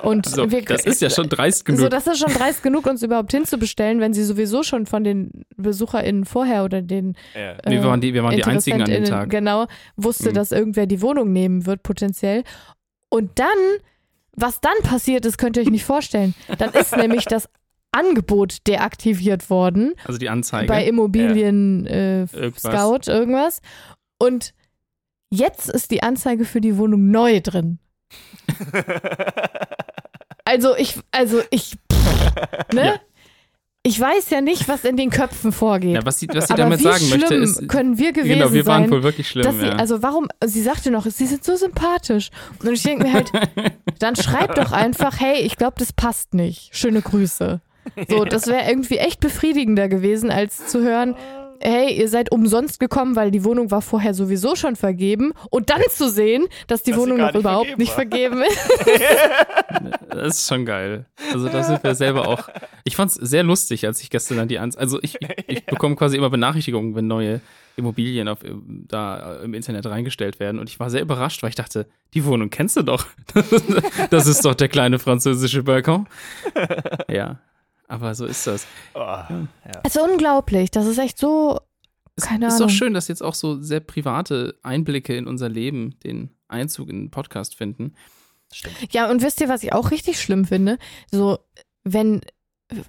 Und 0.02 0.26
So, 0.26 0.50
wir, 0.50 0.62
das 0.62 0.84
ist 0.86 1.00
ja 1.02 1.10
schon 1.10 1.28
dreist 1.28 1.64
genug. 1.64 1.80
so, 1.80 1.88
das 1.88 2.06
ist 2.06 2.18
schon 2.18 2.32
dreist 2.32 2.62
genug, 2.62 2.86
uns 2.86 3.02
überhaupt 3.02 3.30
hinzubestellen, 3.32 4.00
wenn 4.00 4.12
sie 4.14 4.24
sowieso 4.24 4.62
schon 4.62 4.86
von 4.86 5.04
den 5.04 5.44
BesucherInnen 5.56 6.24
vorher 6.24 6.64
oder 6.64 6.82
den 6.82 7.14
Ja. 7.34 7.54
nee, 7.66 7.72
wir 7.76 7.84
waren 7.84 8.00
die, 8.00 8.14
wir 8.14 8.22
waren 8.24 8.36
die 8.36 8.44
einzigen 8.44 8.82
an 8.82 8.90
dem 8.90 9.04
Tag. 9.04 9.30
Genau, 9.30 9.66
wusste, 9.96 10.30
Mhm. 10.30 10.34
dass 10.34 10.52
irgendwer 10.52 10.86
die 10.86 11.00
Wohnung 11.02 11.32
nehmen 11.32 11.66
wird, 11.66 11.82
potenziell. 11.82 12.42
Und 13.10 13.38
dann, 13.38 13.48
was 14.32 14.60
dann 14.60 14.76
passiert 14.82 15.24
ist, 15.26 15.38
könnt 15.38 15.56
ihr 15.56 15.62
euch 15.62 15.70
nicht 15.70 15.84
vorstellen. 15.84 16.34
Dann 16.58 16.72
ist 16.74 16.96
nämlich 16.96 17.24
das 17.24 17.48
Angebot 17.90 18.66
deaktiviert 18.66 19.48
worden 19.50 19.94
Also 20.04 20.18
die 20.18 20.28
Anzeige. 20.28 20.66
bei 20.68 20.84
Immobilien 20.84 21.86
äh, 21.86 22.20
Irgendwas. 22.24 22.62
Scout, 22.62 23.10
irgendwas. 23.10 23.60
Und 24.18 24.52
jetzt 25.30 25.68
ist 25.68 25.90
die 25.90 26.02
Anzeige 26.02 26.44
für 26.44 26.60
die 26.60 26.76
Wohnung 26.76 27.10
neu 27.10 27.40
drin. 27.40 27.78
Also 30.44 30.74
ich, 30.76 30.94
also 31.10 31.42
ich, 31.50 31.76
pff, 31.92 32.32
ne? 32.72 32.84
Ja. 32.86 33.00
Ich 33.84 33.98
weiß 33.98 34.28
ja 34.30 34.40
nicht, 34.40 34.68
was 34.68 34.84
in 34.84 34.96
den 34.96 35.08
Köpfen 35.08 35.52
vorgeht. 35.52 35.94
Ja, 35.94 36.04
was 36.04 36.18
sie, 36.18 36.28
was 36.28 36.48
sie 36.48 36.54
Aber 36.54 36.64
damit 36.64 36.80
wie 36.80 36.82
sagen 36.82 37.04
schlimm 37.04 37.20
möchte, 37.20 37.34
ist. 37.36 37.68
können 37.68 37.96
wir 37.96 38.12
gewesen 38.12 38.38
Genau, 38.40 38.52
wir 38.52 38.64
sein, 38.64 38.82
waren 38.82 38.90
wohl 38.90 39.02
wirklich 39.02 39.28
schlimm. 39.28 39.58
sie, 39.58 39.66
ja. 39.66 39.76
also 39.76 40.02
warum, 40.02 40.28
sie 40.44 40.62
sagte 40.62 40.90
noch, 40.90 41.06
sie 41.06 41.26
sind 41.26 41.44
so 41.44 41.54
sympathisch. 41.56 42.30
Und 42.62 42.72
ich 42.72 42.82
denke 42.82 43.04
mir 43.04 43.12
halt, 43.12 43.30
dann 43.98 44.16
schreib 44.16 44.56
doch 44.56 44.72
einfach, 44.72 45.20
hey, 45.20 45.40
ich 45.42 45.56
glaube, 45.56 45.76
das 45.78 45.92
passt 45.92 46.34
nicht. 46.34 46.70
Schöne 46.76 47.00
Grüße. 47.02 47.60
So, 48.08 48.24
das 48.24 48.46
wäre 48.48 48.68
irgendwie 48.68 48.98
echt 48.98 49.20
befriedigender 49.20 49.88
gewesen, 49.88 50.30
als 50.30 50.66
zu 50.66 50.82
hören, 50.82 51.14
hey, 51.60 51.96
ihr 51.96 52.08
seid 52.08 52.32
umsonst 52.32 52.80
gekommen, 52.80 53.16
weil 53.16 53.30
die 53.30 53.44
Wohnung 53.44 53.70
war 53.70 53.82
vorher 53.82 54.14
sowieso 54.14 54.56
schon 54.56 54.76
vergeben. 54.76 55.32
Und 55.50 55.70
dann 55.70 55.82
zu 55.90 56.08
sehen, 56.10 56.46
dass 56.66 56.82
die 56.82 56.92
Dass 56.92 57.00
Wohnung 57.00 57.18
noch 57.18 57.32
nicht 57.32 57.40
überhaupt 57.40 57.66
vergeben 57.66 57.78
nicht 57.78 57.92
vergeben 57.92 58.42
ist. 58.42 58.58
Das 60.10 60.38
ist 60.38 60.48
schon 60.48 60.64
geil. 60.64 61.04
Also 61.32 61.48
da 61.48 61.62
sind 61.62 61.84
wir 61.84 61.94
selber 61.94 62.26
auch. 62.26 62.48
Ich 62.82 62.96
fand 62.96 63.10
es 63.10 63.16
sehr 63.16 63.44
lustig, 63.44 63.86
als 63.86 64.02
ich 64.02 64.10
gestern 64.10 64.38
dann 64.38 64.48
die 64.48 64.58
Ans 64.58 64.76
Also 64.76 64.98
ich, 65.02 65.16
ich, 65.20 65.28
ich 65.46 65.66
bekomme 65.66 65.94
quasi 65.94 66.16
immer 66.16 66.30
Benachrichtigungen, 66.30 66.96
wenn 66.96 67.06
neue 67.06 67.40
Immobilien 67.76 68.26
auf, 68.26 68.38
da 68.42 69.36
im 69.42 69.54
Internet 69.54 69.86
reingestellt 69.86 70.40
werden. 70.40 70.58
Und 70.58 70.68
ich 70.68 70.80
war 70.80 70.90
sehr 70.90 71.02
überrascht, 71.02 71.42
weil 71.42 71.50
ich 71.50 71.54
dachte, 71.54 71.86
die 72.14 72.24
Wohnung 72.24 72.50
kennst 72.50 72.76
du 72.76 72.82
doch. 72.82 73.06
Das 74.10 74.26
ist 74.26 74.44
doch 74.44 74.54
der 74.54 74.68
kleine 74.68 74.98
französische 74.98 75.62
Balkon. 75.62 76.08
Ja, 77.08 77.38
aber 77.88 78.14
so 78.14 78.26
ist 78.26 78.46
das. 78.46 78.66
Oh, 78.94 78.98
ja. 79.00 79.48
Es 79.82 79.96
ist 79.96 80.02
unglaublich. 80.02 80.70
Das 80.70 80.86
ist 80.86 80.98
echt 80.98 81.18
so, 81.18 81.58
keine 82.20 82.46
Es 82.46 82.54
ist 82.54 82.60
Ahnung. 82.60 82.68
doch 82.68 82.74
schön, 82.74 82.94
dass 82.94 83.08
jetzt 83.08 83.22
auch 83.22 83.34
so 83.34 83.60
sehr 83.60 83.80
private 83.80 84.56
Einblicke 84.62 85.16
in 85.16 85.26
unser 85.26 85.48
Leben 85.48 85.98
den 86.04 86.30
Einzug 86.48 86.88
in 86.88 87.04
den 87.04 87.10
Podcast 87.10 87.54
finden. 87.56 87.94
Stimmt. 88.52 88.76
Ja, 88.92 89.10
und 89.10 89.22
wisst 89.22 89.40
ihr, 89.40 89.48
was 89.48 89.62
ich 89.62 89.72
auch 89.72 89.90
richtig 89.90 90.20
schlimm 90.20 90.44
finde? 90.44 90.78
So, 91.10 91.38
wenn 91.84 92.20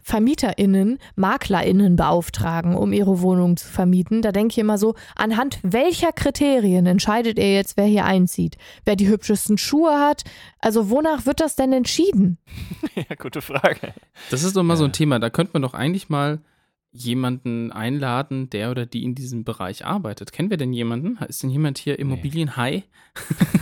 VermieterInnen 0.04 1.00
MaklerInnen 1.16 1.96
beauftragen, 1.96 2.76
um 2.76 2.92
ihre 2.92 3.22
Wohnung 3.22 3.56
zu 3.58 3.68
vermieten, 3.68 4.22
da 4.22 4.32
denke 4.32 4.52
ich 4.54 4.58
immer 4.58 4.78
so, 4.78 4.96
anhand 5.16 5.60
welcher 5.64 6.12
Kriterien 6.12 6.86
entscheidet 6.86 7.38
ihr 7.38 7.54
jetzt, 7.54 7.78
wer 7.78 7.86
hier 7.86 8.06
einzieht? 8.06 8.58
Wer 8.86 8.96
die 8.96 9.08
hübschesten 9.08 9.58
Schuhe 9.58 10.00
hat? 10.00 10.24
Also 10.60 10.90
wonach 10.90 11.26
wird 11.26 11.40
das 11.40 11.56
denn 11.56 11.72
entschieden? 11.72 12.38
ja, 12.96 13.16
gute 13.18 13.42
Frage. 13.42 13.94
Das 14.30 14.44
ist 14.44 14.56
doch 14.56 14.64
mal 14.64 14.76
so 14.78 14.84
ein 14.84 14.90
Ja. 14.90 14.94
Thema. 14.94 15.20
Da 15.20 15.30
könnte 15.30 15.52
man 15.54 15.62
doch 15.62 15.74
eigentlich 15.74 16.10
mal 16.10 16.40
jemanden 16.92 17.72
einladen, 17.72 18.50
der 18.50 18.72
oder 18.72 18.86
die 18.86 19.04
in 19.04 19.14
diesem 19.14 19.44
Bereich 19.44 19.86
arbeitet. 19.86 20.32
Kennen 20.32 20.50
wir 20.50 20.58
denn 20.58 20.74
jemanden? 20.74 21.18
Ist 21.28 21.44
denn 21.44 21.50
jemand 21.52 21.78
hier 21.78 22.00
Immobilienhai? 22.00 22.84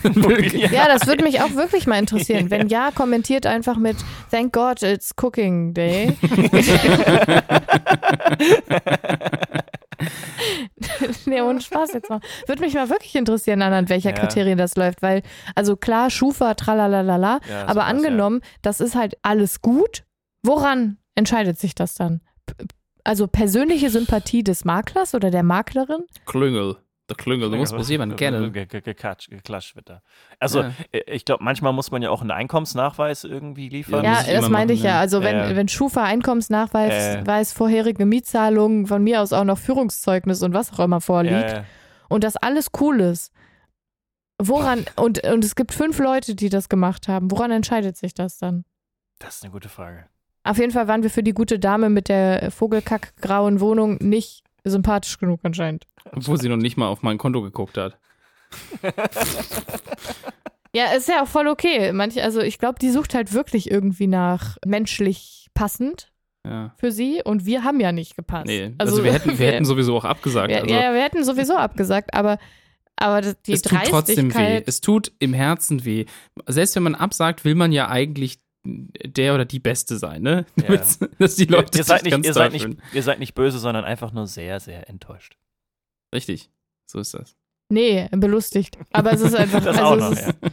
Ja, 0.72 0.88
das 0.88 1.08
würde 1.08 1.24
mich 1.24 1.42
auch 1.42 1.54
wirklich 1.56 1.88
mal 1.88 1.98
interessieren. 2.00 2.50
Wenn 2.52 2.68
ja, 2.70 2.92
kommentiert 2.92 3.46
einfach 3.46 3.78
mit 3.78 3.98
Thank 4.32 4.54
God 4.54 4.82
it's 4.84 5.14
Cooking 5.22 5.74
Day. 5.74 6.16
nee, 11.26 11.42
ohne 11.42 11.62
Spaß 11.62 11.94
jetzt 11.94 12.10
mal. 12.10 12.20
Würde 12.46 12.62
mich 12.62 12.74
mal 12.74 12.90
wirklich 12.90 13.16
interessieren, 13.16 13.62
anhand 13.62 13.90
welcher 13.90 14.12
Ja. 14.12 14.16
Kriterien 14.16 14.58
das 14.58 14.76
läuft, 14.76 15.02
weil, 15.02 15.24
also 15.56 15.76
klar, 15.76 16.10
Schufa, 16.10 16.54
tralalala, 16.54 17.40
Ja, 17.50 17.64
aber 17.64 17.74
sowas, 17.74 17.86
angenommen, 17.86 18.42
das 18.62 18.80
ist 18.80 18.96
halt 18.96 19.18
alles 19.22 19.62
gut, 19.62 20.04
woran 20.44 20.98
entscheidet 21.16 21.60
sich 21.60 21.76
das 21.76 21.96
dann? 21.96 22.22
Also 23.08 23.28
persönliche 23.28 23.90
Sympathie 23.90 24.44
des 24.44 24.66
Maklers 24.66 25.16
oder 25.16 25.32
der 25.32 25.44
Maklerin? 25.44 26.04
Klüngel. 26.26 26.76
Der 27.10 27.16
Klüngel. 27.16 27.50
Du 27.50 27.56
musst 27.56 27.74
bloß 27.74 27.88
jemanden 27.90 28.18
kennen. 28.18 28.52
Ge- 28.52 28.66
ge- 28.66 28.82
Geklatscht 28.82 29.30
wird 29.78 29.88
da. 29.90 30.02
Also, 30.42 30.62
Ja. 30.64 30.72
äh, 30.92 31.04
ich 31.16 31.24
glaube, 31.24 31.42
manchmal 31.42 31.72
muss 31.72 31.90
man 31.90 32.02
ja 32.02 32.10
auch 32.10 32.20
einen 32.20 32.32
Einkommensnachweis 32.32 33.24
irgendwie 33.24 33.70
liefern. 33.70 34.04
Ja, 34.04 34.16
das 34.16 34.28
immer 34.28 34.50
meinte 34.50 34.74
ich 34.74 34.84
ja. 34.84 35.00
Also 35.00 35.24
wenn, 35.24 35.38
Ja. 35.38 35.56
wenn 35.56 35.70
Schufa 35.70 36.04
Einkommensnachweis, 36.04 37.16
Äh. 37.16 37.26
weiß 37.26 37.54
vorherige 37.54 38.06
Mietzahlungen, 38.06 38.88
von 38.88 39.02
mir 39.02 39.22
aus 39.22 39.32
auch 39.32 39.46
noch 39.46 39.58
Führungszeugnis 39.58 40.44
und 40.44 40.54
was 40.54 40.74
auch 40.74 40.80
immer 40.80 41.00
vorliegt 41.00 41.50
ja. 41.50 41.64
und 42.10 42.26
das 42.26 42.36
alles 42.36 42.72
cool 42.82 43.00
ist, 43.00 43.32
woran, 44.38 44.84
und, 44.98 45.24
und 45.24 45.46
es 45.46 45.56
gibt 45.56 45.74
fünf 45.74 46.00
Leute, 46.00 46.36
die 46.36 46.50
das 46.50 46.68
gemacht 46.68 47.08
haben, 47.08 47.32
woran 47.32 47.52
entscheidet 47.52 47.96
sich 47.96 48.14
das 48.16 48.38
dann? 48.38 48.66
Das 49.20 49.38
ist 49.38 49.44
eine 49.44 49.54
gute 49.54 49.70
Frage. 49.70 50.08
Auf 50.50 50.58
jeden 50.58 50.72
Fall 50.72 50.88
waren 50.88 51.04
wir 51.04 51.10
für 51.10 51.24
die 51.24 51.34
gute 51.34 51.60
Dame 51.60 51.90
mit 51.90 52.10
der 52.10 52.52
vogelkackgrauen 52.52 53.60
Wohnung 53.60 53.98
nicht 54.02 54.44
sympathisch 54.64 55.18
genug 55.18 55.40
anscheinend. 55.44 55.86
Obwohl 56.14 56.40
sie 56.40 56.50
noch 56.50 56.58
nicht 56.58 56.78
mal 56.78 56.88
auf 56.88 57.02
mein 57.02 57.18
Konto 57.18 57.42
geguckt 57.42 57.78
hat. 57.78 57.98
Ja, 60.76 60.92
ist 60.96 61.08
ja 61.08 61.24
auch 61.24 61.28
voll 61.28 61.48
okay. 61.48 61.92
Manch, 61.92 62.22
also 62.22 62.40
ich 62.42 62.60
glaube, 62.60 62.78
die 62.80 62.92
sucht 62.92 63.16
halt 63.16 63.34
wirklich 63.34 63.72
irgendwie 63.72 64.06
nach 64.06 64.58
menschlich 64.64 65.48
passend 65.56 66.12
Ja. 66.46 66.76
für 66.78 66.92
sie 66.92 67.22
und 67.24 67.46
wir 67.48 67.64
haben 67.64 67.80
ja 67.80 67.92
nicht 67.92 68.16
gepasst. 68.16 68.46
Nee, 68.46 68.76
also, 68.78 69.04
wir, 69.04 69.12
hätten, 69.12 69.40
wir 69.40 69.48
hätten 69.54 69.66
sowieso 69.66 69.98
auch 69.98 70.06
abgesagt. 70.06 70.52
Ja, 70.52 70.60
also, 70.60 70.76
ja, 70.76 70.94
wir 70.94 71.02
hätten 71.02 71.24
sowieso 71.24 71.56
abgesagt, 71.56 72.14
aber, 72.14 72.38
aber 72.96 73.22
die 73.22 73.54
es 73.54 73.64
tut 73.64 73.80
trotzdem 73.86 74.32
weh. 74.36 74.62
Es 74.68 74.80
tut 74.82 75.12
im 75.18 75.34
Herzen 75.34 75.84
weh. 75.84 76.06
Selbst 76.46 76.76
wenn 76.76 76.84
man 76.84 76.96
absagt, 76.96 77.44
will 77.44 77.56
man 77.56 77.72
ja 77.72 77.90
eigentlich 77.90 78.38
der 79.06 79.34
oder 79.34 79.46
die 79.46 79.60
Beste 79.60 79.98
sein, 79.98 80.22
ne? 80.22 80.46
Ja. 80.58 80.76
Dass 81.20 81.36
die 81.36 81.46
Leute 81.46 81.78
ihr, 81.78 81.84
seid 81.84 82.00
sich 82.00 82.06
nicht, 82.06 82.12
ganz 82.12 82.26
ihr, 82.28 82.34
seid 82.34 82.52
nicht, 82.54 82.68
ihr 82.94 83.04
seid 83.04 83.20
nicht 83.20 83.34
böse, 83.34 83.60
sondern 83.60 83.86
einfach 83.86 84.12
nur 84.12 84.28
sehr, 84.28 84.60
sehr 84.60 84.90
enttäuscht. 84.90 85.38
Richtig. 86.14 86.50
So 86.86 87.00
ist 87.00 87.14
das. 87.14 87.36
Nee, 87.70 88.08
belustigt. 88.12 88.78
Aber 88.92 89.12
es 89.12 89.22
ist 89.22 89.36
einfach, 89.36 89.60
Das 89.64 89.78
also 89.78 89.84
auch 89.84 89.96
es, 89.96 90.02
noch, 90.02 90.12
ist, 90.12 90.42
ja. 90.44 90.50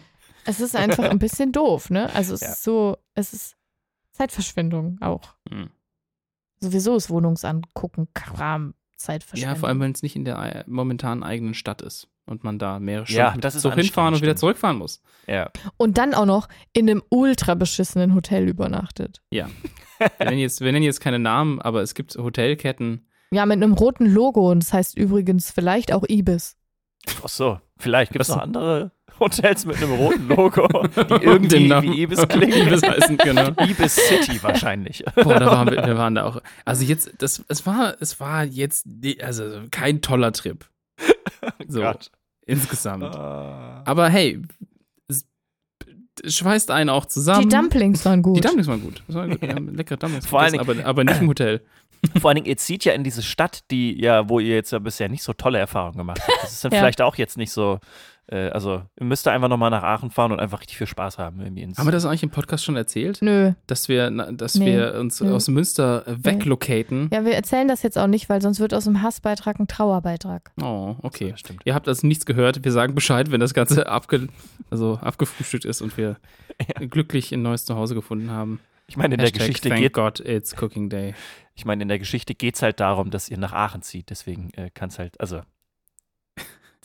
es 0.47 0.61
ist 0.61 0.77
einfach 0.77 1.05
ein 1.05 1.19
bisschen 1.19 1.53
doof, 1.53 1.91
ne? 1.91 2.13
Also 2.15 2.35
es 2.35 2.41
Ja. 2.41 2.53
ist 2.53 2.63
so, 2.65 2.97
es 3.15 3.33
ist 3.33 3.57
Zeitverschwendung 4.13 4.99
auch. 5.01 5.35
Hm. 5.49 5.71
Sowieso 6.61 6.97
ist 6.97 7.11
Wohnungsangucken 7.11 8.09
Kram, 8.15 8.75
Zeitverschwendung. 8.97 9.55
Ja, 9.55 9.59
vor 9.59 9.69
allem, 9.69 9.81
wenn 9.81 9.93
es 9.93 10.03
nicht 10.03 10.17
in 10.17 10.25
der 10.25 10.39
äh, 10.39 10.65
momentan 10.67 11.23
eigenen 11.23 11.55
Stadt 11.55 11.83
ist 11.83 12.09
und 12.27 12.45
man 12.45 12.59
da 12.59 12.79
mehrere 12.81 13.07
Ja, 13.11 13.29
Stunden 13.29 13.41
das 13.41 13.55
ist 13.55 13.63
so 13.63 13.73
hinfahren 13.73 14.15
und 14.15 14.23
wieder 14.23 14.37
zurückfahren 14.37 14.79
muss. 14.79 15.03
Ja. 15.27 15.51
Und 15.77 15.99
dann 15.99 16.15
auch 16.15 16.27
noch 16.27 16.49
in 16.73 16.89
einem 16.89 17.03
ultra 17.09 17.55
beschissenen 17.55 18.15
Hotel 18.15 18.49
übernachtet. 18.49 19.23
Wir 19.31 19.49
nennen, 20.19 20.39
jetzt, 20.39 20.61
wir 20.61 20.73
nennen 20.73 20.85
jetzt 20.85 21.01
keine 21.01 21.21
Namen, 21.21 21.63
aber 21.63 21.81
es 21.81 21.95
gibt 21.95 22.17
Hotelketten. 22.17 23.07
Ja, 23.31 23.47
mit 23.47 23.63
einem 23.63 23.73
roten 23.73 24.07
Logo 24.07 24.51
und 24.51 24.63
das 24.63 24.73
heißt 24.73 24.99
übrigens 24.99 25.51
vielleicht 25.53 25.93
auch 25.93 26.05
Ibis. 26.09 26.57
Ach 27.23 27.29
so, 27.29 27.61
vielleicht 27.79 28.13
gibt 28.13 28.23
es 28.23 28.29
noch 28.29 28.39
andere 28.39 28.91
Hotels 29.21 29.65
mit 29.65 29.77
einem 29.77 29.93
roten 29.93 30.29
Logo, 30.29 30.67
die 30.89 31.25
irgendwie 31.25 31.71
wie 31.71 32.03
Ibis 32.03 32.27
klingen. 32.29 32.53
Ibis 32.67 32.83
heißen, 32.83 33.17
genau. 33.19 33.51
Ibis 33.61 33.95
City 33.95 34.43
wahrscheinlich. 34.43 35.05
Boah, 35.15 35.39
da 35.39 35.47
waren 35.47 35.71
wir, 35.71 35.87
wir 35.87 35.97
waren 35.97 36.17
da 36.17 36.25
auch. 36.25 36.41
Also 36.65 36.85
jetzt, 36.85 37.13
das, 37.19 37.45
es 37.49 37.65
war, 37.67 37.95
es 38.01 38.19
war 38.21 38.45
jetzt, 38.45 38.87
also 39.23 39.63
kein 39.71 40.01
toller 40.01 40.33
Trip. 40.33 40.65
So, 41.69 41.81
Gott. 41.81 42.11
insgesamt. 42.47 43.05
Ah. 43.05 43.83
Aber 43.85 44.09
hey, 44.09 44.41
es 45.09 45.27
schweißt 46.27 46.71
einen 46.71 46.91
auch 46.91 47.07
zusammen. 47.07 47.49
Die 47.49 47.55
Dumplings 47.55 48.05
waren 48.05 48.23
gut. 48.23 48.37
Die 48.37 48.41
Dumplings 48.41 48.69
waren 48.69 48.83
gut. 48.83 49.03
Das 49.07 49.17
waren 49.17 49.31
gut. 49.31 49.43
Haben 49.49 49.75
leckere 49.75 49.97
Dumplings 49.97 50.27
Vor 50.27 50.41
allen 50.41 50.53
gegessen, 50.53 50.81
aber, 50.81 50.89
aber 50.89 51.05
nicht 51.05 51.21
im 51.21 51.29
Hotel. 51.29 51.65
Vor 52.21 52.29
allen 52.31 52.35
Dingen, 52.37 52.47
ihr 52.47 52.57
zieht 52.59 52.85
ja 52.85 52.93
in 52.93 53.03
diese 53.03 53.23
Stadt, 53.23 53.65
die 53.71 53.99
ja, 54.01 54.29
wo 54.29 54.39
ihr 54.39 54.55
jetzt 54.55 54.71
ja 54.73 54.79
bisher 54.79 55.09
nicht 55.09 55.23
so 55.23 55.33
tolle 55.33 55.59
Erfahrungen 55.59 55.97
gemacht 55.97 56.21
habt. 56.21 56.43
Das 56.43 56.53
ist 56.53 56.65
dann 56.65 56.73
Ja. 56.73 56.79
vielleicht 56.79 57.01
auch 57.01 57.17
jetzt 57.17 57.37
nicht 57.39 57.51
so. 57.51 57.79
Äh, 58.27 58.49
also, 58.49 58.83
ihr 58.99 59.07
müsst 59.07 59.27
da 59.27 59.33
einfach 59.33 59.49
nochmal 59.49 59.71
nach 59.71 59.83
Aachen 59.83 60.11
fahren 60.11 60.33
und 60.33 60.41
einfach 60.41 60.61
richtig 60.61 60.79
viel 60.79 60.87
Spaß 60.87 61.19
haben. 61.19 61.41
Irgendwie 61.41 61.63
ins 61.63 61.79
Haben 61.79 61.87
wir 61.87 61.93
das 61.93 62.07
eigentlich 62.07 62.23
im 62.23 62.31
Podcast 62.31 62.65
schon 62.65 62.77
erzählt? 62.77 63.19
Nö. 63.21 63.53
Dass 63.67 63.89
wir, 63.89 64.09
na, 64.11 64.33
dass 64.33 64.55
Nee. 64.55 64.67
wir 64.67 64.95
uns 64.99 65.21
Nö. 65.21 65.35
aus 65.35 65.49
Münster 65.49 66.07
äh, 66.07 66.25
weglocaten? 66.25 67.11
Ja, 67.13 67.25
wir 67.25 67.35
erzählen 67.35 67.69
das 67.69 67.83
jetzt 67.83 67.99
auch 67.99 68.07
nicht, 68.07 68.29
weil 68.29 68.41
sonst 68.41 68.61
wird 68.61 68.73
aus 68.75 68.85
dem 68.85 69.03
Hassbeitrag 69.03 69.61
ein 69.61 69.69
Trauerbeitrag. 69.69 70.53
Oh, 70.63 70.97
okay. 71.03 71.29
Ja, 71.31 71.37
stimmt. 71.37 71.61
Ihr 71.65 71.75
habt 71.75 71.87
also 71.89 72.07
nichts 72.07 72.25
gehört. 72.27 72.65
Wir 72.65 72.73
sagen 72.73 72.95
Bescheid, 72.95 73.31
wenn 73.31 73.41
das 73.41 73.53
Ganze 73.55 73.87
abge 73.89 74.29
also 74.71 74.95
abgefrühstückt 75.03 75.65
ist 75.67 75.83
und 75.83 75.97
wir 75.97 76.17
glücklich 76.91 77.33
ein 77.33 77.43
neues 77.43 77.65
Zuhause 77.65 77.95
gefunden 77.95 78.31
haben. 78.31 78.61
Ich 78.87 78.97
meine, 78.97 79.15
in 79.15 79.19
der 79.19 79.27
Hashtag 79.29 79.41
Geschichte 79.41 79.69
Thank 79.71 79.81
geht, 79.81 79.93
God 79.95 80.21
it's 80.21 80.55
Cooking 80.63 80.91
Day. 80.91 81.15
ich 81.55 81.65
meine, 81.65 81.83
in 81.83 81.89
der 81.89 81.99
Geschichte 81.99 82.35
geht 82.35 82.57
es 82.57 82.63
halt 82.63 82.81
darum, 82.81 83.11
dass 83.11 83.29
ihr 83.31 83.39
nach 83.39 83.53
Aachen 83.53 83.83
zieht. 83.83 84.11
Deswegen 84.11 84.51
äh, 84.55 84.71
kann 84.71 84.89
es 84.91 84.99
halt, 84.99 85.19
also 85.21 85.41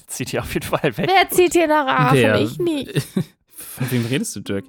zieht 0.10 0.34
ihr 0.34 0.42
auf 0.42 0.54
jeden 0.54 0.66
Fall 0.66 0.98
weg. 0.98 1.10
Wer 1.10 1.30
zieht 1.30 1.54
hier 1.54 1.68
nach 1.68 1.88
Aachen? 1.88 2.18
Wer? 2.18 2.42
Ich 2.42 2.60
nicht. 2.60 3.02
Von 3.56 3.92
wem 3.92 4.06
redest 4.06 4.36
du, 4.36 4.42
Dirk? 4.42 4.66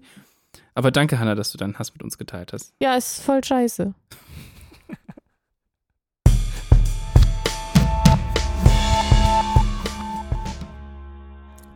Aber 0.74 0.91
danke, 0.91 1.18
Hannah, 1.18 1.34
dass 1.34 1.51
du 1.53 1.59
deinen 1.59 1.78
Hass 1.78 1.93
mit 1.93 2.03
uns 2.03 2.16
geteilt 2.16 2.53
hast. 2.53 2.72
Ja, 2.80 2.95
ist 2.97 3.22
voll 3.22 3.43
scheiße. 3.43 3.93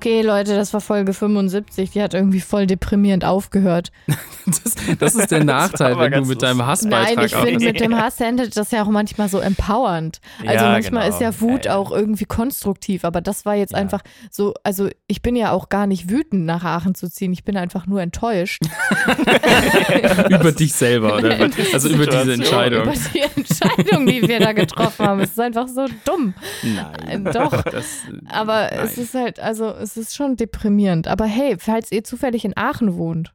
Okay, 0.04 0.20
Leute, 0.20 0.54
das 0.54 0.74
war 0.74 0.82
Folge 0.82 1.14
75. 1.14 1.92
Die 1.92 2.02
hat 2.02 2.12
irgendwie 2.12 2.42
voll 2.42 2.66
deprimierend 2.66 3.24
aufgehört. 3.24 3.90
Das, 4.46 4.74
das 4.98 5.14
ist 5.14 5.30
der 5.30 5.42
Nachteil, 5.44 5.98
wenn 5.98 6.12
du 6.12 6.26
mit 6.26 6.42
deinem. 6.42 6.66
Hassbeitrag 6.66 7.16
Nein, 7.16 7.24
ich 7.24 7.34
finde 7.34 7.64
mit 7.64 7.80
dem 7.80 7.96
Hass 7.96 8.20
endet 8.20 8.54
das 8.58 8.72
ja 8.72 8.82
auch 8.82 8.90
manchmal 8.90 9.30
so 9.30 9.38
empowernd. 9.38 10.20
Also 10.46 10.52
Ja, 10.66 10.72
manchmal 10.72 11.04
genau. 11.04 11.14
ist 11.14 11.22
ja 11.22 11.40
Wut 11.40 11.64
Ja, 11.64 11.70
ja. 11.72 11.78
auch 11.78 11.90
irgendwie 11.90 12.26
konstruktiv, 12.26 13.06
aber 13.06 13.22
das 13.22 13.46
war 13.46 13.54
jetzt 13.54 13.72
Ja. 13.72 13.78
einfach 13.78 14.02
so, 14.30 14.52
also 14.62 14.90
ich 15.06 15.22
bin 15.22 15.34
ja 15.34 15.52
auch 15.52 15.70
gar 15.70 15.86
nicht 15.86 16.10
wütend 16.10 16.44
nach 16.44 16.62
Aachen 16.62 16.94
zu 16.94 17.10
ziehen, 17.10 17.32
ich 17.32 17.44
bin 17.44 17.56
einfach 17.56 17.86
nur 17.86 18.02
enttäuscht. 18.02 18.60
über 20.28 20.52
dich 20.52 20.74
selber, 20.74 21.16
oder? 21.16 21.48
Also 21.72 21.88
über 21.88 22.04
diese. 22.06 22.34
Entscheidung. 22.34 22.82
Über 22.82 22.92
die 23.14 23.20
Entscheidung, 23.20 24.06
die 24.06 24.28
wir 24.28 24.40
da 24.40 24.52
getroffen 24.52 25.06
haben. 25.06 25.20
Es 25.20 25.30
ist 25.30 25.40
einfach 25.40 25.68
so 25.68 25.86
dumm. 26.04 26.34
Nein. 26.62 27.24
Doch. 27.32 27.62
Das, 27.62 27.86
Aber 28.28 28.68
nein. 28.70 28.80
es 28.84 28.98
ist 28.98 29.14
halt, 29.14 29.40
also 29.40 29.70
es 29.70 29.93
ist 29.96 30.14
schon 30.14 30.36
deprimierend. 30.36 31.08
Aber 31.08 31.24
hey, 31.26 31.56
falls 31.58 31.92
ihr 31.92 32.04
zufällig 32.04 32.44
in 32.44 32.56
Aachen 32.56 32.96
wohnt 32.96 33.34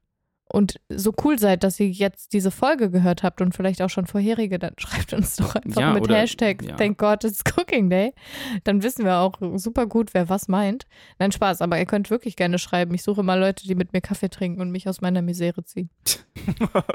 und 0.51 0.80
so 0.89 1.14
cool 1.24 1.38
seid, 1.38 1.64
dass 1.64 1.80
ihr 1.80 1.89
jetzt 1.89 2.34
diese 2.34 2.49
Folge 2.49 2.89
gehört 2.89 3.22
habt 3.22 3.39
und 3.39 3.53
vielleicht 3.55 3.84
auch 3.84 3.89
schon 3.91 4.07
vorherige, 4.07 4.57
dann 4.57 4.74
schreibt 4.80 5.14
uns 5.14 5.36
doch 5.36 5.53
einfach 5.55 5.80
Ja, 5.82 5.93
mit 5.93 6.03
oder- 6.03 6.16
Hashtag 6.18 6.64
ja. 6.64 6.76
Thank 6.76 6.97
God 6.97 7.24
It's 7.24 7.43
Cooking 7.55 7.89
Day. 7.91 8.14
Dann 8.64 8.82
wissen 8.82 9.05
wir 9.05 9.18
auch 9.18 9.34
super 9.57 9.86
gut, 9.86 10.16
wer 10.16 10.28
was 10.28 10.47
meint. 10.47 10.86
Nein, 11.20 11.32
Spaß, 11.32 11.62
aber 11.62 11.78
ihr 11.78 11.86
könnt 11.86 12.10
wirklich 12.10 12.36
gerne 12.36 12.57
schreiben. 12.57 12.95
Ich 12.95 13.03
suche 13.03 13.22
mal 13.22 13.39
Leute, 13.39 13.68
die 13.68 13.76
mit 13.76 13.93
mir 13.93 14.01
Kaffee 14.01 14.30
trinken 14.30 14.60
und 14.60 14.72
mich 14.72 14.89
aus 14.89 15.01
meiner 15.01 15.22
Misere 15.22 15.64
ziehen. 15.64 15.89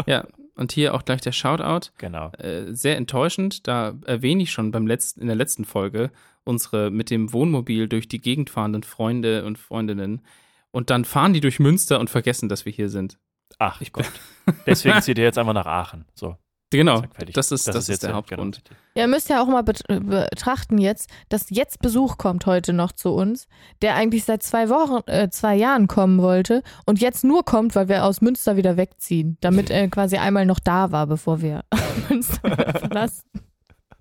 Ja, 0.06 0.26
und 0.56 0.72
hier 0.72 0.94
auch 0.94 1.04
gleich 1.04 1.20
der 1.20 1.32
Shoutout. 1.32 1.90
Genau. 1.98 2.30
Äh, 2.38 2.72
sehr 2.74 2.96
enttäuschend, 2.96 3.66
da 3.68 3.94
erwähne 4.06 4.42
ich 4.42 4.50
schon 4.50 4.70
beim 4.72 4.86
letzten, 4.86 5.20
in 5.20 5.26
der 5.28 5.36
letzten 5.36 5.64
Folge 5.64 6.10
unsere 6.44 6.90
mit 6.90 7.10
dem 7.10 7.32
Wohnmobil 7.32 7.88
durch 7.88 8.08
die 8.08 8.20
Gegend 8.20 8.50
fahrenden 8.50 8.82
Freunde 8.82 9.44
und 9.44 9.58
Freundinnen. 9.58 10.22
Und 10.70 10.90
dann 10.90 11.04
fahren 11.04 11.32
die 11.32 11.40
durch 11.40 11.58
Münster 11.60 12.00
und 12.00 12.10
vergessen, 12.10 12.48
dass 12.48 12.64
wir 12.64 12.72
hier 12.72 12.88
sind. 12.88 13.18
Ach 13.58 13.80
Ich 13.80 13.92
Gott. 13.92 14.10
Deswegen 14.66 15.00
zieht 15.02 15.18
ihr 15.18 15.24
jetzt 15.24 15.38
einfach 15.38 15.52
nach 15.52 15.66
Aachen. 15.66 16.04
So, 16.14 16.36
Genau, 16.74 17.02
das 17.32 17.52
ist, 17.52 17.68
das 17.68 17.76
ist, 17.76 17.88
jetzt 17.88 18.02
der 18.02 18.08
genau 18.08 18.16
Hauptgrund. 18.16 18.56
richtig. 18.56 18.76
Ja, 18.96 19.04
ihr 19.04 19.08
müsst 19.08 19.28
ja 19.28 19.40
auch 19.40 19.46
mal 19.46 19.62
bet 19.62 19.84
betrachten 19.86 20.78
jetzt, 20.78 21.08
dass 21.28 21.46
jetzt 21.50 21.80
Besuch 21.80 22.18
kommt 22.18 22.46
heute 22.46 22.72
noch 22.72 22.90
zu 22.90 23.10
uns, 23.10 23.46
der 23.80 23.94
eigentlich 23.94 24.24
seit 24.24 24.42
zwei 24.42 24.68
Wochen, 24.70 25.08
äh, 25.08 25.30
zwei 25.30 25.54
Jahren 25.54 25.86
kommen 25.86 26.20
wollte 26.20 26.64
und 26.84 27.00
jetzt 27.00 27.22
nur 27.22 27.44
kommt, 27.44 27.76
weil 27.76 27.88
wir 27.88 28.04
aus 28.04 28.20
Münster 28.22 28.56
wieder 28.56 28.76
wegziehen, 28.76 29.38
damit 29.40 29.70
er 29.70 29.86
quasi 29.88 30.16
einmal 30.16 30.46
noch 30.46 30.58
da 30.58 30.90
war, 30.90 31.06
bevor 31.06 31.40
wir 31.40 31.62
Münster 32.08 32.40
verlassen. 32.40 33.22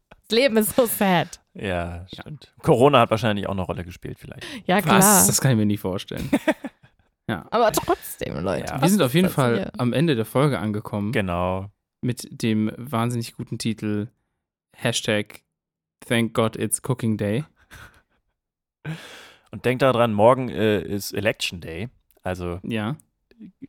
Das 0.10 0.32
Leben 0.32 0.58
ist 0.58 0.76
so 0.76 0.88
sad. 0.88 1.43
Ja, 1.56 2.06
stimmt. 2.12 2.54
Corona 2.62 3.02
hat 3.02 3.12
wahrscheinlich 3.12 3.48
auch 3.48 3.52
eine 3.54 3.62
Rolle 3.62 3.84
gespielt, 3.84 4.18
vielleicht. 4.20 4.46
Ja, 4.66 4.82
klar. 4.82 4.98
Was? 5.00 5.28
Das 5.28 5.40
kann 5.40 5.52
ich 5.52 5.58
mir 5.58 5.66
nicht 5.66 5.82
vorstellen. 5.82 6.30
ja. 7.30 7.46
Aber 7.52 7.72
trotzdem, 7.72 8.40
Leute. 8.44 8.66
Ja. 8.74 8.82
Wir 8.82 8.90
sind 8.90 9.02
auf 9.02 9.14
jeden 9.14 9.30
Fall 9.30 9.56
hier? 9.58 9.72
am 9.78 9.94
Ende 9.94 10.16
der 10.16 10.26
Folge 10.26 10.58
angekommen 10.60 11.12
Genau. 11.12 11.70
mit 12.02 12.28
dem 12.42 12.72
wahnsinnig 12.78 13.36
guten 13.36 13.58
Titel 13.60 14.08
Hashtag 14.76 15.42
Thank 16.08 16.34
God 16.34 16.56
It's 16.56 16.82
Cooking 16.88 17.18
Day. 17.18 17.46
Und 19.52 19.66
denkt 19.66 19.82
daran, 19.84 20.14
morgen 20.14 20.50
äh, 20.50 20.82
ist 20.82 21.12
Election 21.14 21.62
Day. 21.62 21.90
Also 22.24 22.60
Ja. 22.64 22.96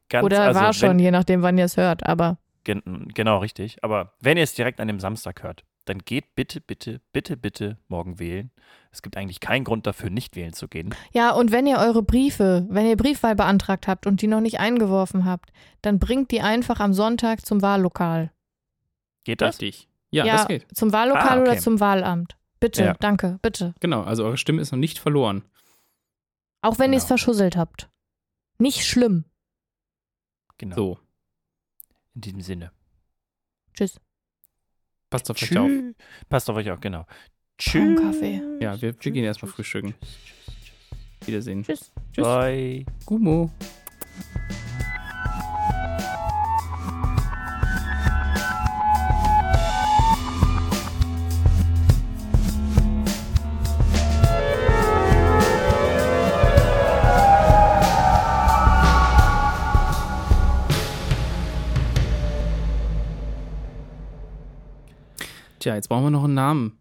ganz 0.09 0.24
Oder 0.24 0.43
also 0.43 0.61
war 0.61 0.66
wenn, 0.68 0.72
schon, 0.72 0.99
je 0.99 1.11
nachdem, 1.11 1.43
wann 1.43 1.59
ihr 1.59 1.66
es 1.66 1.76
hört. 1.76 2.05
Aber 2.07 2.39
Gen 2.64 3.09
genau, 3.14 3.39
richtig. 3.39 3.76
Aber 3.85 4.14
wenn 4.20 4.39
ihr 4.39 4.45
es 4.45 4.55
direkt 4.55 4.80
an 4.80 4.89
dem 4.89 4.99
Samstag 4.99 5.43
hört, 5.43 5.64
dann 5.85 5.99
geht 5.99 6.35
bitte, 6.35 6.61
bitte, 6.61 7.01
bitte, 7.12 7.37
bitte 7.37 7.78
morgen 7.89 8.18
wählen. 8.18 8.51
Es 8.91 9.03
gibt 9.03 9.16
eigentlich 9.16 9.41
keinen 9.41 9.64
Grund 9.64 9.87
dafür, 9.87 10.09
nicht 10.11 10.35
wählen 10.37 10.53
zu 10.53 10.68
gehen. 10.68 10.95
ja, 11.12 11.30
und 11.32 11.51
wenn 11.53 11.66
ihr 11.66 11.78
eure 11.78 12.03
Briefe, 12.03 12.66
wenn 12.70 12.87
ihr 12.87 12.97
Briefwahl 12.97 13.35
beantragt 13.37 13.87
habt 13.89 14.07
und 14.07 14.22
die 14.22 14.26
noch 14.26 14.41
nicht 14.41 14.61
eingeworfen 14.61 15.24
habt, 15.24 15.51
dann 15.82 15.99
bringt 15.99 16.30
die 16.30 16.41
einfach 16.41 16.80
am 16.80 16.93
Sonntag 16.95 17.45
zum 17.45 17.61
Wahllokal. 17.62 18.32
Geht 19.24 19.41
das? 19.41 19.57
Richtig. 19.61 19.89
Ja, 20.11 20.24
Ja. 20.24 20.37
das 20.37 20.49
geht. 20.49 20.66
Zum 20.76 20.93
Wahllokal 20.93 21.39
Ah, 21.39 21.41
okay. 21.43 21.51
oder 21.51 21.59
zum 21.59 21.80
Wahlamt. 21.80 22.37
Bitte, 22.61 22.85
Ja. 22.85 22.95
danke, 22.95 23.39
bitte. 23.43 23.74
Genau, 23.80 24.03
also 24.03 24.24
eure 24.24 24.37
Stimme 24.39 24.62
ist 24.62 24.70
noch 24.72 24.78
nicht 24.78 24.99
verloren. 24.99 25.45
Auch 26.62 26.78
wenn 26.78 26.93
ihr 26.93 26.99
es 26.99 27.05
Genau. 27.05 27.09
verschusselt 27.18 27.57
habt. 27.57 27.91
Nicht 28.59 28.87
schlimm. 28.87 29.24
Genau. 30.57 30.76
So, 30.76 30.99
In 32.14 32.20
diesem 32.20 32.41
Sinne. 32.43 32.70
Tschüss. 33.74 34.01
Passt 35.14 35.30
auf 35.30 35.40
euch 35.40 35.56
auf. 35.56 35.68
Tschüss. 35.68 35.94
Passt 36.28 36.50
auf 36.50 36.56
euch 36.56 36.70
auf, 36.70 36.80
genau. 36.80 37.06
Tschüss. 37.58 38.00
Kaffee. 38.00 38.42
Ja, 38.60 38.80
wir, 38.82 38.94
wir 38.98 39.12
gehen 39.12 39.24
erstmal 39.24 39.50
frühstücken. 39.50 39.94
Wiedersehen. 41.24 41.62
Tschüss. 41.62 41.92
Tschüss. 42.12 42.24
Bye. 42.24 42.84
Gumo. 43.06 43.50
Tja, 65.64 65.76
jetzt 65.76 65.88
brauchen 65.88 66.04
wir 66.04 66.10
noch 66.10 66.24
einen 66.24 66.34
Namen 66.34 66.78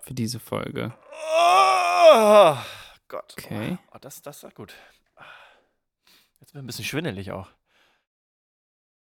für 0.00 0.14
diese 0.14 0.40
Folge. 0.40 0.92
Oh, 1.12 2.56
Gott. 3.06 3.36
Okay. 3.38 3.78
Oh, 3.94 3.98
das, 4.00 4.20
das 4.20 4.42
war 4.42 4.50
gut. 4.50 4.74
Jetzt 6.40 6.52
bin 6.52 6.58
ich 6.58 6.64
ein 6.64 6.66
bisschen 6.66 6.84
schwindelig 6.84 7.30
auch. 7.30 7.46